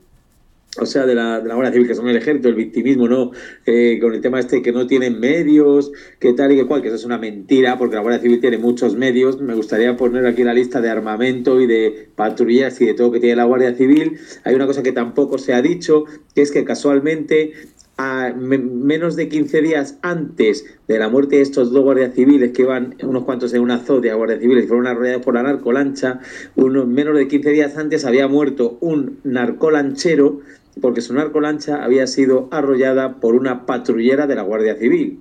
o 0.79 0.85
sea, 0.85 1.05
de 1.05 1.15
la, 1.15 1.41
de 1.41 1.49
la 1.49 1.55
Guardia 1.55 1.73
Civil, 1.73 1.87
que 1.87 1.95
son 1.95 2.07
el 2.07 2.15
ejército, 2.15 2.47
el 2.47 2.55
victimismo, 2.55 3.07
¿no? 3.07 3.31
Eh, 3.65 3.99
con 4.01 4.13
el 4.13 4.21
tema 4.21 4.39
este 4.39 4.61
que 4.61 4.71
no 4.71 4.87
tienen 4.87 5.19
medios, 5.19 5.91
que 6.19 6.31
tal 6.31 6.53
y 6.53 6.55
que 6.55 6.65
cual, 6.65 6.81
que 6.81 6.87
eso 6.87 6.95
es 6.95 7.03
una 7.03 7.17
mentira, 7.17 7.77
porque 7.77 7.95
la 7.95 8.01
Guardia 8.01 8.21
Civil 8.21 8.39
tiene 8.39 8.57
muchos 8.57 8.95
medios. 8.95 9.41
Me 9.41 9.53
gustaría 9.53 9.97
poner 9.97 10.25
aquí 10.25 10.43
la 10.43 10.53
lista 10.53 10.79
de 10.79 10.89
armamento 10.89 11.59
y 11.59 11.67
de 11.67 12.09
patrullas 12.15 12.79
y 12.79 12.85
de 12.85 12.93
todo 12.93 13.11
que 13.11 13.19
tiene 13.19 13.35
la 13.35 13.43
Guardia 13.43 13.75
Civil. 13.75 14.17
Hay 14.45 14.55
una 14.55 14.65
cosa 14.65 14.81
que 14.81 14.93
tampoco 14.93 15.37
se 15.37 15.53
ha 15.53 15.61
dicho, 15.61 16.05
que 16.33 16.41
es 16.41 16.51
que 16.51 16.63
casualmente 16.63 17.51
a 17.97 18.33
menos 18.33 19.15
de 19.15 19.29
15 19.29 19.61
días 19.61 19.99
antes 20.01 20.65
de 20.87 20.97
la 20.97 21.09
muerte 21.09 21.35
de 21.35 21.43
estos 21.43 21.71
dos 21.71 21.83
guardias 21.83 22.15
civiles 22.15 22.51
que 22.51 22.63
iban 22.63 22.95
unos 23.03 23.25
cuantos 23.25 23.53
en 23.53 23.61
una 23.61 23.77
zodia 23.77 24.15
guardias 24.15 24.39
civiles 24.39 24.65
y 24.65 24.67
fueron 24.67 24.87
arrollados 24.87 25.21
por 25.21 25.35
la 25.35 25.43
narcolancha, 25.43 26.19
unos, 26.55 26.87
menos 26.87 27.15
de 27.15 27.27
15 27.27 27.49
días 27.51 27.77
antes 27.77 28.03
había 28.05 28.27
muerto 28.27 28.77
un 28.81 29.19
narcolanchero 29.23 30.39
porque 30.79 31.01
su 31.01 31.13
narcolancha 31.13 31.83
había 31.83 32.07
sido 32.07 32.47
arrollada 32.51 33.15
por 33.19 33.35
una 33.35 33.65
patrullera 33.65 34.27
de 34.27 34.35
la 34.35 34.43
Guardia 34.43 34.75
Civil. 34.75 35.19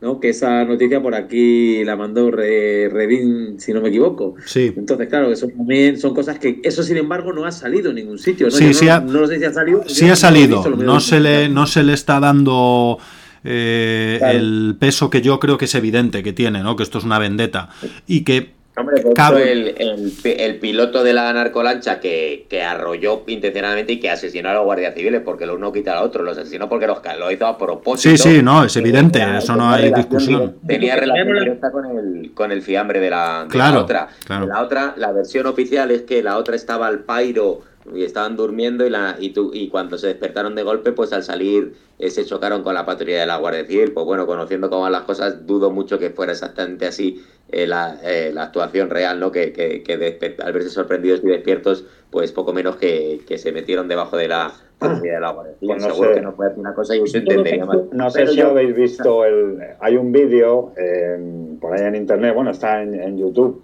¿no? 0.00 0.20
Que 0.20 0.28
esa 0.28 0.64
noticia 0.64 1.02
por 1.02 1.14
aquí 1.14 1.82
la 1.82 1.96
mandó 1.96 2.30
Redín, 2.30 3.58
si 3.58 3.72
no 3.72 3.80
me 3.80 3.88
equivoco. 3.88 4.34
Sí. 4.44 4.72
Entonces, 4.76 5.08
claro, 5.08 5.32
eso 5.32 5.48
también 5.48 5.98
son 5.98 6.14
cosas 6.14 6.38
que 6.38 6.60
eso, 6.62 6.82
sin 6.82 6.98
embargo, 6.98 7.32
no 7.32 7.46
ha 7.46 7.52
salido 7.52 7.88
en 7.88 7.96
ningún 7.96 8.18
sitio. 8.18 8.48
¿no? 8.48 8.52
Sí, 8.52 8.74
sí, 8.74 8.88
ha, 8.88 9.00
no, 9.00 9.26
sé 9.26 9.38
si 9.38 9.44
ha 9.46 9.52
salido. 9.52 9.82
Sí 9.86 10.08
ha 10.08 10.16
salido. 10.16 10.62
No, 10.76 11.00
se 11.00 11.20
le, 11.20 11.48
no 11.48 11.66
se 11.66 11.82
le 11.82 11.94
está 11.94 12.20
dando 12.20 12.98
eh, 13.44 14.20
el 14.22 14.76
peso 14.78 15.10
que 15.10 15.22
yo 15.22 15.40
creo 15.40 15.56
que 15.56 15.66
es 15.66 15.74
evidente 15.74 16.22
que 16.22 16.32
tiene, 16.32 16.62
¿no? 16.62 16.76
Que 16.76 16.82
esto 16.82 16.98
es 16.98 17.04
una 17.04 17.18
vendetta. 17.18 17.70
Y 18.06 18.24
que 18.24 18.53
Hombre, 18.76 19.02
el, 19.52 20.12
el, 20.24 20.58
piloto 20.58 21.04
de 21.04 21.12
la 21.12 21.32
narcolancha 21.32 22.00
que, 22.00 22.46
que, 22.50 22.64
arrolló 22.64 23.22
intencionalmente 23.28 23.92
y 23.92 24.00
que 24.00 24.10
asesinó 24.10 24.48
a 24.48 24.54
los 24.54 24.64
guardias 24.64 24.94
civiles, 24.96 25.22
porque 25.24 25.46
lo 25.46 25.54
uno 25.54 25.72
quita 25.72 25.96
al 25.96 26.04
otro, 26.04 26.24
los 26.24 26.36
asesinó 26.36 26.68
porque 26.68 26.88
los, 26.88 26.98
lo 27.16 27.30
hizo 27.30 27.46
a 27.46 27.56
propósito. 27.56 28.16
Sí, 28.16 28.18
sí, 28.18 28.42
no, 28.42 28.64
es 28.64 28.76
evidente, 28.76 29.24
eso 29.38 29.54
no 29.54 29.70
hay 29.70 29.92
discusión. 29.92 30.56
Tenía 30.66 30.96
relación 30.96 31.38
directa 31.38 31.70
con 31.70 31.84
el, 31.86 32.32
con 32.34 32.50
el 32.50 32.62
fiambre 32.62 32.98
de 32.98 33.10
la, 33.10 33.46
otra. 33.76 34.08
La 34.28 34.60
otra, 34.60 34.94
la 34.96 35.12
versión 35.12 35.46
oficial 35.46 35.92
es 35.92 36.02
que 36.02 36.20
la 36.24 36.36
otra 36.36 36.56
estaba 36.56 36.88
al 36.88 37.00
pairo 37.00 37.60
y 37.92 38.04
estaban 38.04 38.36
durmiendo 38.36 38.86
y, 38.86 38.90
la, 38.90 39.16
y, 39.18 39.30
tú, 39.30 39.50
y 39.52 39.68
cuando 39.68 39.98
se 39.98 40.06
despertaron 40.06 40.54
de 40.54 40.62
golpe, 40.62 40.92
pues 40.92 41.12
al 41.12 41.22
salir 41.22 41.74
eh, 41.98 42.10
se 42.10 42.24
chocaron 42.24 42.62
con 42.62 42.74
la 42.74 42.86
patrulla 42.86 43.20
de 43.20 43.26
la 43.26 43.36
Guardia 43.36 43.66
Civil. 43.66 43.92
Pues 43.92 44.06
bueno, 44.06 44.26
conociendo 44.26 44.70
cómo 44.70 44.82
van 44.82 44.92
las 44.92 45.02
cosas, 45.02 45.46
dudo 45.46 45.70
mucho 45.70 45.98
que 45.98 46.10
fuera 46.10 46.32
exactamente 46.32 46.86
así 46.86 47.22
eh, 47.50 47.66
la, 47.66 47.98
eh, 48.02 48.30
la, 48.32 48.44
actuación 48.44 48.90
real, 48.90 49.20
¿no? 49.20 49.30
Que, 49.30 49.52
que, 49.52 50.34
al 50.42 50.52
verse 50.52 50.70
sorprendidos 50.70 51.20
y 51.22 51.26
despiertos, 51.26 51.84
pues 52.10 52.32
poco 52.32 52.52
menos 52.52 52.76
que, 52.76 53.22
se 53.36 53.52
metieron 53.52 53.86
debajo 53.86 54.16
de 54.16 54.28
la 54.28 54.52
patrulla 54.78 55.14
de 55.14 55.20
la 55.20 55.32
Guardia 55.32 55.54
Civil. 55.58 55.74
Pues 55.74 55.82
no 55.82 55.90
Seguro 55.90 56.14
que 56.14 56.20
no 56.22 56.34
puede 56.34 56.54
una 56.56 56.74
cosa 56.74 56.96
y 56.96 57.00
usted 57.00 57.20
entendería 57.20 57.66
más. 57.66 57.78
No 57.92 58.10
sé 58.10 58.26
si 58.28 58.40
habéis 58.40 58.74
visto 58.74 59.24
el... 59.24 59.58
Hay 59.80 59.96
un 59.96 60.10
vídeo 60.10 60.72
por 61.60 61.74
ahí 61.74 61.86
en 61.86 61.96
internet, 61.96 62.34
bueno, 62.34 62.50
está 62.50 62.82
en, 62.82 62.94
en 62.94 63.18
YouTube 63.18 63.62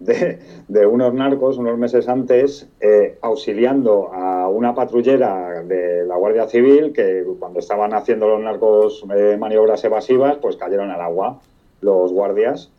de, 0.00 0.86
unos 0.86 1.12
narcos 1.14 1.58
unos 1.58 1.78
meses 1.78 2.08
antes 2.08 2.68
eh, 2.80 3.18
auxiliando 3.20 4.12
a 4.12 4.48
una 4.48 4.74
patrullera 4.74 5.62
de 5.62 6.04
la 6.06 6.16
Guardia 6.16 6.48
Civil 6.48 6.92
que 6.92 7.24
cuando 7.38 7.60
estaban 7.60 7.92
haciendo 7.92 8.28
los 8.28 8.40
narcos 8.40 9.04
eh, 9.14 9.36
maniobras 9.38 9.84
evasivas 9.84 10.38
pues 10.38 10.56
cayeron 10.56 10.90
al 10.90 11.00
agua 11.00 11.40
los 11.82 12.12
guardias 12.12 12.70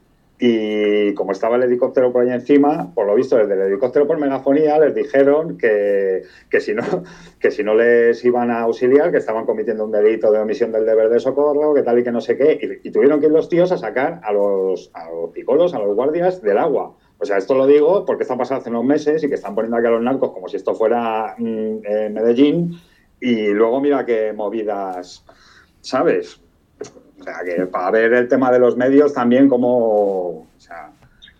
y 0.44 1.14
como 1.14 1.34
estaba 1.34 1.56
el 1.58 1.64
helicóptero 1.64 2.12
por 2.12 2.24
ahí 2.24 2.32
encima, 2.32 2.92
por 2.96 3.06
lo 3.06 3.14
visto 3.14 3.38
desde 3.38 3.54
el 3.54 3.62
helicóptero 3.62 4.08
por 4.08 4.18
megafonía 4.18 4.80
les 4.80 4.96
dijeron 4.96 5.56
que, 5.56 6.24
que, 6.50 6.60
si 6.60 6.74
no, 6.74 6.82
que 7.40 7.52
si 7.52 7.64
no 7.64 7.76
les 7.76 8.26
iban 8.26 8.50
a 8.50 8.62
auxiliar, 8.62 9.12
que 9.12 9.18
estaban 9.18 9.46
cometiendo 9.46 9.86
un 9.86 9.92
delito 9.92 10.32
de 10.32 10.40
omisión 10.40 10.72
del 10.72 10.84
deber 10.84 11.10
de 11.10 11.20
socorro, 11.20 11.76
que 11.76 11.84
tal 11.84 12.00
y 12.00 12.04
que 12.04 12.12
no 12.12 12.22
sé 12.22 12.38
qué, 12.38 12.80
y, 12.84 12.90
tuvieron 12.90 13.20
que 13.20 13.28
ir 13.28 13.32
los 13.32 13.50
tíos 13.50 13.72
a 13.72 13.78
sacar 13.78 14.20
a 14.24 14.34
los, 14.34 14.90
a 14.96 15.12
los 15.12 15.30
picolos, 15.30 15.76
a 15.76 15.80
los 15.80 15.96
guardias 15.96 16.42
del 16.42 16.58
agua. 16.58 16.96
O 17.22 17.26
sea, 17.26 17.38
esto 17.38 17.54
lo 17.54 17.68
digo 17.68 18.04
porque 18.04 18.24
está 18.24 18.36
pasando 18.36 18.62
hace 18.62 18.72
unos 18.72 18.84
meses 18.84 19.24
y 19.24 19.30
que 19.30 19.36
están 19.36 19.54
poniendo 19.54 19.78
aquí 19.78 19.86
a 19.86 19.92
los 19.92 20.02
narcos 20.02 20.32
como 20.32 20.50
si 20.50 20.58
esto 20.58 20.74
fuera 20.74 21.36
mm, 21.38 22.14
Medellín 22.14 22.80
y 23.20 23.50
luego 23.50 23.80
mira 23.80 24.04
qué 24.04 24.34
movidas, 24.34 25.24
¿sabes? 25.82 26.42
O 27.20 27.24
sea, 27.24 27.42
que 27.46 27.68
para 27.68 27.92
ver 27.92 28.14
el 28.14 28.28
tema 28.28 28.52
de 28.52 28.58
los 28.58 28.76
medios 28.76 29.14
también 29.14 29.48
como... 29.48 30.48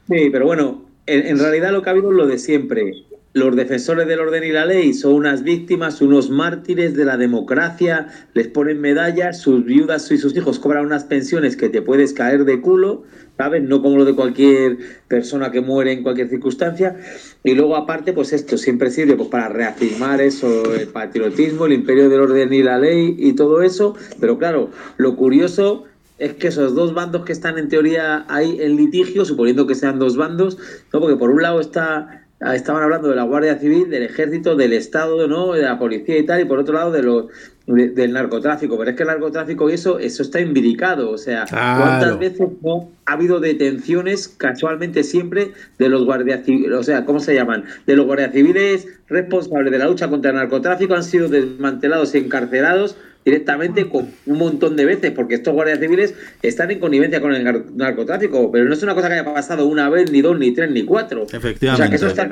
Sí, 0.08 0.30
pero 0.32 0.46
bueno, 0.46 0.84
en, 1.08 1.40
realidad 1.40 1.72
lo 1.72 1.82
que 1.82 1.90
ha 1.90 1.94
habido 1.94 2.12
es 2.12 2.18
lo 2.18 2.28
de 2.28 2.38
siempre. 2.38 2.94
Los 3.34 3.56
defensores 3.56 4.08
del 4.10 4.20
orden 4.20 4.44
y 4.44 4.52
la 4.52 4.66
ley 4.66 4.94
son 4.94 5.14
unas 5.14 5.44
víctimas, 5.44 6.02
unos 6.02 6.30
mártires 6.30 6.98
de 6.98 7.06
la 7.06 7.16
democracia, 7.16 8.08
les 8.34 8.50
ponen 8.50 8.82
medallas, 8.82 9.40
sus 9.40 9.64
viudas 9.64 10.12
y 10.12 10.18
sus 10.18 10.36
hijos 10.36 10.60
cobran 10.60 10.86
unas 10.86 11.06
pensiones 11.06 11.56
que 11.56 11.70
te 11.70 11.82
puedes 11.82 12.12
caer 12.12 12.44
de 12.44 12.60
culo, 12.60 13.04
¿sabes? 13.38 13.64
No 13.64 13.82
como 13.82 13.96
lo 13.96 14.04
de 14.04 14.16
cualquier 14.16 14.80
persona 15.08 15.50
que 15.50 15.62
muere 15.62 15.94
en 15.94 16.04
cualquier 16.04 16.28
circunstancia. 16.28 16.98
Y 17.46 17.54
luego, 17.54 17.78
aparte, 17.78 18.12
pues 18.12 18.34
esto 18.34 18.58
siempre 18.58 18.92
sirve 18.92 19.16
pues, 19.16 19.30
para 19.30 19.48
reafirmar 19.48 20.20
eso, 20.20 20.76
el 20.76 20.90
patriotismo, 20.90 21.68
el 21.68 21.74
imperio 21.74 22.10
del 22.10 22.20
orden 22.20 22.52
y 22.52 22.64
la 22.64 22.80
ley 22.80 23.16
y 23.18 23.32
todo 23.32 23.62
eso. 23.62 23.96
Pero 24.20 24.38
claro, 24.38 24.72
lo 24.98 25.16
curioso 25.16 25.86
es 26.22 26.34
que 26.34 26.50
esos 26.50 26.76
dos 26.76 26.94
bandos 26.94 27.26
que 27.26 27.32
están 27.32 27.58
en 27.58 27.70
teoría 27.70 28.26
ahí 28.28 28.58
en 28.60 28.76
litigio, 28.76 29.26
suponiendo 29.26 29.66
que 29.66 29.74
sean 29.74 29.98
dos 29.98 30.18
bandos, 30.18 30.58
¿no? 30.94 31.00
porque 31.00 31.16
por 31.16 31.32
un 31.32 31.42
lado 31.42 31.60
está 31.60 32.21
estaban 32.54 32.82
hablando 32.82 33.10
de 33.10 33.16
la 33.16 33.24
Guardia 33.24 33.58
Civil, 33.58 33.90
del 33.90 34.04
Ejército, 34.04 34.56
del 34.56 34.74
Estado, 34.74 35.28
¿no? 35.28 35.54
de 35.54 35.62
la 35.62 35.78
policía 35.78 36.18
y 36.18 36.26
tal, 36.26 36.42
y 36.42 36.46
por 36.46 36.60
otro 36.60 36.74
lado 36.74 36.92
de 36.92 37.04
los 37.04 37.26
del 37.68 38.12
narcotráfico. 38.12 38.78
Pero 38.78 38.90
es 38.90 38.98
que 38.98 39.04
el 39.04 39.10
narcotráfico 39.10 39.70
y 39.70 39.74
eso, 39.74 40.00
eso 40.00 40.24
está 40.24 40.40
imbricado. 40.40 41.12
O 41.12 41.18
sea, 41.18 41.46
¿cuántas 41.50 42.18
veces 42.18 42.50
no 42.62 42.90
ha 43.06 43.14
habido 43.14 43.40
detenciones 43.40 44.28
casualmente 44.28 45.04
siempre 45.04 45.52
de 45.78 45.90
los 45.90 46.04
guardias 46.06 46.44
civiles? 46.44 46.72
O 46.74 46.84
sea, 46.84 47.06
¿cómo 47.06 47.20
se 47.20 47.36
llaman? 47.36 47.66
De 47.86 47.96
los 47.96 48.06
guardias 48.06 48.34
civiles 48.34 48.88
responsables 49.08 49.72
de 49.72 49.78
la 49.78 49.86
lucha 49.86 50.10
contra 50.10 50.32
el 50.32 50.38
narcotráfico 50.38 50.96
han 50.96 51.04
sido 51.04 51.30
desmantelados 51.30 52.16
y 52.16 52.20
encarcelados 52.20 52.98
directamente 53.26 53.88
con 53.90 54.10
un 54.26 54.38
montón 54.38 54.76
de 54.76 54.86
veces, 54.86 55.12
porque 55.12 55.36
estos 55.36 55.54
guardias 55.54 55.80
civiles 55.80 56.14
están 56.42 56.72
en 56.72 56.80
connivencia 56.80 57.22
con 57.22 57.34
el 57.34 57.44
narcotráfico, 57.76 58.52
pero 58.52 58.66
no 58.66 58.74
es 58.74 58.84
una 58.84 58.96
cosa 58.96 59.08
que 59.08 59.16
haya 59.16 59.34
pasado 59.34 59.68
una 59.68 59.90
vez, 59.90 60.12
ni 60.12 60.22
dos, 60.22 60.38
ni 60.40 60.52
tres, 60.52 60.72
ni 60.72 60.84
cuatro. 60.84 61.24
Efectivamente. 61.32 61.72
O 61.74 61.78
sea, 61.78 61.90
que 61.90 61.96
eso 61.96 62.08
está 62.08 62.28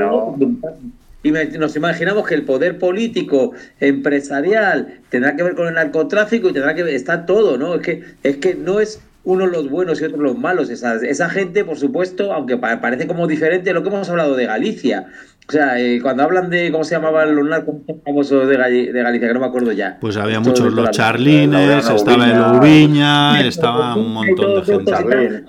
y 1.21 1.31
nos 1.31 1.75
imaginamos 1.75 2.25
que 2.25 2.33
el 2.33 2.43
poder 2.43 2.77
político, 2.77 3.51
empresarial, 3.81 4.99
tendrá 5.09 5.35
que 5.35 5.43
ver 5.43 5.53
con 5.53 5.67
el 5.67 5.73
narcotráfico 5.73 6.49
y 6.49 6.53
tendrá 6.53 6.73
que 6.75 6.83
ver, 6.83 6.93
está 6.93 7.25
todo, 7.25 7.57
¿no? 7.57 7.75
Es 7.75 7.81
que, 7.81 8.03
es 8.23 8.37
que 8.37 8.55
no 8.55 8.79
es 8.79 9.01
unos 9.25 9.51
los 9.51 9.69
buenos 9.69 10.01
y 10.01 10.05
otros 10.05 10.21
los 10.21 10.37
malos. 10.37 10.69
Esa, 10.69 10.95
esa 10.95 11.29
gente, 11.29 11.65
por 11.65 11.77
supuesto, 11.77 12.31
aunque 12.31 12.57
parece 12.57 13.05
como 13.05 13.27
diferente 13.27 13.73
lo 13.73 13.83
que 13.83 13.89
hemos 13.89 14.09
hablado 14.09 14.35
de 14.35 14.45
Galicia. 14.45 15.07
O 15.49 15.51
sea, 15.51 15.79
eh, 15.79 15.99
cuando 15.99 16.21
hablan 16.21 16.51
de, 16.51 16.71
¿cómo 16.71 16.83
se 16.83 16.93
llamaban 16.93 17.35
los 17.35 17.43
narcos 17.43 17.77
famosos 18.05 18.47
de, 18.47 18.55
de, 18.55 19.01
Galicia? 19.01 19.27
Que 19.27 19.33
no 19.33 19.39
me 19.39 19.47
acuerdo 19.47 19.71
ya. 19.71 19.97
Pues 19.99 20.15
había 20.15 20.39
muchos, 20.39 20.71
los 20.71 20.91
charlines, 20.91 21.89
estaba 21.89 22.29
el 22.29 22.59
Ubiña, 22.59 23.41
estaba 23.47 23.95
un 23.95 24.13
montón 24.13 24.63
de 24.63 24.95
gente. 24.95 25.45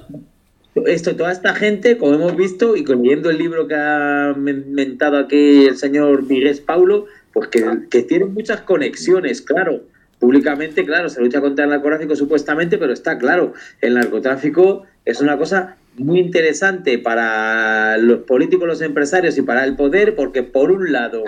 Esto, 0.87 1.15
toda 1.15 1.33
esta 1.33 1.55
gente, 1.55 1.99
como 1.99 2.15
hemos 2.15 2.35
visto, 2.35 2.77
y 2.77 2.87
leyendo 2.87 3.29
el 3.29 3.37
libro 3.37 3.69
que 3.69 3.75
ha 3.75 4.33
mentado 4.39 5.19
aquí 5.19 5.67
el 5.67 5.77
señor 5.77 6.23
Miguel 6.23 6.59
Paulo, 6.65 7.05
pues 7.35 7.49
que, 7.49 7.63
que 7.91 8.03
tienen 8.03 8.33
muchas 8.33 8.63
conexiones, 8.63 9.43
claro 9.43 9.83
públicamente, 10.19 10.85
claro, 10.85 11.09
se 11.09 11.21
lucha 11.21 11.41
contra 11.41 11.65
el 11.65 11.71
narcotráfico 11.71 12.15
supuestamente, 12.15 12.77
pero 12.77 12.93
está 12.93 13.17
claro, 13.17 13.55
el 13.81 13.95
narcotráfico 13.95 14.85
es 15.07 15.21
una 15.23 15.39
cosa 15.39 15.79
muy 15.97 16.21
interesante 16.21 16.99
para 16.99 17.99
los 17.99 18.21
políticos, 18.21 18.67
los 18.67 18.83
empresarios 18.83 19.37
y 19.39 19.43
para 19.43 19.65
el 19.65 19.77
poder, 19.77 20.15
porque 20.15 20.43
por 20.43 20.71
un 20.71 20.93
lado 20.93 21.25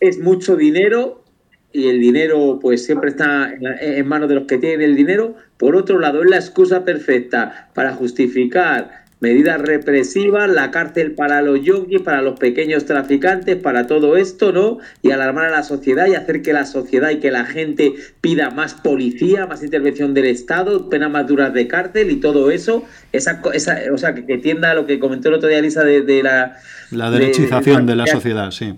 es 0.00 0.18
mucho 0.18 0.56
dinero 0.56 1.24
y 1.72 1.88
el 1.88 2.00
dinero 2.00 2.58
pues 2.60 2.84
siempre 2.84 3.10
está 3.10 3.52
en 3.80 4.06
manos 4.06 4.28
de 4.28 4.34
los 4.34 4.46
que 4.46 4.58
tienen 4.58 4.82
el 4.82 4.96
dinero, 4.96 5.36
por 5.56 5.76
otro 5.76 5.98
lado 5.98 6.22
es 6.22 6.30
la 6.30 6.36
excusa 6.36 6.84
perfecta 6.84 7.70
para 7.74 7.92
justificar 7.92 9.05
medidas 9.20 9.60
represivas, 9.60 10.48
la 10.48 10.70
cárcel 10.70 11.12
para 11.12 11.40
los 11.40 11.62
yonkis, 11.62 12.02
para 12.02 12.20
los 12.20 12.38
pequeños 12.38 12.84
traficantes, 12.84 13.56
para 13.56 13.86
todo 13.86 14.16
esto, 14.16 14.52
¿no? 14.52 14.78
Y 15.02 15.10
alarmar 15.10 15.46
a 15.46 15.50
la 15.50 15.62
sociedad 15.62 16.06
y 16.06 16.14
hacer 16.14 16.42
que 16.42 16.52
la 16.52 16.66
sociedad 16.66 17.10
y 17.10 17.16
que 17.16 17.30
la 17.30 17.46
gente 17.46 17.94
pida 18.20 18.50
más 18.50 18.74
policía, 18.74 19.46
más 19.46 19.62
intervención 19.62 20.12
del 20.12 20.26
Estado, 20.26 20.90
penas 20.90 21.10
más 21.10 21.26
duras 21.26 21.54
de 21.54 21.66
cárcel 21.66 22.10
y 22.10 22.16
todo 22.16 22.50
eso, 22.50 22.84
esa, 23.12 23.40
esa 23.54 23.78
o 23.92 23.98
sea, 23.98 24.14
que, 24.14 24.38
tienda 24.38 24.74
lo 24.74 24.86
que 24.86 24.98
comentó 24.98 25.28
el 25.28 25.34
otro 25.34 25.48
día 25.48 25.60
Lisa 25.62 25.82
de, 25.82 26.22
la... 26.22 26.56
La 26.90 27.10
derechización 27.10 27.86
de, 27.86 27.96
la 27.96 28.06
sociedad, 28.06 28.50
sí. 28.50 28.74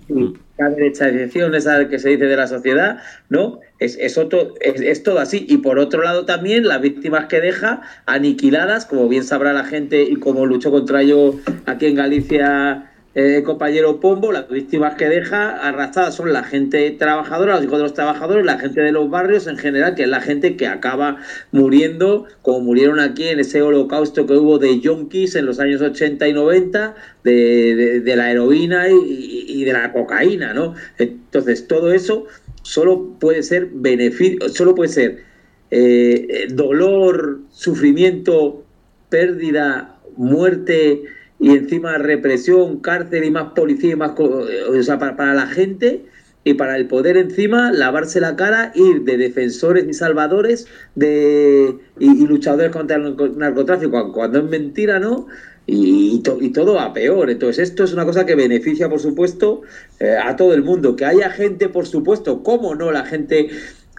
La 0.58 0.70
derechización 0.70 1.54
esa 1.54 1.88
que 1.88 1.98
se 1.98 2.10
dice 2.10 2.26
de 2.26 2.36
la 2.36 2.48
sociedad, 2.48 2.98
¿no? 3.28 3.60
Es, 3.78 3.96
es, 3.96 4.18
es, 4.18 5.02
todo 5.04 5.18
así. 5.20 5.46
Y 5.48 5.58
por 5.58 5.78
otro 5.78 6.02
lado 6.02 6.24
también 6.24 6.66
las 6.66 6.80
víctimas 6.80 7.26
que 7.26 7.40
deja 7.40 7.82
aniquiladas, 8.06 8.84
como 8.84 9.08
bien 9.08 9.22
sabrá 9.22 9.52
la 9.52 9.64
gente 9.64 10.02
y 10.02 10.16
como 10.16 10.46
luchó 10.46 10.70
contra 10.70 11.02
ello 11.02 11.36
aquí 11.66 11.86
en 11.86 11.94
Galicia 11.94 12.87
eh, 13.14 13.42
compañero 13.44 14.00
Pombo, 14.00 14.30
las 14.32 14.48
víctimas 14.48 14.94
que 14.94 15.08
deja 15.08 15.56
arrastradas 15.56 16.14
son 16.14 16.32
la 16.32 16.44
gente 16.44 16.90
trabajadora, 16.92 17.56
los 17.56 17.64
hijos 17.64 17.78
de 17.78 17.82
los 17.84 17.94
trabajadores, 17.94 18.44
la 18.44 18.58
gente 18.58 18.80
de 18.80 18.92
los 18.92 19.10
barrios 19.10 19.46
en 19.46 19.56
general, 19.56 19.94
que 19.94 20.02
es 20.04 20.08
la 20.08 20.20
gente 20.20 20.56
que 20.56 20.66
acaba 20.66 21.18
muriendo, 21.50 22.26
como 22.42 22.60
murieron 22.60 23.00
aquí 23.00 23.28
en 23.28 23.40
ese 23.40 23.62
holocausto 23.62 24.26
que 24.26 24.34
hubo 24.34 24.58
de 24.58 24.80
yonkis 24.80 25.34
en 25.36 25.46
los 25.46 25.58
años 25.58 25.80
80 25.80 26.28
y 26.28 26.32
90, 26.32 26.94
de, 27.24 28.14
la 28.16 28.30
heroína 28.30 28.88
y, 28.88 29.44
y 29.48 29.64
de 29.64 29.72
la 29.72 29.92
cocaína, 29.92 30.54
¿no? 30.54 30.74
Entonces, 30.98 31.66
todo 31.66 31.92
eso 31.92 32.26
solo 32.62 33.16
puede 33.18 33.42
ser 33.42 33.68
beneficio, 33.72 34.48
solo 34.50 34.74
puede 34.74 34.90
ser 34.90 35.24
eh, 35.70 36.48
dolor, 36.50 37.40
sufrimiento, 37.50 38.64
pérdida, 39.08 39.98
muerte 40.16 41.02
y 41.38 41.50
encima 41.50 41.98
represión, 41.98 42.80
cárcel 42.80 43.24
y 43.24 43.30
más 43.30 43.52
policía 43.52 43.92
y 43.92 43.96
más 43.96 44.12
o 44.18 44.82
sea, 44.82 44.98
para, 44.98 45.34
la 45.34 45.46
gente 45.46 46.04
y 46.44 46.54
para 46.54 46.76
el 46.76 46.88
poder 46.88 47.16
encima 47.16 47.72
lavarse 47.72 48.20
la 48.20 48.36
cara, 48.36 48.72
ir 48.74 49.02
de 49.02 49.16
defensores 49.16 49.86
y 49.88 49.94
salvadores 49.94 50.66
de 50.94 51.76
y, 51.98 52.26
luchadores 52.26 52.72
contra 52.72 52.96
el 52.96 53.16
narcotráfico 53.36 54.12
cuando 54.12 54.38
es 54.38 54.44
mentira, 54.44 54.98
¿no? 54.98 55.26
Y, 55.66 56.22
y, 56.40 56.48
todo 56.50 56.74
va 56.74 56.94
peor. 56.94 57.28
Entonces, 57.28 57.68
esto 57.68 57.84
es 57.84 57.92
una 57.92 58.06
cosa 58.06 58.24
que 58.24 58.34
beneficia, 58.34 58.88
por 58.88 59.00
supuesto, 59.00 59.60
eh, 60.00 60.16
a 60.16 60.34
todo 60.34 60.54
el 60.54 60.62
mundo. 60.62 60.96
Que 60.96 61.04
haya 61.04 61.28
gente, 61.28 61.68
por 61.68 61.86
supuesto, 61.86 62.42
cómo 62.42 62.74
no, 62.74 62.90
la 62.90 63.04
gente 63.04 63.50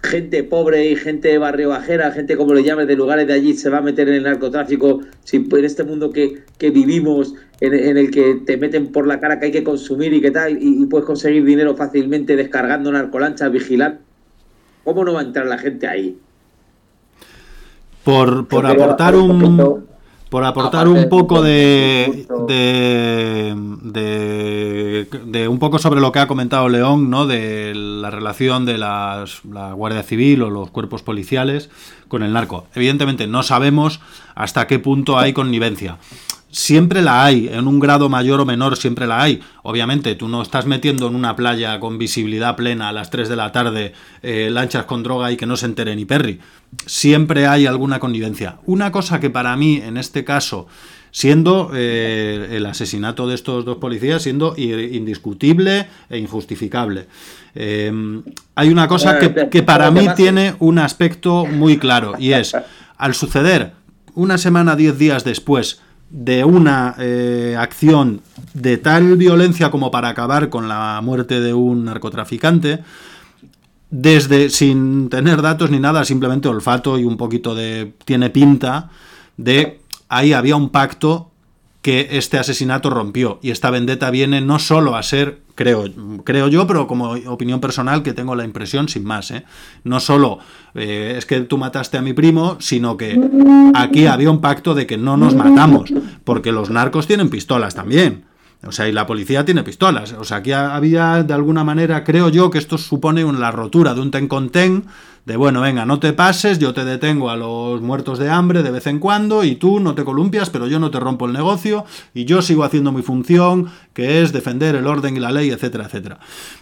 gente 0.03 0.43
pobre 0.43 0.89
y 0.89 0.95
gente 0.95 1.37
barrio 1.37 1.69
bajera, 1.69 2.11
gente 2.11 2.37
como 2.37 2.53
le 2.53 2.63
llames, 2.63 2.87
de 2.87 2.95
lugares 2.95 3.27
de 3.27 3.33
allí, 3.33 3.53
se 3.53 3.69
va 3.69 3.79
a 3.79 3.81
meter 3.81 4.07
en 4.07 4.15
el 4.15 4.23
narcotráfico, 4.23 5.01
si 5.23 5.37
en 5.37 5.65
este 5.65 5.83
mundo 5.83 6.11
que, 6.11 6.43
que 6.57 6.71
vivimos, 6.71 7.33
en, 7.59 7.97
el 7.97 8.09
que 8.11 8.35
te 8.45 8.57
meten 8.57 8.91
por 8.91 9.07
la 9.07 9.19
cara 9.19 9.39
que 9.39 9.47
hay 9.47 9.51
que 9.51 9.63
consumir 9.63 10.13
y 10.13 10.21
qué 10.21 10.31
tal, 10.31 10.57
y, 10.61 10.85
puedes 10.85 11.05
conseguir 11.05 11.43
dinero 11.43 11.75
fácilmente 11.75 12.35
descargando 12.35 12.91
narcolanchas, 12.91 13.51
vigilar, 13.51 13.99
¿cómo 14.83 15.03
no 15.03 15.13
va 15.13 15.21
a 15.21 15.23
entrar 15.23 15.45
la 15.45 15.57
gente 15.57 15.87
ahí? 15.87 16.17
Por, 18.03 18.47
por 18.47 18.65
aportar 18.65 19.15
un, 19.15 19.85
por 20.29 20.43
aportar 20.43 20.87
un 20.87 21.09
poco 21.09 21.41
de, 21.41 22.27
de, 22.47 23.55
de, 25.25 25.47
un 25.47 25.59
poco 25.59 25.79
sobre 25.79 26.01
lo 26.01 26.11
que 26.11 26.19
ha 26.19 26.27
comentado 26.27 26.69
León, 26.69 27.09
¿no? 27.09 27.25
De 27.25 27.73
la 27.75 28.11
relación 28.11 28.65
de 28.65 28.77
las, 28.77 29.43
la 29.45 29.73
Guardia 29.73 30.03
Civil 30.03 30.43
o 30.43 30.49
los 30.49 30.69
cuerpos 30.69 31.01
policiales 31.01 31.69
con 32.07 32.21
el 32.21 32.31
narco. 32.33 32.67
Evidentemente 32.75 33.25
no 33.27 33.41
sabemos 33.41 33.99
hasta 34.35 34.67
qué 34.67 34.77
punto 34.79 35.17
hay 35.17 35.33
connivencia 35.33 35.97
siempre 36.51 37.01
la 37.01 37.25
hay, 37.25 37.47
en 37.47 37.67
un 37.67 37.79
grado 37.79 38.09
mayor 38.09 38.39
o 38.41 38.45
menor 38.45 38.77
siempre 38.77 39.07
la 39.07 39.21
hay. 39.21 39.41
Obviamente, 39.63 40.15
tú 40.15 40.27
no 40.27 40.41
estás 40.41 40.65
metiendo 40.65 41.07
en 41.07 41.15
una 41.15 41.35
playa 41.35 41.79
con 41.79 41.97
visibilidad 41.97 42.55
plena 42.55 42.89
a 42.89 42.91
las 42.91 43.09
3 43.09 43.29
de 43.29 43.35
la 43.35 43.51
tarde 43.51 43.93
eh, 44.21 44.49
lanchas 44.51 44.85
con 44.85 45.03
droga 45.03 45.31
y 45.31 45.37
que 45.37 45.45
no 45.45 45.57
se 45.57 45.65
entere 45.65 45.95
ni 45.95 46.05
Perry. 46.05 46.39
Siempre 46.85 47.47
hay 47.47 47.65
alguna 47.65 47.99
connivencia. 47.99 48.59
Una 48.65 48.91
cosa 48.91 49.19
que 49.19 49.29
para 49.29 49.55
mí, 49.55 49.81
en 49.83 49.97
este 49.97 50.23
caso, 50.23 50.67
siendo 51.11 51.71
eh, 51.73 52.49
el 52.51 52.65
asesinato 52.65 53.27
de 53.27 53.35
estos 53.35 53.65
dos 53.65 53.77
policías, 53.77 54.21
siendo 54.21 54.55
indiscutible 54.57 55.87
e 56.09 56.17
injustificable. 56.17 57.07
Eh, 57.55 57.91
hay 58.55 58.69
una 58.69 58.87
cosa 58.87 59.17
que, 59.17 59.49
que 59.49 59.63
para 59.63 59.89
mí 59.91 60.07
tiene 60.15 60.55
un 60.59 60.79
aspecto 60.79 61.45
muy 61.45 61.77
claro 61.77 62.13
y 62.19 62.33
es, 62.33 62.55
al 62.97 63.15
suceder 63.15 63.73
una 64.15 64.37
semana, 64.37 64.75
diez 64.75 64.97
días 64.97 65.23
después, 65.23 65.81
de 66.09 66.43
una 66.43 66.95
eh, 66.97 67.55
acción 67.57 68.21
de 68.53 68.77
tal 68.77 69.15
violencia 69.15 69.69
como 69.69 69.91
para 69.91 70.09
acabar 70.09 70.49
con 70.49 70.67
la 70.67 70.99
muerte 71.03 71.39
de 71.39 71.53
un 71.53 71.85
narcotraficante, 71.85 72.79
desde 73.91 74.49
sin 74.49 75.09
tener 75.09 75.41
datos 75.41 75.71
ni 75.71 75.79
nada, 75.79 76.05
simplemente 76.05 76.47
olfato 76.47 76.97
y 76.97 77.05
un 77.05 77.17
poquito 77.17 77.55
de 77.55 77.93
tiene 78.05 78.29
pinta 78.29 78.89
de 79.39 79.79
ahí 80.09 80.33
había 80.33 80.57
un 80.57 80.69
pacto 80.69 81.28
que 81.81 82.09
este 82.11 82.37
asesinato 82.37 82.89
rompió 82.89 83.39
y 83.41 83.51
esta 83.51 83.69
vendetta 83.69 84.11
viene 84.11 84.41
no 84.41 84.59
solo 84.59 84.95
a 84.95 85.03
ser 85.03 85.41
creo, 85.55 85.85
creo 86.23 86.47
yo, 86.47 86.67
pero 86.67 86.87
como 86.87 87.11
opinión 87.27 87.59
personal 87.59 88.01
que 88.01 88.13
tengo 88.13 88.33
la 88.33 88.45
impresión, 88.45 88.87
sin 88.87 89.03
más, 89.03 89.31
¿eh? 89.31 89.43
no 89.83 89.99
solo 89.99 90.39
eh, 90.73 91.15
es 91.17 91.25
que 91.25 91.41
tú 91.41 91.57
mataste 91.57 91.97
a 91.97 92.01
mi 92.01 92.13
primo, 92.13 92.55
sino 92.59 92.95
que 92.95 93.19
aquí 93.75 94.05
había 94.05 94.31
un 94.31 94.39
pacto 94.39 94.73
de 94.73 94.87
que 94.87 94.97
no 94.97 95.17
nos 95.17 95.35
matamos, 95.35 95.91
porque 96.23 96.53
los 96.53 96.69
narcos 96.69 97.07
tienen 97.07 97.29
pistolas 97.29 97.75
también. 97.75 98.28
O 98.65 98.73
sea, 98.73 98.89
y 98.89 98.91
la 98.91 99.05
policía 99.05 99.45
tiene 99.45 99.63
pistolas. 99.63 100.11
O 100.13 100.25
sea, 100.25 100.37
aquí 100.37 100.51
había 100.51 101.23
de 101.23 101.33
alguna 101.33 101.63
manera, 101.63 102.03
creo 102.03 102.27
yo, 102.27 102.49
que 102.49 102.57
esto 102.57 102.77
supone 102.77 103.23
una 103.23 103.51
rotura 103.51 103.93
de 103.93 104.01
un 104.01 104.11
ten 104.11 104.27
con 104.27 104.49
ten, 104.49 104.85
de 105.25 105.37
bueno, 105.37 105.61
venga, 105.61 105.85
no 105.85 105.99
te 105.99 106.11
pases, 106.11 106.59
yo 106.59 106.73
te 106.73 106.83
detengo 106.83 107.29
a 107.29 107.37
los 107.37 107.81
muertos 107.81 108.19
de 108.19 108.29
hambre 108.29 108.63
de 108.63 108.71
vez 108.71 108.87
en 108.87 108.99
cuando 108.99 109.45
y 109.45 109.55
tú 109.55 109.79
no 109.79 109.95
te 109.95 110.03
columpias, 110.03 110.49
pero 110.49 110.67
yo 110.67 110.79
no 110.79 110.91
te 110.91 110.99
rompo 110.99 111.25
el 111.25 111.33
negocio 111.33 111.85
y 112.13 112.25
yo 112.25 112.41
sigo 112.41 112.63
haciendo 112.65 112.91
mi 112.91 113.01
función, 113.01 113.69
que 113.93 114.21
es 114.21 114.33
defender 114.33 114.75
el 114.75 114.87
orden 114.87 115.15
y 115.15 115.19
la 115.21 115.31
ley, 115.31 115.51
etcétera, 115.51 115.85
etcétera. 115.85 116.19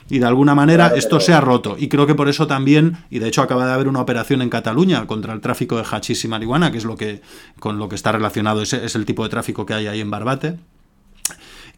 Y 0.10 0.20
de 0.20 0.26
alguna 0.26 0.54
manera 0.54 0.92
esto 0.96 1.20
se 1.20 1.34
ha 1.34 1.42
roto. 1.42 1.78
Y 1.80 1.88
creo 1.88 2.06
que 2.06 2.14
por 2.14 2.30
eso 2.30 2.46
también, 2.46 2.98
y 3.10 3.20
de 3.20 3.28
hecho 3.30 3.42
acaba 3.42 3.66
de 3.66 3.74
haber 3.74 3.88
una 3.88 4.02
operación 4.02 4.44
en 4.44 4.50
Cataluña 4.50 5.08
contra 5.08 5.34
el 5.34 5.42
tráfico 5.42 5.78
de 5.78 5.86
hachís 5.90 6.24
y 6.26 6.28
marihuana, 6.28 6.72
que 6.72 6.78
es 6.78 6.86
lo 6.86 6.96
que 6.96 7.22
con 7.60 7.80
lo 7.80 7.90
que 7.90 7.96
está 7.96 8.12
relacionado, 8.12 8.62
es, 8.62 8.74
es 8.74 8.96
el 8.96 9.06
tipo 9.06 9.24
de 9.24 9.30
tráfico 9.30 9.66
que 9.66 9.74
hay 9.74 9.88
ahí 9.88 10.02
en 10.02 10.12
Barbate 10.12 10.58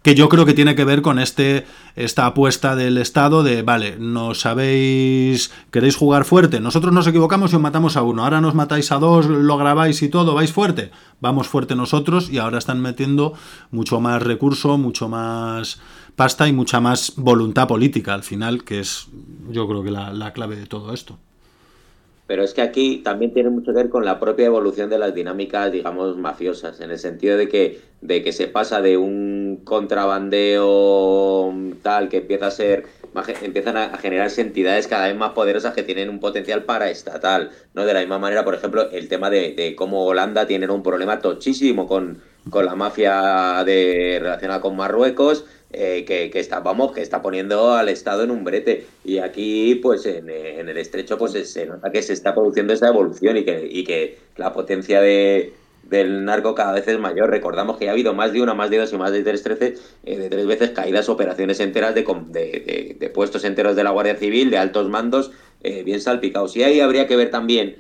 que 0.02 0.16
yo 0.16 0.30
creo 0.30 0.46
que 0.46 0.54
tiene 0.54 0.76
que 0.76 0.86
ver 0.86 1.02
con 1.02 1.20
este 1.20 1.66
esta 1.96 2.26
apuesta 2.26 2.76
del 2.76 2.98
Estado 2.98 3.44
de, 3.44 3.62
vale, 3.62 3.98
no 4.00 4.34
sabéis, 4.34 5.52
queréis 5.72 5.98
jugar 5.98 6.24
fuerte, 6.24 6.60
nosotros 6.62 6.94
nos 6.94 7.08
equivocamos 7.08 7.52
y 7.52 7.56
os 7.56 7.62
matamos 7.62 7.98
a 7.98 8.04
uno, 8.04 8.24
ahora 8.24 8.40
nos 8.40 8.56
matáis 8.56 8.92
a 8.92 9.00
dos, 9.00 9.26
lo 9.26 9.58
grabáis 9.58 10.02
y 10.02 10.10
todo, 10.10 10.34
vais 10.34 10.54
fuerte, 10.54 10.92
vamos 11.20 11.48
fuerte 11.48 11.76
nosotros 11.76 12.30
y 12.30 12.38
ahora 12.38 12.58
están 12.58 12.80
metiendo 12.80 13.34
mucho 13.72 14.00
más 14.00 14.24
recurso, 14.24 14.78
mucho 14.78 15.10
más 15.10 15.82
pasta 16.16 16.48
y 16.48 16.54
mucha 16.54 16.80
más 16.80 17.14
voluntad 17.18 17.68
política 17.68 18.14
al 18.14 18.24
final, 18.24 18.64
que 18.64 18.80
es 18.80 19.08
yo 19.50 19.68
creo 19.68 19.84
que 19.84 19.92
la, 19.92 20.14
la 20.14 20.32
clave 20.32 20.56
de 20.56 20.68
todo 20.68 20.94
esto. 20.94 21.18
Pero 22.30 22.44
es 22.44 22.54
que 22.54 22.62
aquí 22.62 23.02
también 23.04 23.34
tiene 23.34 23.50
mucho 23.50 23.72
que 23.72 23.78
ver 23.78 23.90
con 23.90 24.06
la 24.06 24.20
propia 24.20 24.46
evolución 24.46 24.88
de 24.88 25.00
las 25.00 25.16
dinámicas, 25.16 25.72
digamos, 25.72 26.16
mafiosas, 26.16 26.80
en 26.80 26.92
el 26.92 27.00
sentido 27.00 27.38
de 27.38 27.50
que, 27.50 27.82
de 28.02 28.22
que 28.22 28.34
se 28.34 28.46
pasa 28.46 28.82
de 28.82 28.98
un 28.98 29.62
contrabandeo 29.64 31.52
tal 31.82 32.08
que 32.08 32.18
empieza 32.18 32.46
a 32.46 32.52
ser 32.52 32.86
empiezan 33.42 33.78
a 33.78 33.98
generarse 33.98 34.42
entidades 34.42 34.88
cada 34.88 35.08
vez 35.08 35.16
más 35.16 35.32
poderosas 35.32 35.74
que 35.74 35.82
tienen 35.82 36.08
un 36.08 36.20
potencial 36.20 36.66
paraestatal, 36.66 37.50
¿no? 37.74 37.84
De 37.84 37.96
la 37.96 38.02
misma 38.02 38.20
manera, 38.20 38.46
por 38.46 38.54
ejemplo, 38.54 38.92
el 38.92 39.08
tema 39.08 39.32
de, 39.32 39.56
de 39.56 39.76
cómo 39.76 40.06
Holanda 40.06 40.46
tiene 40.46 40.68
un 40.68 40.84
problema 40.84 41.18
tochísimo 41.18 41.88
con, 41.88 42.22
con 42.52 42.64
la 42.64 42.76
mafia 42.76 43.64
de, 43.66 44.20
relacionada 44.22 44.62
con 44.62 44.76
Marruecos, 44.76 45.46
eh, 45.72 46.04
que, 46.06 46.32
que, 46.32 46.40
está, 46.40 46.62
vamos, 46.62 46.94
que 46.94 47.02
está 47.02 47.22
poniendo 47.22 47.74
al 47.74 47.90
Estado 47.90 48.24
en 48.24 48.32
un 48.32 48.44
brete. 48.44 48.88
Y 49.04 49.20
aquí, 49.20 49.76
pues 49.76 50.06
en, 50.06 50.30
el 50.30 50.78
estrecho, 50.78 51.18
pues 51.18 51.34
se 51.52 51.66
nota 51.66 51.92
que 51.92 52.02
se 52.02 52.14
está 52.14 52.34
produciendo 52.34 52.74
esa 52.74 52.88
evolución 52.88 53.38
y 53.38 53.46
que, 53.46 53.68
y 53.70 53.84
que 53.84 54.18
la 54.38 54.52
potencia 54.52 55.00
de, 55.00 55.54
del 55.84 56.26
narco 56.26 56.56
cada 56.56 56.74
vez 56.74 56.88
es 56.88 57.00
mayor. 57.00 57.30
Recordamos 57.30 57.78
que 57.78 57.88
ha 57.88 57.92
habido 57.92 58.14
más 58.14 58.34
de 58.34 58.42
una, 58.42 58.54
más 58.54 58.70
de 58.70 58.78
dos 58.78 58.94
y 58.94 58.98
más 58.98 59.12
de 59.12 59.24
tres, 59.24 59.44
trece, 59.44 59.76
eh, 60.06 60.18
de 60.18 60.30
tres 60.30 60.48
veces 60.48 60.72
caídas 60.72 61.08
operaciones 61.10 61.60
enteras 61.60 61.94
de, 61.94 62.04
de, 62.04 62.96
de, 63.00 63.10
puestos 63.10 63.44
enteros 63.44 63.76
de 63.76 63.84
la 63.84 63.92
Guardia 63.92 64.16
Civil, 64.16 64.50
de 64.50 64.58
altos 64.58 64.90
mandos, 64.90 65.32
eh, 65.62 65.84
bien 65.84 66.02
salpicados. 66.02 66.56
Y 66.56 66.64
ahí 66.64 66.80
habría 66.80 67.08
que 67.08 67.16
ver 67.16 67.30
también, 67.30 67.76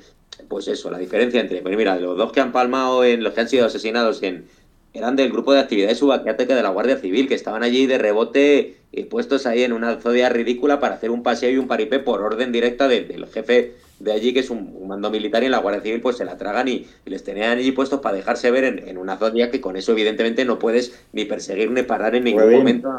pues 0.47 0.67
eso, 0.67 0.91
la 0.91 0.99
diferencia 0.99 1.41
entre, 1.41 1.61
pues 1.61 1.75
mira, 1.75 1.97
los 1.97 2.17
dos 2.17 2.31
que 2.31 2.39
han 2.39 2.51
palmado 2.51 3.03
en 3.03 3.23
los 3.23 3.33
que 3.33 3.41
han 3.41 3.49
sido 3.49 3.65
asesinados 3.65 4.21
en 4.23 4.45
eran 4.93 5.15
del 5.15 5.31
grupo 5.31 5.53
de 5.53 5.59
actividades 5.59 5.99
subaquiáticas 5.99 6.55
de 6.55 6.63
la 6.63 6.69
Guardia 6.69 6.97
Civil, 6.97 7.27
que 7.27 7.35
estaban 7.35 7.63
allí 7.63 7.85
de 7.85 7.97
rebote 7.97 8.77
y 8.91 9.03
puestos 9.03 9.45
ahí 9.45 9.63
en 9.63 9.73
una 9.73 9.97
zodia 9.97 10.29
ridícula 10.29 10.79
para 10.79 10.95
hacer 10.95 11.11
un 11.11 11.23
paseo 11.23 11.51
y 11.51 11.57
un 11.57 11.67
paripé 11.67 11.99
por 11.99 12.21
orden 12.21 12.51
directa 12.51 12.87
del 12.87 13.25
jefe 13.27 13.73
de 13.99 14.13
allí, 14.13 14.33
que 14.33 14.39
es 14.39 14.49
un, 14.49 14.87
mando 14.87 15.11
militar, 15.11 15.43
y 15.43 15.47
en 15.47 15.51
la 15.51 15.59
Guardia 15.59 15.81
Civil 15.81 16.01
pues 16.01 16.17
se 16.17 16.25
la 16.25 16.37
tragan 16.37 16.67
y, 16.67 16.87
les 17.05 17.23
tenían 17.23 17.57
allí 17.57 17.71
puestos 17.71 18.01
para 18.01 18.15
dejarse 18.15 18.51
ver 18.51 18.63
en, 18.87 18.97
una 18.97 19.17
zona 19.17 19.49
que 19.49 19.61
con 19.61 19.75
eso 19.75 19.93
evidentemente 19.93 20.45
no 20.45 20.59
pudes 20.59 20.93
ni 21.11 21.25
perseguir 21.25 21.71
ni 21.71 21.81
parar 21.83 22.15
en 22.15 22.23
ningún 22.23 22.51
momento 22.51 22.89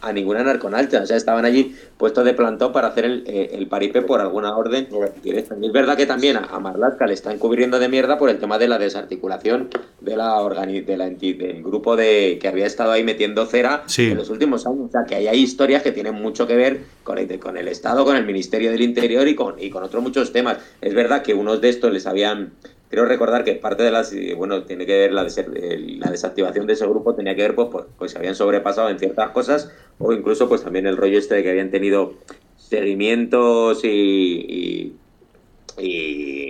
a, 0.00 0.12
ninguna 0.12 0.44
narconalcha. 0.44 1.02
O 1.02 1.06
sea, 1.06 1.16
estaban 1.16 1.44
allí 1.44 1.74
puestos 1.96 2.24
de 2.24 2.32
plantón 2.32 2.72
para 2.72 2.88
hacer 2.88 3.04
el, 3.04 3.24
eh, 3.26 3.50
el 3.52 3.66
paripé 3.66 4.02
por 4.02 4.20
alguna 4.20 4.56
orden 4.56 4.88
directa. 5.22 5.56
Y 5.60 5.66
es 5.66 5.72
verdad 5.72 5.96
que 5.96 6.06
también 6.06 6.36
a, 6.36 6.58
Marlaska 6.60 7.06
le 7.06 7.14
están 7.14 7.38
cubriendo 7.38 7.78
de 7.78 7.88
mierda 7.88 8.18
por 8.18 8.30
el 8.30 8.38
tema 8.38 8.58
de 8.58 8.68
la 8.68 8.78
desarticulación 8.78 9.68
de 10.00 10.16
la, 10.16 10.42
de 10.48 10.96
la 10.96 11.08
del 11.08 11.62
grupo 11.62 11.96
de 11.96 12.38
que 12.40 12.48
había 12.48 12.66
estado 12.66 12.92
ahí 12.92 13.02
metiendo 13.02 13.46
cera 13.46 13.84
en 13.98 14.16
los 14.16 14.30
últimos 14.30 14.66
años. 14.66 14.88
O 14.88 14.90
sea, 14.90 15.04
que 15.04 15.16
ahí 15.16 15.28
hay 15.28 15.40
historias 15.40 15.82
que 15.82 15.92
tienen 15.92 16.14
mucho 16.14 16.46
que 16.46 16.56
ver 16.56 16.95
con 17.06 17.18
el, 17.18 17.38
con 17.38 17.56
el 17.56 17.68
Estado, 17.68 18.04
con 18.04 18.16
el 18.16 18.26
Ministerio 18.26 18.72
del 18.72 18.82
Interior 18.82 19.26
y 19.28 19.34
con, 19.36 19.54
y 19.62 19.70
con 19.70 19.84
otros 19.84 20.02
muchos 20.02 20.32
temas. 20.32 20.58
Es 20.82 20.92
verdad 20.92 21.22
que 21.22 21.32
unos 21.32 21.60
de 21.60 21.68
estos 21.68 21.92
les 21.92 22.04
habían, 22.06 22.52
creo 22.90 23.06
recordar 23.06 23.44
que 23.44 23.54
parte 23.54 23.84
de 23.84 23.92
las, 23.92 24.12
bueno, 24.36 24.64
tiene 24.64 24.84
que 24.84 24.98
ver 24.98 25.12
la, 25.12 25.22
la 25.22 26.10
desactivación 26.10 26.66
de 26.66 26.72
ese 26.72 26.84
grupo, 26.84 27.14
tenía 27.14 27.36
que 27.36 27.42
ver 27.42 27.54
pues, 27.54 27.68
pues, 27.70 27.84
pues, 27.96 28.10
se 28.10 28.18
habían 28.18 28.34
sobrepasado 28.34 28.90
en 28.90 28.98
ciertas 28.98 29.30
cosas 29.30 29.70
o 29.98 30.12
incluso 30.12 30.48
pues 30.48 30.62
también 30.62 30.86
el 30.86 30.96
rollo 30.96 31.16
este 31.16 31.36
de 31.36 31.42
que 31.44 31.50
habían 31.50 31.70
tenido 31.70 32.14
seguimientos 32.56 33.84
y, 33.84 33.88
y 33.88 34.92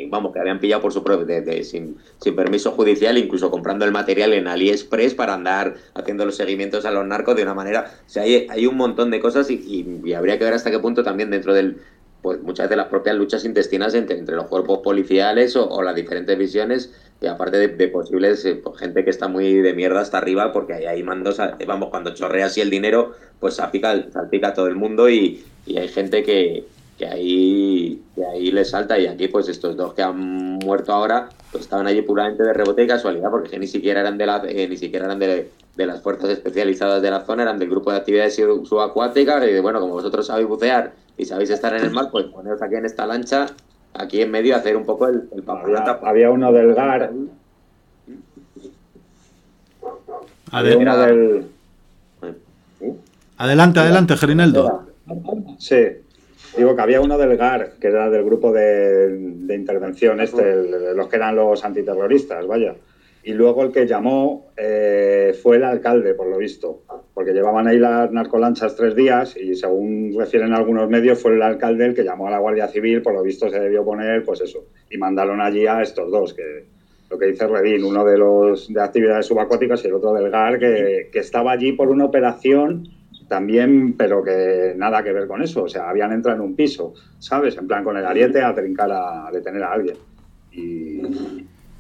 vamos, 0.08 0.32
que 0.32 0.38
habían 0.38 0.60
pillado 0.60 0.82
por 0.82 0.92
su 0.92 1.02
propio, 1.02 1.26
sin, 1.64 1.96
sin, 2.20 2.36
permiso 2.36 2.72
judicial, 2.72 3.18
incluso 3.18 3.50
comprando 3.50 3.84
el 3.84 3.92
material 3.92 4.32
en 4.32 4.46
AliExpress 4.46 5.14
para 5.14 5.34
andar 5.34 5.74
haciendo 5.94 6.24
los 6.24 6.36
seguimientos 6.36 6.84
a 6.84 6.90
los 6.90 7.06
narcos 7.06 7.36
de 7.36 7.42
una 7.42 7.54
manera. 7.54 7.92
O 8.06 8.08
sea, 8.08 8.22
hay, 8.22 8.46
hay 8.48 8.66
un 8.66 8.76
montón 8.76 9.10
de 9.10 9.20
cosas 9.20 9.50
y, 9.50 10.00
y, 10.04 10.12
habría 10.12 10.38
que 10.38 10.44
ver 10.44 10.54
hasta 10.54 10.70
qué 10.70 10.78
punto 10.78 11.02
también 11.02 11.30
dentro 11.30 11.54
del, 11.54 11.78
pues 12.26 12.42
muchas 12.42 12.68
de 12.68 12.74
las 12.74 12.86
propias 12.86 13.14
luchas 13.14 13.44
intestinas 13.44 13.94
entre, 13.94 14.18
entre 14.18 14.34
los 14.34 14.46
cuerpos 14.46 14.80
policiales 14.80 15.54
o, 15.54 15.80
las 15.80 15.94
diferentes 15.94 16.36
visiones 16.36 16.92
y 17.20 17.28
aparte 17.28 17.68
de, 17.68 17.88
posibles 17.88 18.44
eh, 18.44 18.56
pues, 18.56 18.78
gente 18.78 19.04
que 19.04 19.10
está 19.10 19.28
muy 19.28 19.54
de 19.54 19.74
mierda 19.74 20.00
hasta 20.00 20.18
arriba 20.18 20.52
porque 20.52 20.74
ahí 20.74 20.86
hay 20.86 21.04
mandos, 21.04 21.40
vamos, 21.68 21.88
cuando 21.90 22.14
chorrea 22.14 22.46
así 22.46 22.60
el 22.60 22.68
dinero, 22.68 23.12
pues 23.38 23.54
salpica, 23.54 24.10
salpica 24.10 24.48
a 24.48 24.54
todo 24.54 24.66
el 24.66 24.74
mundo 24.74 25.08
y, 25.08 25.44
hay 25.68 25.86
gente 25.86 26.24
que, 26.24 26.64
que 26.98 27.06
ahí 27.06 28.02
que 28.14 28.24
ahí 28.24 28.50
le 28.50 28.64
salta 28.64 28.98
y 28.98 29.06
aquí 29.06 29.28
pues 29.28 29.48
estos 29.48 29.76
dos 29.76 29.92
que 29.94 30.02
han 30.02 30.18
muerto 30.58 30.92
ahora 30.92 31.28
pues 31.52 31.64
estaban 31.64 31.86
allí 31.86 32.02
puramente 32.02 32.42
de 32.42 32.52
rebote 32.52 32.84
y 32.84 32.86
casualidad 32.86 33.30
porque 33.30 33.58
ni 33.58 33.66
siquiera 33.66 34.00
eran 34.00 34.16
de 34.16 34.26
la 34.26 34.42
eh, 34.46 34.66
ni 34.68 34.76
siquiera 34.76 35.04
eran 35.04 35.18
de, 35.18 35.50
de, 35.76 35.86
las 35.86 36.00
fuerzas 36.00 36.30
especializadas 36.30 37.02
de 37.02 37.10
la 37.10 37.20
zona 37.20 37.42
eran 37.42 37.58
del 37.58 37.68
grupo 37.68 37.90
de 37.90 37.98
actividades 37.98 38.34
subacuáticas 38.34 39.46
y 39.46 39.60
bueno 39.60 39.80
como 39.80 39.92
vosotros 39.92 40.26
sabéis 40.26 40.48
bucear 40.48 40.94
y 41.18 41.24
sabéis 41.24 41.50
estar 41.50 41.74
en 41.74 41.84
el 41.84 41.90
mar, 41.90 42.08
pues 42.10 42.26
poneros 42.26 42.60
aquí 42.62 42.74
en 42.74 42.84
esta 42.84 43.06
lancha, 43.06 43.46
aquí 43.94 44.20
en 44.20 44.30
medio, 44.30 44.54
a 44.54 44.58
hacer 44.58 44.76
un 44.76 44.84
poco 44.84 45.08
el, 45.08 45.28
el 45.32 45.44
Había, 46.02 46.30
uno 46.30 46.52
del 46.52 46.74
GAR. 46.74 47.10
Adelante, 53.38 53.80
adelante, 53.80 54.16
Gerineldo. 54.16 54.86
Sí, 55.58 55.76
digo 56.56 56.74
que 56.74 56.82
había 56.82 57.00
uno 57.00 57.18
del 57.18 57.36
GAR, 57.36 57.72
que 57.80 57.88
era 57.88 58.10
del 58.10 58.24
grupo 58.24 58.52
de, 58.52 59.08
de 59.10 59.54
intervención, 59.54 60.20
este, 60.20 60.94
los 60.94 61.08
que 61.08 61.16
eran 61.16 61.36
los 61.36 61.64
antiterroristas, 61.64 62.46
vaya. 62.46 62.74
Y 63.22 63.32
luego 63.32 63.64
el 63.64 63.72
que 63.72 63.88
llamó 63.88 64.46
eh, 64.56 65.36
fue 65.42 65.56
el 65.56 65.64
alcalde, 65.64 66.14
por 66.14 66.28
lo 66.28 66.38
visto, 66.38 66.84
porque 67.12 67.32
llevaban 67.32 67.66
ahí 67.66 67.76
las 67.76 68.10
narcolanchas 68.12 68.76
tres 68.76 68.94
días 68.94 69.36
y 69.36 69.56
según 69.56 70.14
refieren 70.16 70.52
algunos 70.52 70.88
medios 70.88 71.20
fue 71.20 71.34
el 71.34 71.42
alcalde 71.42 71.86
el 71.86 71.94
que 71.94 72.04
llamó 72.04 72.28
a 72.28 72.30
la 72.30 72.38
Guardia 72.38 72.68
Civil, 72.68 73.02
por 73.02 73.14
lo 73.14 73.24
visto 73.24 73.50
se 73.50 73.58
debió 73.58 73.84
poner, 73.84 74.24
pues 74.24 74.42
eso, 74.42 74.66
y 74.88 74.96
mandaron 74.96 75.40
allí 75.40 75.66
a 75.66 75.82
estos 75.82 76.08
dos, 76.08 76.34
que 76.34 76.66
lo 77.10 77.18
que 77.18 77.26
dice 77.26 77.48
Redín, 77.48 77.84
uno 77.84 78.04
de 78.04 78.16
los 78.16 78.72
de 78.72 78.80
actividades 78.80 79.26
subacuáticas 79.26 79.84
y 79.84 79.88
el 79.88 79.94
otro 79.94 80.12
del 80.12 80.30
GAR, 80.30 80.60
que, 80.60 81.08
que 81.12 81.18
estaba 81.18 81.50
allí 81.50 81.72
por 81.72 81.88
una 81.88 82.04
operación 82.04 82.88
también, 83.28 83.94
pero 83.96 84.22
que 84.22 84.74
nada 84.76 85.02
que 85.02 85.12
ver 85.12 85.26
con 85.26 85.42
eso, 85.42 85.64
o 85.64 85.68
sea, 85.68 85.88
habían 85.88 86.12
entrado 86.12 86.38
en 86.38 86.44
un 86.44 86.54
piso, 86.54 86.94
¿sabes? 87.18 87.56
En 87.56 87.66
plan 87.66 87.84
con 87.84 87.96
el 87.96 88.04
ariete 88.04 88.42
a 88.42 88.54
trincar, 88.54 88.90
a 88.92 89.30
detener 89.32 89.62
a 89.62 89.72
alguien. 89.72 89.96
Y, 90.52 91.00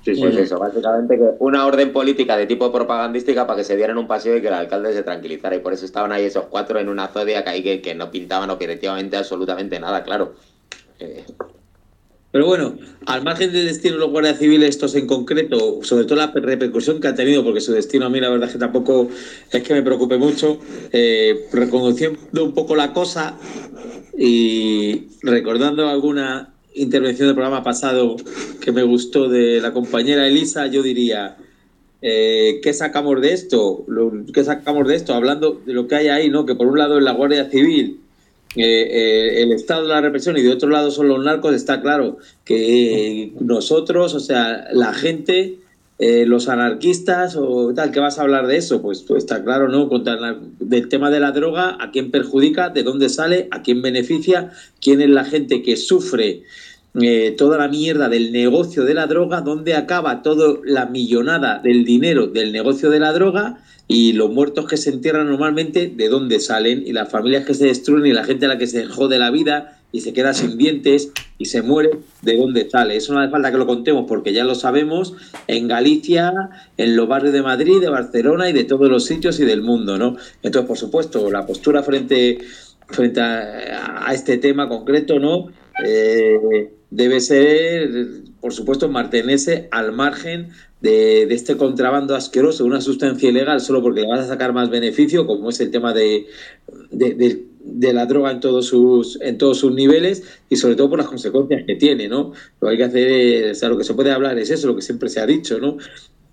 pues 0.04 0.36
eso, 0.36 0.58
básicamente 0.58 1.18
que 1.18 1.30
una 1.40 1.66
orden 1.66 1.92
política 1.92 2.36
de 2.36 2.46
tipo 2.46 2.70
propagandística 2.70 3.46
para 3.46 3.56
que 3.58 3.64
se 3.64 3.76
dieran 3.76 3.98
un 3.98 4.06
paseo 4.06 4.36
y 4.36 4.40
que 4.40 4.48
el 4.48 4.54
alcalde 4.54 4.92
se 4.92 5.02
tranquilizara. 5.02 5.56
Y 5.56 5.60
por 5.60 5.72
eso 5.72 5.84
estaban 5.84 6.12
ahí 6.12 6.24
esos 6.24 6.44
cuatro 6.44 6.78
en 6.78 6.88
una 6.88 7.08
zodiac 7.08 7.46
ahí 7.48 7.62
que, 7.62 7.80
que 7.80 7.94
no 7.94 8.10
pintaban 8.10 8.50
objetivamente 8.50 9.16
absolutamente 9.16 9.80
nada, 9.80 10.04
claro. 10.04 10.34
Eh. 11.00 11.24
Pero 12.32 12.46
bueno, 12.46 12.76
al 13.06 13.22
margen 13.22 13.52
del 13.52 13.66
destino 13.66 13.94
de 13.94 14.00
los 14.00 14.10
guardias 14.10 14.38
civiles, 14.38 14.68
estos 14.68 14.94
en 14.94 15.06
concreto, 15.06 15.80
sobre 15.82 16.04
todo 16.04 16.16
la 16.16 16.32
repercusión 16.32 17.00
que 17.00 17.08
ha 17.08 17.14
tenido, 17.14 17.44
porque 17.44 17.60
su 17.60 17.72
destino 17.72 18.06
a 18.06 18.10
mí 18.10 18.20
la 18.20 18.28
verdad 18.28 18.48
es 18.48 18.54
que 18.54 18.58
tampoco 18.58 19.08
es 19.50 19.62
que 19.62 19.74
me 19.74 19.82
preocupe 19.82 20.18
mucho, 20.18 20.58
eh, 20.92 21.46
reconociendo 21.52 22.44
un 22.44 22.52
poco 22.52 22.76
la 22.76 22.92
cosa 22.92 23.38
y 24.18 25.06
recordando 25.22 25.88
alguna 25.88 26.52
intervención 26.74 27.28
del 27.28 27.34
programa 27.34 27.62
pasado 27.62 28.16
que 28.60 28.72
me 28.72 28.82
gustó 28.82 29.28
de 29.28 29.60
la 29.60 29.72
compañera 29.72 30.26
Elisa, 30.26 30.66
yo 30.66 30.82
diría, 30.82 31.36
eh, 32.02 32.60
¿qué 32.62 32.72
sacamos 32.74 33.20
de 33.20 33.32
esto? 33.32 33.86
¿Qué 34.32 34.44
sacamos 34.44 34.86
de 34.86 34.96
esto? 34.96 35.14
Hablando 35.14 35.60
de 35.64 35.72
lo 35.72 35.88
que 35.88 35.94
hay 35.94 36.08
ahí, 36.08 36.28
¿no? 36.28 36.44
Que 36.44 36.54
por 36.54 36.66
un 36.66 36.78
lado 36.78 36.98
es 36.98 37.04
la 37.04 37.12
Guardia 37.12 37.48
Civil, 37.48 38.00
eh, 38.56 38.88
eh, 38.90 39.42
el 39.42 39.52
Estado 39.52 39.82
de 39.82 39.88
la 39.88 40.00
represión 40.00 40.36
y 40.36 40.42
de 40.42 40.52
otro 40.52 40.68
lado 40.68 40.90
son 40.90 41.08
los 41.08 41.22
narcos, 41.24 41.54
está 41.54 41.80
claro 41.80 42.18
que 42.44 43.32
nosotros, 43.40 44.14
o 44.14 44.20
sea, 44.20 44.68
la 44.72 44.92
gente 44.94 45.58
eh, 45.98 46.26
los 46.26 46.50
anarquistas 46.50 47.36
o 47.36 47.72
tal, 47.74 47.90
¿qué 47.90 48.00
vas 48.00 48.18
a 48.18 48.22
hablar 48.22 48.46
de 48.46 48.58
eso? 48.58 48.82
Pues, 48.82 49.02
pues 49.02 49.24
está 49.24 49.42
claro, 49.42 49.68
¿no? 49.68 49.88
Contra 49.88 50.38
del 50.60 50.88
tema 50.90 51.10
de 51.10 51.20
la 51.20 51.32
droga, 51.32 51.78
a 51.80 51.90
quién 51.90 52.10
perjudica, 52.10 52.68
de 52.68 52.82
dónde 52.82 53.08
sale, 53.08 53.48
a 53.50 53.62
quién 53.62 53.80
beneficia, 53.80 54.50
quién 54.82 55.00
es 55.00 55.08
la 55.08 55.24
gente 55.24 55.62
que 55.62 55.78
sufre 55.78 56.42
eh, 57.02 57.34
toda 57.36 57.58
la 57.58 57.68
mierda 57.68 58.08
del 58.08 58.32
negocio 58.32 58.84
de 58.84 58.94
la 58.94 59.06
droga, 59.06 59.42
dónde 59.42 59.74
acaba 59.74 60.22
toda 60.22 60.58
la 60.64 60.86
millonada 60.86 61.58
del 61.58 61.84
dinero 61.84 62.26
del 62.26 62.52
negocio 62.52 62.90
de 62.90 63.00
la 63.00 63.12
droga 63.12 63.58
y 63.88 64.14
los 64.14 64.30
muertos 64.30 64.66
que 64.66 64.76
se 64.76 64.90
entierran 64.90 65.28
normalmente, 65.28 65.92
de 65.94 66.08
dónde 66.08 66.40
salen, 66.40 66.82
y 66.86 66.92
las 66.92 67.08
familias 67.08 67.44
que 67.44 67.54
se 67.54 67.66
destruyen 67.66 68.06
y 68.06 68.12
la 68.12 68.24
gente 68.24 68.46
a 68.46 68.48
la 68.48 68.58
que 68.58 68.66
se 68.66 68.86
jode 68.86 69.18
la 69.18 69.30
vida 69.30 69.78
y 69.92 70.00
se 70.00 70.12
queda 70.12 70.34
sin 70.34 70.58
dientes 70.58 71.12
y 71.38 71.46
se 71.46 71.62
muere, 71.62 71.90
¿de 72.22 72.36
dónde 72.36 72.68
sale? 72.68 72.96
Eso 72.96 73.14
no 73.14 73.20
hace 73.20 73.30
falta 73.30 73.52
que 73.52 73.58
lo 73.58 73.66
contemos 73.66 74.06
porque 74.08 74.32
ya 74.32 74.44
lo 74.44 74.54
sabemos 74.54 75.14
en 75.46 75.68
Galicia, 75.68 76.32
en 76.76 76.96
los 76.96 77.06
barrios 77.06 77.32
de 77.32 77.42
Madrid, 77.42 77.80
de 77.80 77.88
Barcelona 77.88 78.50
y 78.50 78.52
de 78.52 78.64
todos 78.64 78.88
los 78.88 79.04
sitios 79.04 79.38
y 79.38 79.44
del 79.44 79.62
mundo, 79.62 79.98
¿no? 79.98 80.16
Entonces, 80.42 80.66
por 80.66 80.76
supuesto, 80.76 81.30
la 81.30 81.46
postura 81.46 81.82
frente, 81.82 82.38
frente 82.88 83.20
a, 83.20 84.08
este 84.12 84.38
tema 84.38 84.68
concreto, 84.68 85.20
¿no? 85.20 85.48
Eh, 85.84 86.70
debe 86.90 87.20
ser, 87.20 88.06
por 88.40 88.52
supuesto, 88.52 88.88
mantenerse 88.88 89.68
al 89.70 89.92
margen 89.92 90.50
de, 90.80 91.22
este 91.34 91.56
contrabando 91.56 92.14
asqueroso, 92.14 92.64
una 92.64 92.80
sustancia 92.80 93.28
ilegal, 93.28 93.60
solo 93.60 93.82
porque 93.82 94.02
le 94.02 94.08
vas 94.08 94.20
a 94.20 94.28
sacar 94.28 94.52
más 94.52 94.70
beneficio, 94.70 95.26
como 95.26 95.50
es 95.50 95.60
el 95.60 95.70
tema 95.70 95.92
de, 95.92 96.26
de, 96.90 97.92
la 97.92 98.06
droga 98.06 98.30
en 98.30 98.40
todos, 98.40 98.66
sus, 98.66 99.18
en 99.20 99.38
todos 99.38 99.58
sus 99.58 99.72
niveles 99.72 100.22
y 100.48 100.56
sobre 100.56 100.76
todo 100.76 100.90
por 100.90 100.98
las 100.98 101.08
consecuencias 101.08 101.64
que 101.66 101.76
tiene, 101.76 102.08
¿no? 102.08 102.32
Lo 102.60 102.68
que 102.68 102.72
hay 102.72 102.78
que 102.78 102.84
hacer 102.84 103.50
o 103.50 103.54
sea, 103.54 103.68
lo 103.68 103.78
que 103.78 103.84
se 103.84 103.94
puede 103.94 104.12
hablar 104.12 104.38
es 104.38 104.50
eso, 104.50 104.68
lo 104.68 104.76
que 104.76 104.82
siempre 104.82 105.08
se 105.08 105.20
ha 105.20 105.26
dicho, 105.26 105.58
¿no? 105.58 105.78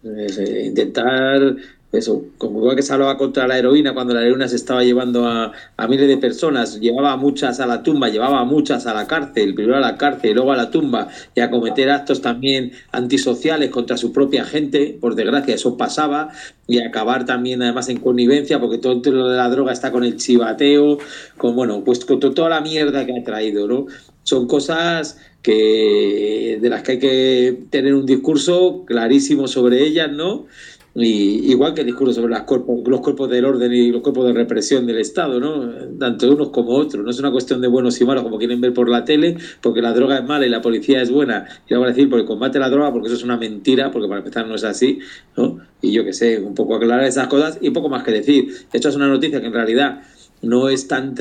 Eh, 0.03 0.65
intentar 0.65 1.55
eso, 1.93 2.25
como 2.39 2.59
igual 2.59 2.75
que 2.75 2.81
se 2.81 2.91
hablaba 2.91 3.19
contra 3.19 3.47
la 3.47 3.57
heroína 3.57 3.93
cuando 3.93 4.15
la 4.15 4.23
heroína 4.23 4.47
se 4.47 4.55
estaba 4.55 4.83
llevando 4.83 5.27
a, 5.27 5.53
miles 5.87 6.07
de 6.07 6.17
personas, 6.17 6.79
llevaba 6.79 7.15
muchas 7.17 7.59
a 7.59 7.67
la 7.67 7.83
tumba, 7.83 8.09
llevaba 8.09 8.43
muchas 8.45 8.87
a 8.87 8.95
la 8.95 9.05
cárcel, 9.05 9.53
primero 9.53 9.77
a 9.77 9.79
la 9.79 9.95
cárcel 9.95 10.33
luego 10.33 10.51
a 10.51 10.57
la 10.57 10.71
tumba, 10.71 11.09
y 11.35 11.41
a 11.41 11.51
cometer 11.51 11.91
actos 11.91 12.21
también 12.21 12.71
antisociales 12.91 13.69
contra 13.69 13.97
su 13.97 14.11
propia 14.11 14.43
gente, 14.43 14.97
por 14.99 15.13
desgracia 15.13 15.53
eso 15.53 15.77
pasaba, 15.77 16.29
y 16.67 16.79
acabar 16.79 17.25
también 17.27 17.61
además 17.61 17.89
en 17.89 17.99
connivencia, 17.99 18.59
porque 18.59 18.79
todo 18.79 18.99
lo 19.11 19.29
de 19.29 19.37
la 19.37 19.49
droga 19.49 19.71
está 19.71 19.91
con 19.91 20.03
el 20.03 20.17
chivateo, 20.17 20.97
con 21.37 21.55
bueno, 21.55 21.83
pues 21.83 22.05
con 22.05 22.19
toda 22.19 22.49
la 22.49 22.61
mierda 22.61 23.05
que 23.05 23.19
ha 23.19 23.23
traído, 23.23 23.67
¿no? 23.67 23.85
Son 24.23 24.47
cosas 24.47 25.19
que 25.43 26.57
de 26.61 26.69
las 26.69 26.81
que 26.81 26.93
hay 26.93 26.99
que 26.99 27.57
tener 27.69 27.93
un 27.93 28.05
discurso 28.05 28.85
clarísimo 28.85 29.47
sobre 29.47 29.83
ellas, 29.83 30.09
¿no? 30.09 30.47
Y, 30.95 31.51
igual 31.51 31.73
que 31.73 31.81
el 31.81 31.87
discurso 31.87 32.13
sobre 32.13 32.33
las 32.33 32.43
cuerpos, 32.43 32.79
los 32.85 33.01
cuerpos 33.01 33.27
del 33.29 33.45
orden 33.45 33.73
y 33.73 33.91
los 33.91 34.01
cuerpos 34.01 34.27
de 34.27 34.33
represión 34.33 34.85
del 34.85 34.99
Estado, 34.99 35.39
¿no? 35.39 35.71
Tanto 35.97 36.31
unos 36.31 36.49
como 36.49 36.69
otros. 36.71 37.03
No 37.03 37.09
es 37.09 37.17
una 37.19 37.31
cuestión 37.31 37.61
de 37.61 37.67
buenos 37.67 37.99
y 37.99 38.05
malos 38.05 38.21
como 38.23 38.37
quieren 38.37 38.61
ver 38.61 38.73
por 38.73 38.89
la 38.89 39.03
tele, 39.03 39.37
porque 39.61 39.81
la 39.81 39.91
droga 39.93 40.19
es 40.19 40.23
mala 40.23 40.45
y 40.45 40.49
la 40.49 40.61
policía 40.61 41.01
es 41.01 41.09
buena. 41.09 41.47
Y 41.67 41.73
vamos 41.73 41.87
a 41.87 41.89
decir 41.93 42.09
porque 42.09 42.25
combate 42.25 42.59
la 42.59 42.69
droga, 42.69 42.91
porque 42.91 43.07
eso 43.07 43.15
es 43.15 43.23
una 43.23 43.37
mentira, 43.37 43.89
porque 43.89 44.07
para 44.07 44.19
empezar 44.19 44.45
no 44.47 44.53
es 44.53 44.63
así, 44.63 44.99
¿no? 45.35 45.59
Y 45.81 45.91
yo 45.91 46.03
que 46.05 46.13
sé, 46.13 46.39
un 46.39 46.53
poco 46.53 46.75
aclarar 46.75 47.05
esas 47.05 47.27
cosas 47.27 47.57
y 47.59 47.71
poco 47.71 47.89
más 47.89 48.03
que 48.03 48.11
decir. 48.11 48.53
Esto 48.71 48.89
es 48.89 48.95
una 48.95 49.07
noticia 49.07 49.41
que 49.41 49.47
en 49.47 49.53
realidad 49.53 50.03
no 50.43 50.69
es 50.69 50.87
tan 50.87 51.15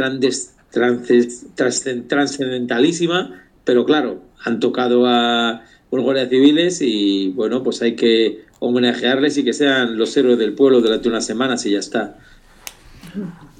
trascendentalísima, 1.54 3.42
pero 3.64 3.86
claro, 3.86 4.20
han 4.44 4.60
tocado 4.60 5.06
a 5.06 5.62
unos 5.90 6.04
guardias 6.04 6.28
civiles 6.28 6.82
y 6.82 7.28
bueno, 7.28 7.62
pues 7.62 7.80
hay 7.82 7.96
que 7.96 8.51
homenajearles 8.62 9.36
y 9.38 9.44
que 9.44 9.52
sean 9.52 9.98
los 9.98 10.16
héroes 10.16 10.38
del 10.38 10.54
pueblo 10.54 10.80
durante 10.80 11.08
unas 11.08 11.26
semanas 11.26 11.66
y 11.66 11.72
ya 11.72 11.80
está. 11.80 12.16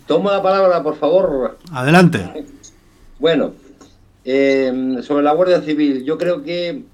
Toma 0.07 0.32
la 0.32 0.42
palabra, 0.42 0.82
por 0.82 0.96
favor. 0.96 1.59
Adelante. 1.72 2.46
Bueno, 3.18 3.53
eh, 4.24 4.98
sobre 5.03 5.24
la 5.24 5.32
Guardia 5.32 5.61
Civil, 5.61 6.05
yo 6.05 6.18
creo 6.18 6.44
que 6.44 6.84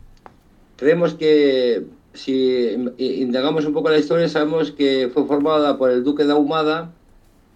creemos 0.76 1.14
que 1.14 1.84
si 2.14 2.70
indagamos 2.96 3.66
un 3.66 3.74
poco 3.74 3.90
la 3.90 3.98
historia, 3.98 4.28
sabemos 4.28 4.72
que 4.72 5.10
fue 5.12 5.26
formada 5.26 5.76
por 5.76 5.90
el 5.90 6.02
duque 6.02 6.24
de 6.24 6.32
Ahumada 6.32 6.90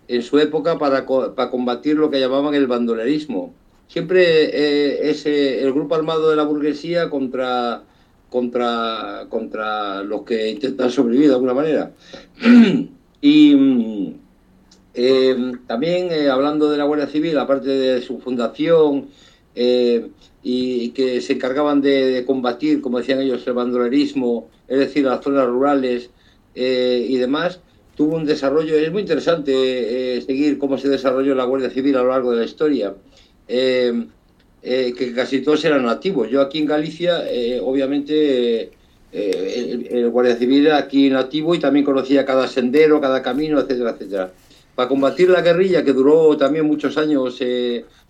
en 0.06 0.22
su 0.22 0.38
época 0.38 0.78
para, 0.78 1.06
para 1.06 1.50
combatir 1.50 1.96
lo 1.96 2.10
que 2.10 2.20
llamaban 2.20 2.54
el 2.54 2.66
bandolerismo. 2.66 3.54
Siempre 3.88 4.22
eh, 4.44 5.10
es 5.10 5.24
el 5.24 5.72
grupo 5.72 5.94
armado 5.94 6.28
de 6.28 6.36
la 6.36 6.44
burguesía 6.44 7.08
contra 7.08 7.84
contra, 8.32 9.26
contra 9.28 10.02
los 10.02 10.22
que 10.22 10.50
intentan 10.50 10.90
sobrevivir 10.90 11.28
de 11.28 11.34
alguna 11.34 11.52
manera. 11.52 11.92
y 13.20 13.54
mm, 13.54 14.14
eh, 14.94 15.52
también 15.66 16.10
eh, 16.10 16.30
hablando 16.30 16.70
de 16.70 16.78
la 16.78 16.84
Guardia 16.84 17.06
Civil, 17.06 17.38
aparte 17.38 17.68
de 17.68 18.00
su 18.00 18.20
fundación 18.20 19.08
eh, 19.54 20.08
y, 20.42 20.88
que 20.90 21.20
se 21.20 21.34
encargaban 21.34 21.82
de, 21.82 22.24
combatir, 22.26 22.80
como 22.80 22.98
decían 22.98 23.20
ellos, 23.20 23.46
el 23.46 23.52
bandolerismo, 23.52 24.48
es 24.66 24.78
decir, 24.78 25.04
las 25.04 25.22
zonas 25.22 25.46
rurales 25.46 26.08
y 26.54 27.16
demás, 27.16 27.60
tuvo 27.96 28.16
un 28.16 28.24
desarrollo, 28.26 28.76
es 28.76 28.92
muy 28.92 29.02
interesante 29.02 30.20
seguir 30.20 30.58
cómo 30.58 30.76
se 30.76 30.90
desarrolló 30.90 31.34
la 31.34 31.44
Guardia 31.44 31.70
Civil 31.70 31.96
a 31.96 32.02
lo 32.02 32.10
largo 32.10 32.32
de 32.32 32.38
la 32.38 32.44
historia. 32.44 32.94
Eh, 34.64 34.94
que 34.96 35.12
casi 35.12 35.40
todos 35.40 35.64
eran 35.64 35.84
nativos. 35.84 36.30
Yo 36.30 36.40
aquí 36.40 36.60
en 36.60 36.66
Galicia, 36.66 37.24
eh, 37.28 37.60
obviamente, 37.60 38.70
eh, 39.12 39.88
el, 39.90 40.08
Guardia 40.08 40.36
Civil 40.36 40.66
era 40.66 40.76
aquí 40.78 41.10
nativo 41.10 41.56
y 41.56 41.58
también 41.58 41.84
conocía 41.84 42.24
cada 42.24 42.46
sendero, 42.46 43.00
cada 43.00 43.22
camino, 43.22 43.58
etcétera, 43.58 43.90
etcétera. 43.90 44.32
Para 44.76 44.88
combatir 44.88 45.30
la 45.30 45.42
guerrilla, 45.42 45.82
que 45.82 45.92
duró 45.92 46.36
también 46.36 46.64
muchos 46.64 46.96
años, 46.96 47.34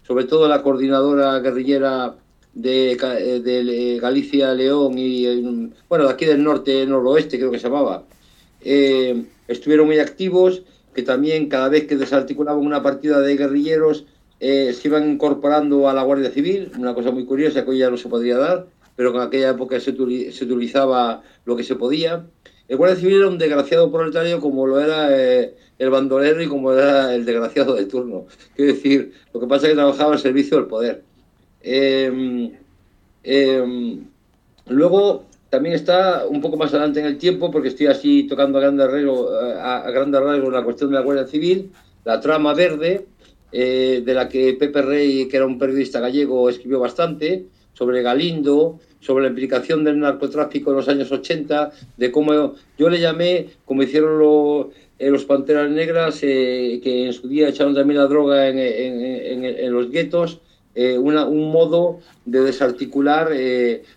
sobre 0.06 0.24
todo 0.24 0.46
la 0.46 0.62
coordinadora 0.62 1.38
guerrillera 1.40 2.16
de, 2.52 2.96
de 3.42 3.98
Galicia, 3.98 4.52
León 4.52 4.92
y, 4.98 5.70
bueno, 5.88 6.04
de 6.06 6.12
aquí 6.12 6.26
del 6.26 6.44
norte, 6.44 6.84
noroeste, 6.86 7.38
creo 7.38 7.50
que 7.50 7.58
se 7.58 7.68
llamaba, 7.68 8.04
estuvieron 9.48 9.86
muy 9.86 9.98
activos, 9.98 10.62
que 10.94 11.02
también 11.02 11.48
cada 11.48 11.68
vez 11.70 11.86
que 11.86 11.96
desarticulaban 11.96 12.64
una 12.64 12.82
partida 12.82 13.20
de 13.20 13.36
guerrilleros, 13.36 14.04
eh, 14.44 14.72
se 14.72 14.88
iban 14.88 15.08
incorporando 15.08 15.88
a 15.88 15.94
la 15.94 16.02
Guardia 16.02 16.28
Civil, 16.32 16.72
una 16.76 16.94
cosa 16.94 17.12
muy 17.12 17.24
curiosa 17.24 17.62
que 17.62 17.70
hoy 17.70 17.78
ya 17.78 17.90
no 17.90 17.96
se 17.96 18.08
podría 18.08 18.38
dar, 18.38 18.66
pero 18.96 19.14
en 19.14 19.20
aquella 19.20 19.50
época 19.50 19.78
se, 19.78 19.90
utilizaba 19.92 21.22
lo 21.44 21.54
que 21.54 21.62
se 21.62 21.76
podía. 21.76 22.26
El 22.66 22.76
Guardia 22.76 22.96
Civil 22.96 23.18
era 23.18 23.28
un 23.28 23.38
desgraciado 23.38 23.92
proletario 23.92 24.40
como 24.40 24.66
lo 24.66 24.80
era 24.80 25.16
eh, 25.16 25.54
el 25.78 25.90
bandolero 25.90 26.42
y 26.42 26.48
como 26.48 26.72
era 26.72 27.14
el 27.14 27.24
desgraciado 27.24 27.76
de 27.76 27.86
turno. 27.86 28.26
Quiero 28.56 28.72
decir, 28.72 29.12
lo 29.32 29.38
que 29.38 29.46
pasa 29.46 29.66
es 29.66 29.74
que 29.74 29.76
trabajaba 29.76 30.14
al 30.14 30.18
servicio 30.18 30.56
del 30.56 30.66
poder. 30.66 31.04
Em, 31.60 32.50
em, 33.22 34.04
luego 34.66 35.24
también 35.50 35.76
está 35.76 36.26
un 36.26 36.40
poco 36.40 36.56
más 36.56 36.70
adelante 36.74 36.98
en 36.98 37.06
el 37.06 37.16
tiempo, 37.16 37.52
porque 37.52 37.68
estoy 37.68 37.86
así 37.86 38.24
tocando 38.24 38.58
a 38.58 38.62
grandes 38.62 38.90
rasgos, 38.90 39.30
a, 39.60 39.86
a 39.86 39.90
grandes 39.92 40.20
rasgos 40.20 40.52
la 40.52 40.64
cuestión 40.64 40.90
de 40.90 40.96
la 40.96 41.02
Guardia 41.02 41.28
Civil, 41.28 41.70
la 42.04 42.18
trama 42.18 42.54
verde, 42.54 43.06
eh, 43.54 44.02
de 44.02 44.14
la 44.14 44.30
que 44.30 44.54
Pepe 44.54 44.80
Rey, 44.80 45.28
que 45.28 45.36
era 45.36 45.44
un 45.44 45.58
periodista 45.58 46.00
gallego, 46.00 46.48
escribió 46.48 46.80
bastante, 46.80 47.44
sobre 47.74 48.00
Galindo, 48.00 48.80
sobre 48.98 49.24
la 49.24 49.28
implicación 49.28 49.84
del 49.84 50.00
narcotráfico 50.00 50.70
en 50.70 50.76
los 50.76 50.88
años 50.88 51.12
80, 51.12 51.70
de 51.98 52.10
cómo 52.10 52.54
yo 52.78 52.88
le 52.88 52.98
llamé, 52.98 53.48
como 53.66 53.82
hicieron 53.82 54.70
eh, 54.98 55.10
los 55.10 55.26
Panteras 55.26 55.70
Negras, 55.70 56.20
eh, 56.22 56.80
que 56.82 57.06
en 57.06 57.12
su 57.12 57.28
día 57.28 57.48
echaron 57.48 57.74
también 57.74 58.00
la 58.00 58.06
droga 58.06 58.48
en, 58.48 59.72
los 59.72 59.90
guetos, 59.90 60.40
un 60.74 61.52
modo 61.52 62.00
de 62.24 62.40
desarticular 62.40 63.30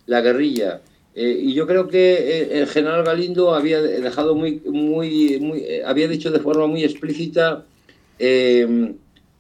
la 0.06 0.22
guerrilla. 0.22 0.82
y 1.16 1.54
yo 1.54 1.66
creo 1.66 1.88
que 1.88 2.60
el 2.60 2.68
general 2.68 3.06
Galindo 3.06 3.56
había 3.56 3.82
dejado 3.82 4.36
muy, 4.36 4.62
muy, 4.66 5.40
muy 5.40 5.64
había 5.86 6.10
dicho 6.10 6.30
de 6.30 6.40
forma 6.40 6.68
muy 6.68 6.84
explícita 6.84 7.64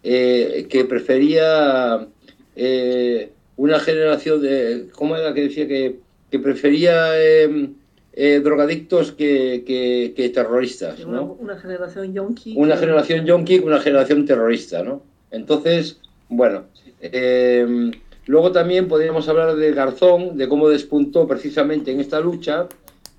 eh, 0.08 0.68
que 0.70 0.86
prefería 0.86 2.08
eh, 2.56 3.32
una 3.58 3.80
generación 3.80 4.40
de, 4.40 4.86
¿cómo 4.92 5.16
era 5.16 5.34
que 5.34 5.42
decía? 5.42 5.68
Que, 5.68 5.96
que 6.30 6.38
prefería 6.38 7.20
em, 7.20 7.74
eh, 8.14 8.40
drogadictos 8.44 9.14
que, 9.14 9.64
que, 9.66 10.30
terroristas. 10.30 11.00
¿no? 11.08 11.36
Una, 11.40 11.58
generación 11.58 12.14
yonki. 12.14 12.54
Una 12.56 12.78
generación 12.78 13.26
yonki, 13.26 13.58
una 13.58 13.80
generación 13.80 14.28
terrorista. 14.28 14.84
¿no? 14.84 15.02
Entonces, 15.32 16.00
bueno. 16.30 16.66
Em, 17.02 17.92
luego 18.28 18.52
también 18.52 18.88
podríamos 18.88 19.28
hablar 19.28 19.56
de 19.56 19.72
Garzón, 19.74 20.38
de 20.38 20.48
cómo 20.48 20.70
despuntó 20.70 21.28
precisamente 21.28 21.92
en 21.92 22.00
esta 22.00 22.20
lucha, 22.20 22.68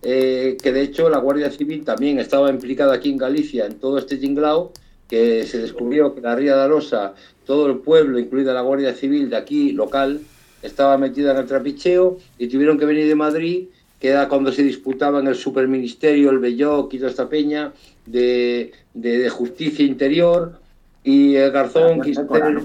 que 0.02 0.56
de 0.62 0.82
hecho 0.82 1.10
la 1.10 1.18
Guardia 1.18 1.50
Civil 1.50 1.84
también 1.84 2.20
estaba 2.20 2.48
implicada 2.48 2.94
aquí 2.94 3.10
en 3.10 3.16
Galicia 3.16 3.66
en 3.66 3.80
todo 3.80 3.98
este 3.98 4.18
tinglao 4.18 4.72
que 5.08 5.44
se 5.44 5.58
descubrió 5.58 6.14
que 6.14 6.20
la 6.20 6.34
Ría 6.34 6.56
de 6.56 6.62
Arosa, 6.62 7.14
todo 7.44 7.66
el 7.66 7.78
pueblo, 7.78 8.18
incluida 8.18 8.52
la 8.52 8.62
Guardia 8.62 8.94
Civil 8.94 9.30
de 9.30 9.36
aquí, 9.36 9.72
local, 9.72 10.20
estaba 10.62 10.98
metida 10.98 11.32
en 11.32 11.38
el 11.38 11.46
trapicheo 11.46 12.18
y 12.38 12.48
tuvieron 12.48 12.78
que 12.78 12.86
venir 12.86 13.06
de 13.06 13.14
Madrid 13.14 13.66
que 14.00 14.08
era 14.08 14.28
cuando 14.28 14.52
se 14.52 14.62
disputaban 14.62 15.26
el 15.26 15.34
superministerio, 15.34 16.30
el 16.30 16.38
Belloc 16.38 16.92
y 16.92 16.98
toda 16.98 17.10
esta 17.10 17.28
peña 17.28 17.72
de, 18.04 18.72
de, 18.92 19.28
justicia 19.30 19.84
interior, 19.84 20.60
y 21.02 21.36
el 21.36 21.52
Garzón 21.52 22.00
quiso 22.00 22.26
tener 22.26 22.62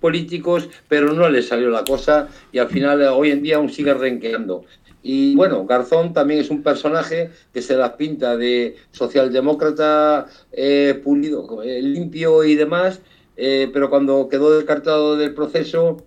políticos, 0.00 0.68
pero 0.88 1.12
no 1.12 1.28
le 1.28 1.42
salió 1.42 1.68
la 1.68 1.84
cosa 1.84 2.28
y 2.50 2.58
al 2.58 2.68
final 2.68 3.02
hoy 3.02 3.30
en 3.30 3.42
día 3.42 3.56
aún 3.56 3.68
sigue 3.68 3.92
renqueando. 3.92 4.64
Y 5.02 5.34
bueno, 5.34 5.66
Garzón 5.66 6.12
también 6.12 6.40
es 6.40 6.50
un 6.50 6.62
personaje 6.62 7.30
que 7.52 7.60
se 7.60 7.76
la 7.76 7.96
pinta 7.96 8.36
de 8.36 8.76
socialdemócrata 8.92 10.26
eh, 10.52 11.00
pulido, 11.02 11.62
eh, 11.62 11.82
limpio 11.82 12.44
y 12.44 12.54
demás, 12.54 13.00
eh, 13.36 13.68
pero 13.72 13.90
cuando 13.90 14.28
quedó 14.28 14.56
descartado 14.56 15.16
del 15.16 15.34
proceso, 15.34 16.04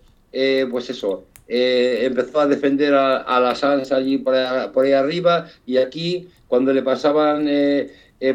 pues 0.70 0.90
eso, 0.90 1.24
empezó 1.48 2.42
a 2.42 2.48
defender 2.48 2.94
a, 2.94 3.18
a 3.18 3.40
la 3.40 3.56
Sansa 3.56 3.96
allí 3.96 4.18
por 4.18 4.36
ahí, 4.36 4.92
arriba 4.92 5.48
y 5.66 5.78
aquí 5.78 6.28
cuando 6.48 6.74
le 6.74 6.82
pasaban 6.82 7.48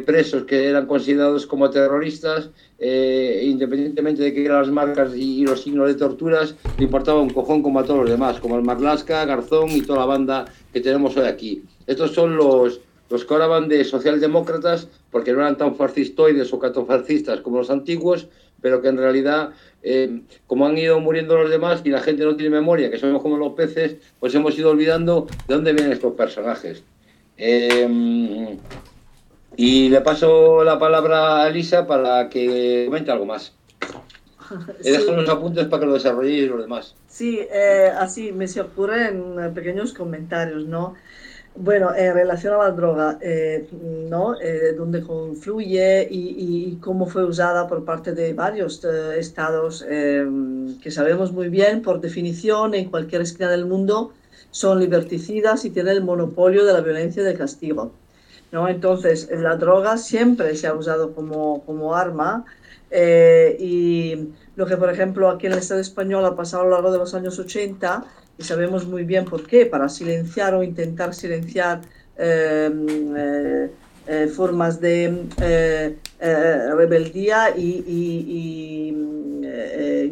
presos 0.07 0.45
que 0.45 0.67
eran 0.69 0.87
considerados 0.87 1.47
como 1.47 1.69
terroristas, 1.69 2.49
independientemente 2.81 4.23
de 4.23 4.33
que 4.33 4.45
eran 4.45 4.63
las 4.63 4.71
marcas 4.71 5.13
y, 5.15 5.45
los 5.45 5.63
signos 5.63 5.89
de 5.89 5.95
torturas, 5.95 6.55
le 6.79 6.85
importaba 6.85 7.21
un 7.21 7.31
cojón 7.31 7.63
como 7.63 7.81
a 7.81 7.85
todos 7.85 8.01
los 8.01 8.11
demás, 8.11 8.41
como 8.41 8.57
el 8.57 8.63
Marlasca, 8.63 9.25
Garzón 9.25 9.71
y 9.71 9.83
toda 9.83 10.01
la 10.01 10.07
banda 10.07 10.45
que 10.73 10.81
tenemos 10.81 11.17
hoy 11.17 11.27
aquí. 11.27 11.63
Estos 11.87 12.13
son 12.13 12.37
los, 12.37 12.81
los 13.11 13.25
que 13.25 13.35
ahora 13.35 13.49
van 13.49 13.69
de 13.69 13.85
socialdemócratas, 13.85 14.89
porque 15.11 15.33
no 15.33 15.41
eran 15.41 15.59
tan 15.59 15.75
fascistoides 15.75 16.53
o 16.53 16.59
catofascistas 16.59 17.41
como 17.41 17.59
los 17.59 17.71
antiguos, 17.71 18.29
pero 18.61 18.81
que 18.81 18.89
en 18.89 18.99
realidad, 18.99 19.51
eh, 19.83 20.21
como 20.47 20.67
han 20.67 20.79
ido 20.79 21.01
muriendo 21.01 21.37
los 21.37 21.51
demás 21.51 21.83
y 21.85 21.91
la 21.91 22.01
gente 22.01 22.25
no 22.25 22.37
tiene 22.37 22.51
memoria, 22.51 22.91
que 22.91 22.99
somos 22.99 23.23
como 23.23 23.37
los 23.37 23.53
peces, 23.55 23.97
pues 24.19 24.35
hemos 24.35 24.59
ido 24.59 24.71
olvidando 24.71 25.27
de 25.49 25.55
dónde 25.55 25.73
vienen 25.73 25.93
estos 25.93 26.15
personajes. 26.15 26.83
Eh, 27.37 28.57
y 29.63 29.91
le 29.91 30.01
paso 30.01 30.65
la 30.65 30.79
palabra 30.79 31.43
a 31.43 31.49
Elisa 31.49 31.87
para 31.87 32.31
que 32.31 32.85
comente 32.87 33.11
algo 33.11 33.27
más. 33.27 33.53
He 34.83 34.93
dejado 34.93 35.13
unos 35.13 35.29
apuntes 35.29 35.67
para 35.67 35.81
que 35.81 35.87
lo 35.87 35.93
desarrolléis 35.93 36.49
los 36.49 36.63
demás. 36.63 36.95
Sí, 37.09 37.41
eh, 37.53 37.93
así 37.95 38.33
me 38.33 38.49
se 38.49 38.63
ocurren 38.63 39.53
pequeños 39.53 39.93
comentarios, 39.93 40.65
¿no? 40.65 40.95
Bueno, 41.55 41.95
en 41.95 42.15
relación 42.15 42.55
a 42.55 42.59
la 42.59 42.71
droga, 42.71 43.19
eh, 43.21 43.69
¿no? 44.09 44.41
Eh, 44.41 44.73
dónde 44.79 45.03
confluye 45.03 46.09
y, 46.11 46.79
cómo 46.81 47.05
fue 47.05 47.25
usada 47.27 47.69
por 47.69 47.85
parte 47.85 48.13
de 48.15 48.33
varios 48.33 48.83
eh, 48.85 49.19
estados 49.19 49.83
que 49.83 50.91
sabemos 50.91 51.33
muy 51.33 51.51
bien, 51.51 51.83
por 51.83 52.01
definición, 52.01 52.75
en 52.75 52.89
cualquier 52.89 53.21
esquina 53.21 53.51
del 53.51 53.67
mundo, 53.67 54.15
son 54.51 54.81
liberticidas 54.81 55.67
y 55.67 55.71
tienen 55.71 55.97
el 55.97 56.03
monopolio 56.03 56.65
de 56.65 56.73
la 56.73 56.81
violencia 56.81 57.21
y 57.21 57.27
del 57.27 57.37
castigo. 57.37 57.93
¿No? 58.53 58.69
Entonces, 58.69 59.29
la 59.31 59.57
droga 59.57 59.97
siempre 59.97 60.57
se 60.57 60.67
ha 60.67 60.75
usado 60.75 61.15
como, 61.15 61.65
como 61.65 61.95
arma 61.95 62.45
y 62.93 64.31
lo 64.57 64.67
que, 64.67 64.77
por 64.77 64.91
ejemplo, 64.91 65.31
aquí 65.31 65.47
en 65.47 65.53
el 65.53 65.59
Estado 65.59 65.81
español 65.81 66.25
ha 66.25 66.37
pasado 66.37 66.63
a 66.63 66.67
lo 66.67 66.73
largo 66.73 66.93
de 66.93 66.99
los 66.99 67.15
años 67.15 67.39
80 67.39 68.05
y 68.41 68.43
sabemos 68.43 68.87
muy 68.87 69.05
bien 69.05 69.27
por 69.27 69.47
qué, 69.47 69.67
para 69.67 69.89
silenciar 69.89 70.55
o 70.55 70.63
intentar 70.63 71.15
silenciar 71.15 71.83
em, 72.17 73.15
eh, 73.17 73.71
eh, 74.07 74.27
formas 74.29 74.81
de 74.81 75.27
eh, 75.41 75.97
rebeldía 76.75 77.55
y, 77.57 78.97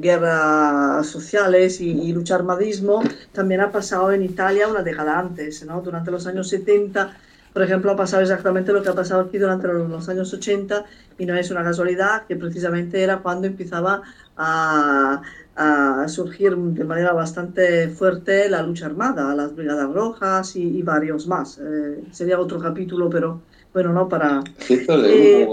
guerras 0.01 1.07
sociales 1.07 1.81
y, 1.81 2.13
lucha 2.13 2.37
armadismo, 2.37 3.03
también 3.33 3.61
ha 3.61 3.73
pasado 3.73 4.13
en 4.13 4.23
Italia 4.23 4.69
una 4.69 4.83
década 4.83 5.19
antes, 5.19 5.65
¿no? 5.65 5.81
durante 5.81 6.11
los 6.11 6.27
años 6.27 6.49
70 6.49 7.17
por 7.59 7.65
ejemplo, 7.65 7.91
ha 7.91 7.97
pasado 7.97 8.23
exactamente 8.23 8.73
lo 8.73 8.85
que 8.85 8.89
ha 8.89 8.95
pasado 8.95 9.23
aquí 9.23 9.37
durante 9.37 9.67
los 9.67 10.09
años 10.09 10.33
80 10.33 10.85
y 11.19 11.27
no 11.27 11.35
es 11.35 11.51
una 11.51 11.65
casualidad 11.65 12.25
que 12.29 12.37
precisamente 12.37 13.03
era 13.03 13.19
cuando 13.19 13.49
empezaba 13.49 14.01
a, 14.37 15.23
a 15.57 16.07
surgir 16.07 16.57
de 16.57 16.85
manera 16.85 17.13
bastante 17.13 17.89
fuerte 17.89 18.49
la 18.49 18.63
lucha 18.63 18.87
armada, 18.87 19.35
las 19.35 19.57
Brigadas 19.57 19.93
Rojas 19.93 20.55
y, 20.55 20.83
varios 20.83 21.27
más. 21.27 21.59
Eh, 21.59 22.05
sería 22.13 22.39
otro 22.39 22.61
capítulo, 22.61 23.11
pero 23.11 23.41
bueno, 23.75 23.93
no 23.93 24.09
para... 24.09 24.41
Eh, 24.69 25.49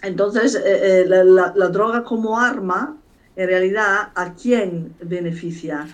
entonces, 0.00 0.62
eh, 0.64 1.04
la, 1.06 1.52
la, 1.54 1.68
droga 1.68 2.04
como 2.04 2.40
arma, 2.40 2.96
en 3.36 3.48
realidad, 3.48 4.12
¿a 4.14 4.32
quién 4.32 4.94
beneficia? 5.02 5.86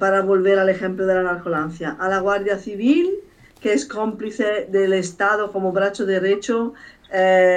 para 0.00 0.22
volver 0.22 0.58
al 0.58 0.68
ejemplo 0.68 1.06
de 1.06 1.14
la 1.14 1.22
narcolancia, 1.22 1.96
a 2.00 2.08
la 2.08 2.18
Guardia 2.18 2.58
Civil, 2.58 3.20
que 3.66 3.72
es 3.72 3.84
cómplice 3.84 4.68
del 4.70 4.92
Estado 4.92 5.50
como 5.50 5.72
brazo 5.72 6.06
derecho, 6.06 6.74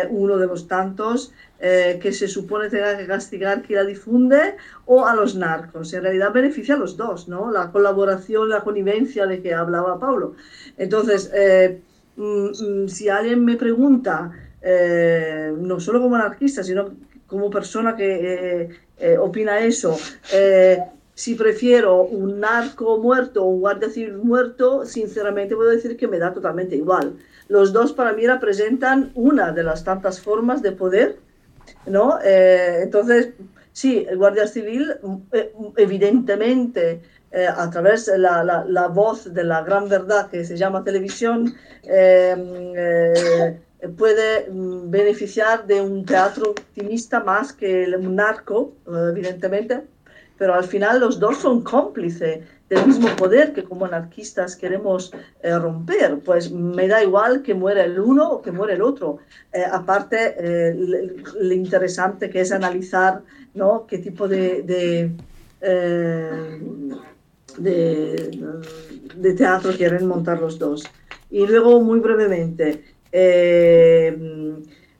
uno 0.09 0.37
de 0.37 0.47
los 0.47 0.67
tantos, 0.67 1.31
eh, 1.59 1.99
que 2.01 2.11
se 2.13 2.27
supone 2.27 2.67
tenga 2.69 2.97
que 2.97 3.05
castigar 3.05 3.61
quien 3.61 3.79
la 3.79 3.85
difunde 3.85 4.55
o 4.87 5.05
a 5.05 5.13
los 5.13 5.35
narcos. 5.35 5.93
En 5.93 6.01
realidad 6.01 6.33
beneficia 6.33 6.73
a 6.73 6.77
los 6.79 6.97
dos, 6.97 7.27
¿no? 7.27 7.51
La 7.51 7.71
colaboración, 7.71 8.49
la 8.49 8.61
connivencia 8.61 9.27
de 9.27 9.39
que 9.39 9.53
hablaba 9.53 9.99
Pablo. 9.99 10.33
Entonces, 10.77 11.29
eh, 11.31 11.79
mm, 12.15 12.85
mm, 12.85 12.87
si 12.87 13.09
alguien 13.09 13.45
me 13.45 13.55
pregunta, 13.55 14.31
eh, 14.63 15.53
no 15.55 15.79
solo 15.79 16.01
como 16.01 16.15
anarquista, 16.15 16.63
sino 16.63 16.89
como 17.27 17.51
persona 17.51 17.95
que 17.95 18.69
opina 19.19 19.59
eso, 19.59 19.95
si 21.19 21.35
prefiero 21.35 22.03
un 22.03 22.39
narco 22.39 22.97
muerto 22.97 23.43
o 23.43 23.49
un 23.49 23.59
guardia 23.59 23.89
civil 23.89 24.19
muerto, 24.19 24.85
sinceramente 24.85 25.53
puedo 25.53 25.69
decir 25.69 25.97
que 25.97 26.07
me 26.07 26.17
da 26.17 26.33
totalmente 26.33 26.77
igual. 26.77 27.17
Los 27.49 27.73
dos 27.73 27.91
para 27.91 28.13
mí 28.13 28.25
representan 28.25 29.11
una 29.15 29.51
de 29.51 29.63
las 29.63 29.83
tantas 29.83 30.21
formas 30.21 30.61
de 30.61 30.71
poder 30.71 31.17
¿no? 31.85 32.19
Eh, 32.23 32.83
entonces, 32.83 33.33
sí, 33.73 34.05
el 34.09 34.17
Guardia 34.17 34.47
Civil, 34.47 34.95
eh, 35.33 35.53
evidentemente, 35.75 37.01
eh, 37.31 37.47
a 37.47 37.69
través 37.69 38.05
de 38.05 38.17
la, 38.17 38.41
la, 38.65 38.87
voz 38.87 39.33
de 39.33 39.43
la 39.43 39.61
gran 39.63 39.89
verdad 39.89 40.29
que 40.29 40.45
se 40.45 40.55
llama 40.55 40.85
televisión, 40.85 41.53
puede 43.97 44.49
mm, 44.49 44.89
beneficiar 44.89 45.67
de 45.67 45.81
un 45.81 46.05
teatro 46.05 46.51
optimista 46.51 47.19
más 47.19 47.51
que 47.51 47.93
un 47.97 48.15
narco, 48.15 48.73
evidentemente, 48.87 49.83
pero 50.39 50.55
al 50.55 50.63
final 50.63 51.01
los 51.01 51.19
dos 51.19 51.37
son 51.37 51.61
cómplices 51.63 52.39
del 52.69 52.87
mismo 52.87 53.09
poder 53.17 53.51
que 53.51 53.63
como 53.63 53.85
anarquistas 53.85 54.55
queremos 54.55 55.11
eh, 55.43 55.59
romper. 55.59 56.19
Pues 56.19 56.49
me 56.49 56.87
da 56.87 57.03
igual 57.03 57.41
que 57.41 57.53
muera 57.53 57.83
el 57.83 57.99
uno 57.99 58.31
o 58.31 58.41
que 58.41 58.53
muera 58.53 58.73
el 58.73 58.81
otro. 58.81 59.17
Eh, 59.51 59.63
aparte, 59.69 60.35
eh, 60.39 60.73
lo 60.73 61.53
interesante 61.53 62.29
que 62.29 62.39
es 62.39 62.53
analizar 62.53 63.21
¿no? 63.53 63.85
qué 63.85 63.97
tipo 63.97 64.29
de, 64.29 64.63
de, 64.63 65.11
de, 69.17 69.33
teatro 69.33 69.73
quieren 69.73 70.07
montar 70.07 70.39
los 70.39 70.57
dos. 70.57 70.85
Y 71.29 71.45
luego, 71.45 71.81
muy 71.81 71.99
brevemente, 71.99 72.85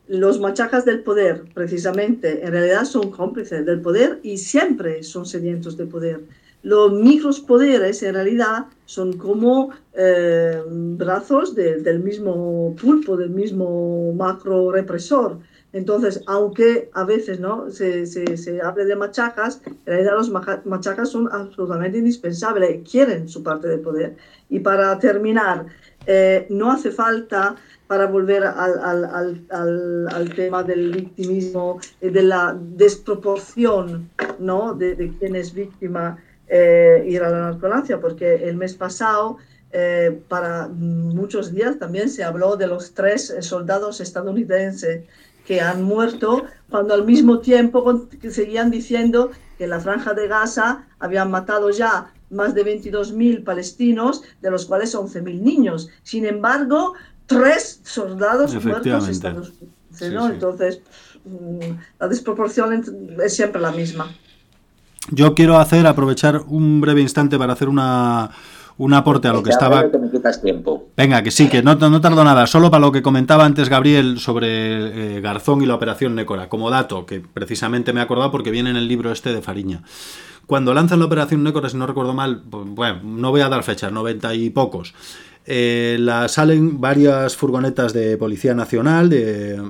los 0.09 0.39
machacas 0.39 0.85
del 0.85 1.03
poder, 1.03 1.43
precisamente, 1.53 2.43
en 2.43 2.51
realidad 2.51 2.85
son 2.85 3.11
cómplices 3.11 3.63
del 3.63 3.79
poder 3.79 4.19
y 4.23 4.37
siempre 4.37 5.03
son 5.03 5.27
sedientos 5.27 5.77
de 5.77 5.85
poder. 5.85 6.21
Los 6.63 6.91
micropoderes 6.91 8.01
en 8.01 8.15
realidad 8.15 8.65
son 8.85 9.13
como 9.13 9.69
eh, 9.93 10.61
brazos 10.67 11.53
del 11.53 11.99
mismo 11.99 12.75
pulpo, 12.81 13.15
del 13.17 13.29
mismo 13.29 14.11
macro 14.13 14.71
represor. 14.71 15.37
Entonces, 15.71 16.23
aunque 16.25 16.89
a 16.93 17.03
veces 17.03 17.39
¿no? 17.39 17.69
se, 17.69 18.07
se, 18.07 18.61
hable 18.61 18.85
de 18.85 18.95
machacas, 18.95 19.61
en 19.65 19.75
realidad 19.85 20.13
los 20.15 20.31
machacas 20.65 21.09
son 21.09 21.29
absolutamente 21.31 21.99
indispensables, 21.99 22.81
quieren 22.89 23.29
su 23.29 23.43
parte 23.43 23.67
de 23.67 23.77
poder. 23.77 24.15
Y 24.49 24.59
para 24.59 24.97
terminar, 24.97 25.67
eh, 26.11 26.47
no 26.49 26.71
hace 26.71 26.89
falta 26.89 27.55
para 27.85 28.07
volver 28.07 28.43
al, 28.43 29.43
tema 30.35 30.63
del 30.63 30.91
victimismo, 30.91 31.79
de 32.01 32.23
la 32.23 32.57
desproporción 32.59 34.09
¿no? 34.39 34.73
de, 34.73 34.95
de 34.95 35.13
quién 35.19 35.35
es 35.35 35.53
víctima 35.53 36.17
eh, 36.47 37.03
ir 37.07 37.21
a 37.21 37.29
la 37.29 37.41
narcolancia, 37.51 38.01
porque 38.01 38.49
el 38.49 38.55
mes 38.57 38.73
pasado, 38.73 39.37
eh, 39.71 40.19
para 40.27 40.67
muchos 40.67 41.53
días, 41.53 41.77
también 41.77 42.09
se 42.09 42.23
habló 42.23 42.57
de 42.57 42.65
los 42.65 42.95
tres 42.95 43.31
soldados 43.41 44.01
estadounidenses 44.01 45.03
que 45.45 45.61
han 45.61 45.83
muerto, 45.83 46.45
cuando 46.71 46.95
al 46.95 47.05
mismo 47.05 47.37
tiempo 47.37 48.07
seguían 48.31 48.71
diciendo 48.71 49.29
que 49.59 49.67
la 49.67 49.79
franja 49.79 50.15
de 50.15 50.27
Gaza 50.27 50.87
habían 50.97 51.29
matado 51.29 51.69
ya 51.69 52.11
más 52.29 52.53
de 52.53 52.65
22.000 52.65 53.43
palestinos, 53.43 54.23
de 54.41 54.51
los 54.51 54.65
cuales 54.65 54.95
11.000 54.95 55.41
niños. 55.41 55.89
Sin 56.03 56.25
embargo, 56.25 56.93
tres 57.25 57.81
soldados 57.83 58.53
muertos 58.63 59.07
estadounidenses. 59.07 59.61
Entonces, 60.01 60.81
mm, 61.25 61.59
la 61.99 62.07
desproporción 62.07 62.83
es 63.23 63.35
siempre 63.35 63.61
la 63.61 63.71
misma. 63.71 64.11
Yo 65.11 65.33
quiero 65.33 65.57
hacer, 65.57 65.87
aprovechar 65.87 66.43
un 66.47 66.81
breve 66.81 67.01
instante 67.01 67.37
para 67.37 67.53
hacer 67.53 67.67
una, 67.69 68.29
un 68.79 68.93
aporte 68.93 69.27
a 69.27 69.33
lo 69.33 69.43
que 69.43 69.49
estaba... 69.49 69.91
Que 69.91 69.97
me 69.97 70.09
quitas 70.09 70.41
tiempo. 70.41 70.87
Venga, 70.95 71.21
que 71.21 71.31
sí, 71.31 71.49
que 71.49 71.61
no, 71.61 71.75
no 71.75 72.01
tardo 72.01 72.23
nada. 72.23 72.47
Solo 72.47 72.71
para 72.71 72.81
lo 72.81 72.91
que 72.91 73.01
comentaba 73.01 73.43
antes 73.43 73.67
Gabriel 73.69 74.19
sobre 74.19 75.17
eh, 75.17 75.21
Garzón 75.21 75.61
y 75.61 75.65
la 75.65 75.75
operación 75.75 76.15
Nécora, 76.15 76.47
como 76.47 76.69
dato, 76.69 77.05
que 77.05 77.19
precisamente 77.19 77.91
me 77.91 77.99
he 77.99 78.03
acordado 78.03 78.31
porque 78.31 78.51
viene 78.51 78.69
en 78.69 78.77
el 78.77 78.87
libro 78.87 79.11
este 79.11 79.33
de 79.33 79.41
Fariña. 79.41 79.81
Cuando 80.49 80.73
lanzan 80.73 80.97
la 80.97 81.05
operación 81.05 81.43
Nécora, 81.43 81.69
si 81.69 81.77
no 81.77 81.85
recuerdo 81.85 82.15
mal, 82.15 82.41
pues, 82.49 82.65
bueno, 82.65 83.01
no 83.03 83.29
voy 83.29 83.41
a 83.41 83.49
dar 83.49 83.61
fechas, 83.61 83.91
90 83.91 84.33
y 84.33 84.49
pocos. 84.49 84.95
Eh, 85.45 86.03
salen 86.27 86.81
varias 86.81 87.35
furgonetas 87.35 87.93
de 87.93 88.17
Policía 88.17 88.55
Nacional 88.55 89.11
de, 89.11 89.61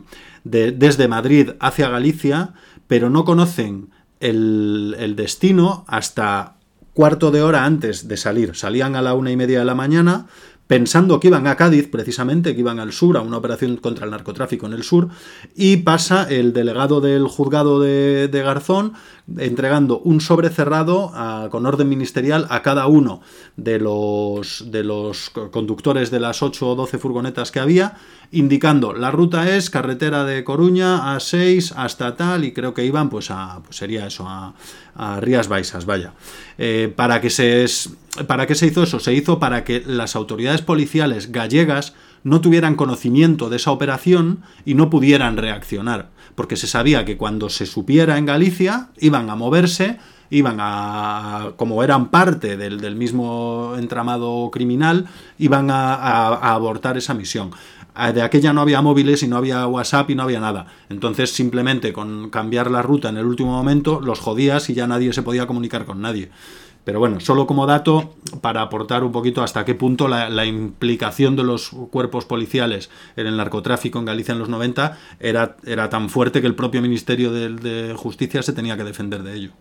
de, 0.45 0.71
desde 0.71 1.09
Madrid 1.09 1.49
hacia 1.59 1.89
Galicia, 1.89 2.53
pero 2.87 3.09
no 3.09 3.25
conocen 3.25 3.89
el 4.21 5.13
destino 5.17 5.83
hasta 5.89 6.55
cuarto 6.93 7.29
de 7.31 7.41
hora 7.41 7.65
antes 7.65 8.07
de 8.07 8.15
salir. 8.15 8.55
Salían 8.55 8.95
a 8.95 9.01
la 9.01 9.15
una 9.15 9.31
y 9.31 9.35
media 9.35 9.59
de 9.59 9.65
la 9.65 9.75
mañana, 9.75 10.27
pensando 10.69 11.19
que 11.19 11.29
iban 11.29 11.47
a 11.47 11.55
Cádiz, 11.55 11.89
precisamente, 11.89 12.53
que 12.53 12.59
iban 12.59 12.79
al 12.79 12.93
sur, 12.93 13.17
a 13.17 13.21
una 13.21 13.37
operación 13.37 13.77
contra 13.77 14.05
el 14.05 14.11
narcotráfico 14.11 14.67
en 14.67 14.73
el 14.73 14.83
sur, 14.83 15.09
y 15.55 15.77
pasa 15.77 16.27
el 16.29 16.53
delegado 16.53 17.01
del 17.01 17.27
juzgado 17.27 17.79
de, 17.79 18.29
Garzón 18.31 18.93
entregando 19.39 19.97
un 19.97 20.21
sobre 20.21 20.49
cerrado 20.49 21.11
con 21.49 21.65
orden 21.65 21.89
ministerial 21.89 22.45
a 22.51 22.61
cada 22.61 22.85
uno 22.85 23.21
de 23.57 23.79
los, 23.79 24.65
de 24.69 24.83
los 24.83 25.31
conductores 25.31 26.11
de 26.11 26.19
las 26.19 26.43
8 26.43 26.69
o 26.69 26.75
12 26.75 26.99
furgonetas 26.99 27.49
que 27.49 27.59
había, 27.59 27.97
indicando 28.31 28.93
la 28.93 29.11
ruta 29.11 29.55
es 29.55 29.69
carretera 29.69 30.23
de 30.23 30.43
Coruña 30.43 31.15
a 31.15 31.19
6 31.19 31.73
hasta 31.75 32.15
tal, 32.15 32.45
y 32.45 32.51
creo 32.51 32.73
que 32.73 32.85
iban, 32.85 33.09
pues, 33.09 33.31
a, 33.31 33.61
pues 33.63 33.77
sería 33.77 34.05
eso, 34.07 34.27
a, 34.27 34.53
Rías 35.21 35.47
Baixas, 35.47 35.85
vaya. 35.85 36.13
Eh, 36.57 36.91
¿para, 36.93 37.21
que 37.21 37.29
se, 37.29 37.65
¿Para 38.27 38.45
qué 38.47 38.55
se 38.55 38.67
hizo 38.67 38.83
eso? 38.83 38.99
Se 38.99 39.13
hizo 39.13 39.39
para 39.39 39.63
que 39.63 39.81
las 39.85 40.17
autoridades 40.17 40.61
policiales 40.61 41.31
gallegas 41.31 41.93
no 42.23 42.41
tuvieran 42.41 42.75
conocimiento 42.75 43.49
de 43.49 43.55
esa 43.55 43.71
operación 43.71 44.41
y 44.65 44.73
no 44.73 44.89
pudieran 44.89 45.37
reaccionar, 45.37 46.09
porque 46.35 46.57
se 46.57 46.67
sabía 46.67 47.05
que 47.05 47.15
cuando 47.15 47.49
se 47.49 47.65
supiera 47.65 48.17
en 48.17 48.25
Galicia 48.25 48.89
iban 48.99 49.29
a 49.29 49.37
moverse, 49.37 49.99
iban 50.31 50.57
a, 50.59 51.53
como 51.55 51.81
eran 51.81 52.09
parte 52.09 52.57
del, 52.57 52.81
del 52.81 52.97
mismo 52.97 53.75
entramado 53.77 54.51
criminal, 54.51 55.07
iban 55.37 55.71
a 55.71 56.33
abortar 56.53 56.97
esa 56.97 57.13
misión 57.13 57.51
de 58.13 58.21
aquella 58.21 58.53
no 58.53 58.61
había 58.61 58.81
móviles 58.81 59.23
y 59.23 59.27
no 59.27 59.37
había 59.37 59.67
WhatsApp 59.67 60.09
y 60.09 60.15
no 60.15 60.23
había 60.23 60.39
nada. 60.39 60.67
Entonces 60.89 61.31
simplemente 61.31 61.93
con 61.93 62.29
cambiar 62.29 62.71
la 62.71 62.81
ruta 62.81 63.09
en 63.09 63.17
el 63.17 63.25
último 63.25 63.51
momento 63.51 63.99
los 64.01 64.19
jodías 64.19 64.69
y 64.69 64.73
ya 64.73 64.87
nadie 64.87 65.13
se 65.13 65.23
podía 65.23 65.47
comunicar 65.47 65.85
con 65.85 66.01
nadie. 66.01 66.29
Pero 66.85 66.99
bueno, 66.99 67.19
solo 67.19 67.45
como 67.45 67.67
dato 67.67 68.15
para 68.41 68.61
aportar 68.61 69.03
un 69.03 69.11
poquito 69.11 69.43
hasta 69.43 69.65
qué 69.65 69.75
punto 69.75 70.07
la, 70.07 70.29
la, 70.29 70.45
implicación 70.45 71.35
de 71.35 71.43
los 71.43 71.69
cuerpos 71.91 72.25
policiales 72.25 72.89
en 73.15 73.27
el 73.27 73.37
narcotráfico 73.37 73.99
en 73.99 74.05
Galicia 74.05 74.31
en 74.31 74.39
los 74.39 74.49
90 74.49 74.97
era, 75.19 75.57
era 75.65 75.89
tan 75.89 76.09
fuerte 76.09 76.41
que 76.41 76.47
el 76.47 76.55
propio 76.55 76.81
Ministerio 76.81 77.31
de, 77.31 77.49
de 77.49 77.93
Justicia 77.93 78.41
se 78.41 78.53
tenía 78.53 78.75
que 78.75 78.85
defender 78.85 79.21
de 79.21 79.35
ello. 79.35 79.51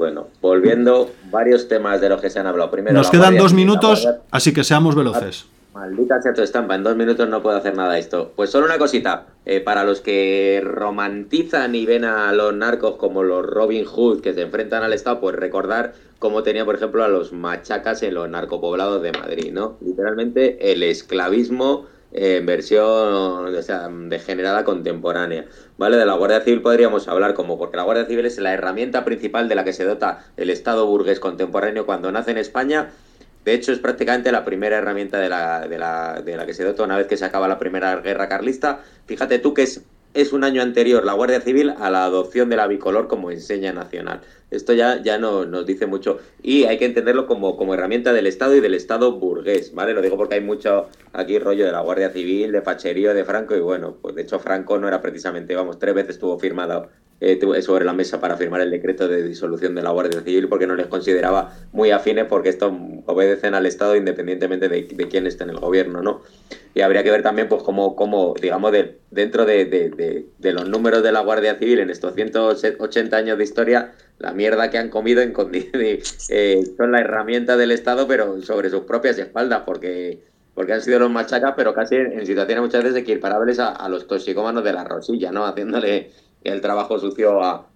Bueno, 0.00 0.28
volviendo, 0.40 1.10
varios 1.30 1.68
temas 1.68 2.00
de 2.00 2.08
los 2.08 2.22
que 2.22 2.30
se 2.30 2.38
han 2.38 2.46
hablado. 2.46 2.70
Primero, 2.70 2.96
Nos 2.96 3.10
quedan 3.10 3.36
dos 3.36 3.52
minutos, 3.52 4.08
así 4.30 4.54
que 4.54 4.64
seamos 4.64 4.94
veloces. 4.94 5.44
Maldita 5.72 6.20
sea 6.20 6.34
tu 6.34 6.42
estampa, 6.42 6.74
en 6.74 6.82
dos 6.82 6.96
minutos 6.96 7.28
no 7.28 7.42
puedo 7.42 7.56
hacer 7.56 7.76
nada 7.76 7.94
de 7.94 8.00
esto. 8.00 8.32
Pues 8.34 8.50
solo 8.50 8.66
una 8.66 8.78
cosita, 8.78 9.26
eh, 9.46 9.60
para 9.60 9.84
los 9.84 10.00
que 10.00 10.60
romantizan 10.64 11.76
y 11.76 11.86
ven 11.86 12.04
a 12.04 12.32
los 12.32 12.52
narcos 12.52 12.96
como 12.96 13.22
los 13.22 13.46
Robin 13.46 13.84
Hood 13.84 14.20
que 14.20 14.34
se 14.34 14.42
enfrentan 14.42 14.82
al 14.82 14.92
Estado, 14.92 15.20
pues 15.20 15.36
recordar 15.36 15.94
cómo 16.18 16.42
tenía, 16.42 16.64
por 16.64 16.74
ejemplo, 16.74 17.04
a 17.04 17.08
los 17.08 17.32
machacas 17.32 18.02
en 18.02 18.14
los 18.14 18.28
narcopoblados 18.28 19.00
de 19.00 19.12
Madrid, 19.12 19.52
¿no? 19.52 19.78
Literalmente 19.80 20.72
el 20.72 20.82
esclavismo 20.82 21.86
en 22.12 22.44
versión 22.44 22.82
o 22.82 23.62
sea, 23.62 23.88
degenerada 23.88 24.64
contemporánea. 24.64 25.46
¿Vale? 25.78 25.96
De 25.96 26.04
la 26.04 26.14
Guardia 26.14 26.40
Civil 26.40 26.62
podríamos 26.62 27.06
hablar 27.06 27.34
como, 27.34 27.58
porque 27.58 27.76
la 27.76 27.84
Guardia 27.84 28.06
Civil 28.06 28.26
es 28.26 28.38
la 28.38 28.52
herramienta 28.52 29.04
principal 29.04 29.48
de 29.48 29.54
la 29.54 29.64
que 29.64 29.72
se 29.72 29.84
dota 29.84 30.24
el 30.36 30.50
Estado 30.50 30.86
burgués 30.86 31.20
contemporáneo 31.20 31.86
cuando 31.86 32.10
nace 32.10 32.32
en 32.32 32.38
España 32.38 32.90
de 33.44 33.54
hecho, 33.54 33.72
es 33.72 33.78
prácticamente 33.78 34.30
la 34.32 34.44
primera 34.44 34.78
herramienta 34.78 35.18
de 35.18 35.28
la, 35.28 35.66
de 35.66 35.78
la, 35.78 36.20
de 36.22 36.36
la 36.36 36.44
que 36.44 36.54
se 36.54 36.64
dota 36.64 36.84
una 36.84 36.96
vez 36.96 37.06
que 37.06 37.16
se 37.16 37.24
acaba 37.24 37.48
la 37.48 37.58
primera 37.58 37.96
guerra 37.96 38.28
carlista. 38.28 38.82
Fíjate 39.06 39.38
tú 39.38 39.54
que 39.54 39.62
es, 39.62 39.82
es 40.12 40.32
un 40.32 40.44
año 40.44 40.60
anterior 40.60 41.04
la 41.04 41.14
Guardia 41.14 41.40
Civil 41.40 41.72
a 41.78 41.88
la 41.88 42.04
adopción 42.04 42.50
de 42.50 42.56
la 42.56 42.66
bicolor 42.66 43.08
como 43.08 43.30
enseña 43.30 43.72
nacional. 43.72 44.20
Esto 44.50 44.72
ya, 44.74 45.00
ya 45.02 45.16
no, 45.16 45.46
nos 45.46 45.64
dice 45.64 45.86
mucho 45.86 46.18
y 46.42 46.64
hay 46.64 46.76
que 46.76 46.84
entenderlo 46.84 47.26
como, 47.26 47.56
como 47.56 47.72
herramienta 47.72 48.12
del 48.12 48.26
Estado 48.26 48.56
y 48.56 48.60
del 48.60 48.74
Estado 48.74 49.12
burgués, 49.12 49.72
¿vale? 49.72 49.94
Lo 49.94 50.02
digo 50.02 50.16
porque 50.16 50.34
hay 50.34 50.40
mucho 50.42 50.88
aquí 51.12 51.38
rollo 51.38 51.64
de 51.64 51.72
la 51.72 51.80
Guardia 51.80 52.10
Civil, 52.10 52.52
de 52.52 52.60
facherío 52.60 53.14
de 53.14 53.24
Franco 53.24 53.56
y 53.56 53.60
bueno, 53.60 53.96
pues 54.02 54.16
de 54.16 54.22
hecho 54.22 54.38
Franco 54.40 54.78
no 54.78 54.88
era 54.88 55.00
precisamente, 55.00 55.54
vamos, 55.54 55.78
tres 55.78 55.94
veces 55.94 56.16
estuvo 56.16 56.38
firmado 56.38 56.88
eh, 57.20 57.62
sobre 57.62 57.84
la 57.84 57.92
mesa 57.92 58.18
para 58.18 58.36
firmar 58.36 58.62
el 58.62 58.70
decreto 58.70 59.06
de 59.06 59.22
disolución 59.22 59.74
de 59.74 59.82
la 59.82 59.90
Guardia 59.90 60.22
Civil 60.22 60.48
porque 60.48 60.66
no 60.66 60.74
les 60.74 60.86
consideraba 60.86 61.54
muy 61.72 61.90
afines 61.90 62.24
porque 62.26 62.48
esto 62.48 62.74
obedecen 63.04 63.54
al 63.54 63.66
Estado 63.66 63.94
independientemente 63.94 64.68
de, 64.70 64.84
de 64.84 65.08
quién 65.08 65.26
esté 65.26 65.44
en 65.44 65.50
el 65.50 65.58
gobierno, 65.58 66.02
¿no? 66.02 66.22
Y 66.72 66.80
habría 66.82 67.02
que 67.02 67.10
ver 67.10 67.22
también, 67.22 67.48
pues, 67.48 67.62
cómo, 67.62 67.96
cómo 67.96 68.34
digamos, 68.40 68.72
de, 68.72 68.98
dentro 69.10 69.44
de, 69.44 69.64
de, 69.66 70.26
de, 70.38 70.52
los 70.52 70.68
números 70.68 71.02
de 71.02 71.12
la 71.12 71.20
Guardia 71.20 71.56
Civil 71.56 71.80
en 71.80 71.90
estos 71.90 72.14
180 72.14 73.16
años 73.16 73.36
de 73.36 73.44
historia, 73.44 73.92
la 74.18 74.32
mierda 74.32 74.70
que 74.70 74.78
han 74.78 74.88
comido 74.88 75.20
en, 75.20 75.34
eh, 76.30 76.62
son 76.76 76.92
la 76.92 77.00
herramienta 77.00 77.56
del 77.56 77.72
Estado, 77.72 78.06
pero 78.06 78.40
sobre 78.42 78.70
sus 78.70 78.82
propias 78.82 79.18
espaldas, 79.18 79.62
porque 79.66 80.30
porque 80.54 80.72
han 80.72 80.82
sido 80.82 80.98
los 80.98 81.10
machacas, 81.10 81.54
pero 81.56 81.72
casi 81.72 81.96
en, 81.96 82.26
situaciones 82.26 82.62
muchas 82.62 82.82
veces 82.84 82.98
equiparables 82.98 83.58
a, 83.58 83.68
a 83.68 83.88
los 83.88 84.06
toxicómanos 84.06 84.62
de 84.62 84.72
la 84.72 84.84
Rosilla, 84.84 85.32
¿no? 85.32 85.46
Haciéndole 85.46 86.10
el 86.44 86.60
trabajo 86.60 86.98
sucio 86.98 87.42
a, 87.42 87.66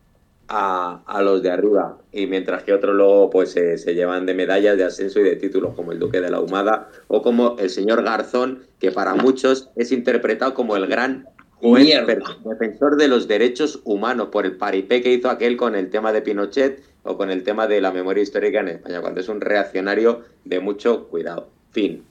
a, 0.49 1.03
a, 1.07 1.23
los 1.23 1.43
de 1.43 1.51
arriba. 1.51 1.99
Y 2.13 2.27
mientras 2.27 2.63
que 2.63 2.73
otros 2.73 2.95
luego 2.95 3.31
pues 3.31 3.53
se, 3.53 3.79
se, 3.79 3.95
llevan 3.95 4.27
de 4.27 4.35
medallas 4.35 4.77
de 4.77 4.85
ascenso 4.85 5.21
y 5.21 5.25
de 5.25 5.37
títulos, 5.37 5.75
como 5.75 5.93
el 5.93 5.99
Duque 5.99 6.21
de 6.21 6.31
la 6.31 6.41
Humada 6.41 6.89
o 7.09 7.23
como 7.23 7.57
el 7.59 7.71
señor 7.71 8.03
Garzón, 8.03 8.65
que 8.79 8.91
para 8.91 9.15
muchos 9.15 9.71
es 9.77 9.93
interpretado 9.93 10.55
como 10.55 10.77
el 10.77 10.87
gran 10.87 11.27
juez 11.55 11.89
defensor 12.45 12.97
de 12.97 13.09
los 13.09 13.27
derechos 13.27 13.81
humanos 13.85 14.29
por 14.31 14.45
el 14.45 14.57
paripé 14.57 15.03
que 15.03 15.13
hizo 15.13 15.31
aquel 15.31 15.57
con 15.57 15.75
el 15.75 15.89
tema 15.89 16.13
de 16.13 16.21
Pinochet 16.21 16.83
o 17.05 17.17
con 17.17 17.31
el 17.31 17.43
tema 17.43 17.67
de 17.67 17.81
la 17.81 17.91
memoria 17.91 18.23
histórica 18.23 18.61
en 18.61 18.69
España, 18.69 19.01
cuando 19.01 19.21
es 19.21 19.29
un 19.29 19.41
reaccionario 19.41 20.23
de 20.45 20.61
mucho 20.61 21.09
cuidado. 21.09 21.49
Fin. 21.71 22.05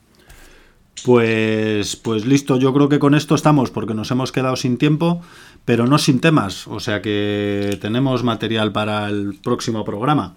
Pues, 1.05 1.95
pues 1.95 2.25
listo, 2.25 2.57
yo 2.57 2.73
creo 2.73 2.87
que 2.87 2.99
con 2.99 3.13
esto 3.13 3.35
estamos 3.35 3.71
porque 3.71 3.93
nos 3.93 4.11
hemos 4.11 4.31
quedado 4.31 4.55
sin 4.55 4.77
tiempo 4.77 5.21
pero 5.65 5.87
no 5.87 5.97
sin 5.97 6.19
temas, 6.19 6.67
o 6.67 6.79
sea 6.79 7.01
que 7.01 7.77
tenemos 7.81 8.23
material 8.23 8.71
para 8.71 9.07
el 9.09 9.35
próximo 9.41 9.85
programa. 9.85 10.35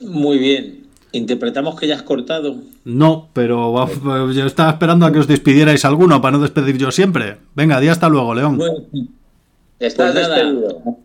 Muy 0.00 0.38
bien. 0.38 0.84
¿Interpretamos 1.12 1.78
que 1.78 1.86
ya 1.86 1.96
has 1.96 2.02
cortado? 2.02 2.56
No, 2.84 3.28
pero 3.32 4.30
yo 4.30 4.46
estaba 4.46 4.70
esperando 4.70 5.06
a 5.06 5.12
que 5.12 5.18
os 5.18 5.26
despidierais 5.26 5.84
alguno 5.84 6.20
para 6.20 6.36
no 6.36 6.42
despedir 6.42 6.76
yo 6.76 6.90
siempre. 6.90 7.38
Venga, 7.54 7.80
di 7.80 7.88
hasta 7.88 8.08
luego, 8.08 8.34
León. 8.34 8.58
Bueno, 8.58 8.84
Estás 9.80 10.12
pues 10.12 10.28
despedido. 10.28 10.98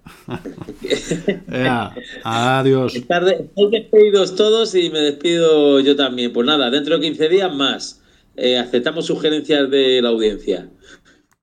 adiós. 2.24 2.96
Estáis 2.96 3.46
despedidos 3.72 4.36
todos 4.36 4.74
y 4.74 4.90
me 4.90 5.00
despido 5.00 5.80
yo 5.80 5.96
también. 5.96 6.34
Pues 6.34 6.48
nada, 6.48 6.72
dentro 6.72 6.98
de 6.98 7.02
15 7.02 7.30
días 7.30 7.54
más. 7.54 8.02
Eh, 8.36 8.58
aceptamos 8.58 9.06
sugerencias 9.06 9.70
de 9.70 10.02
la 10.02 10.10
audiencia. 10.10 10.70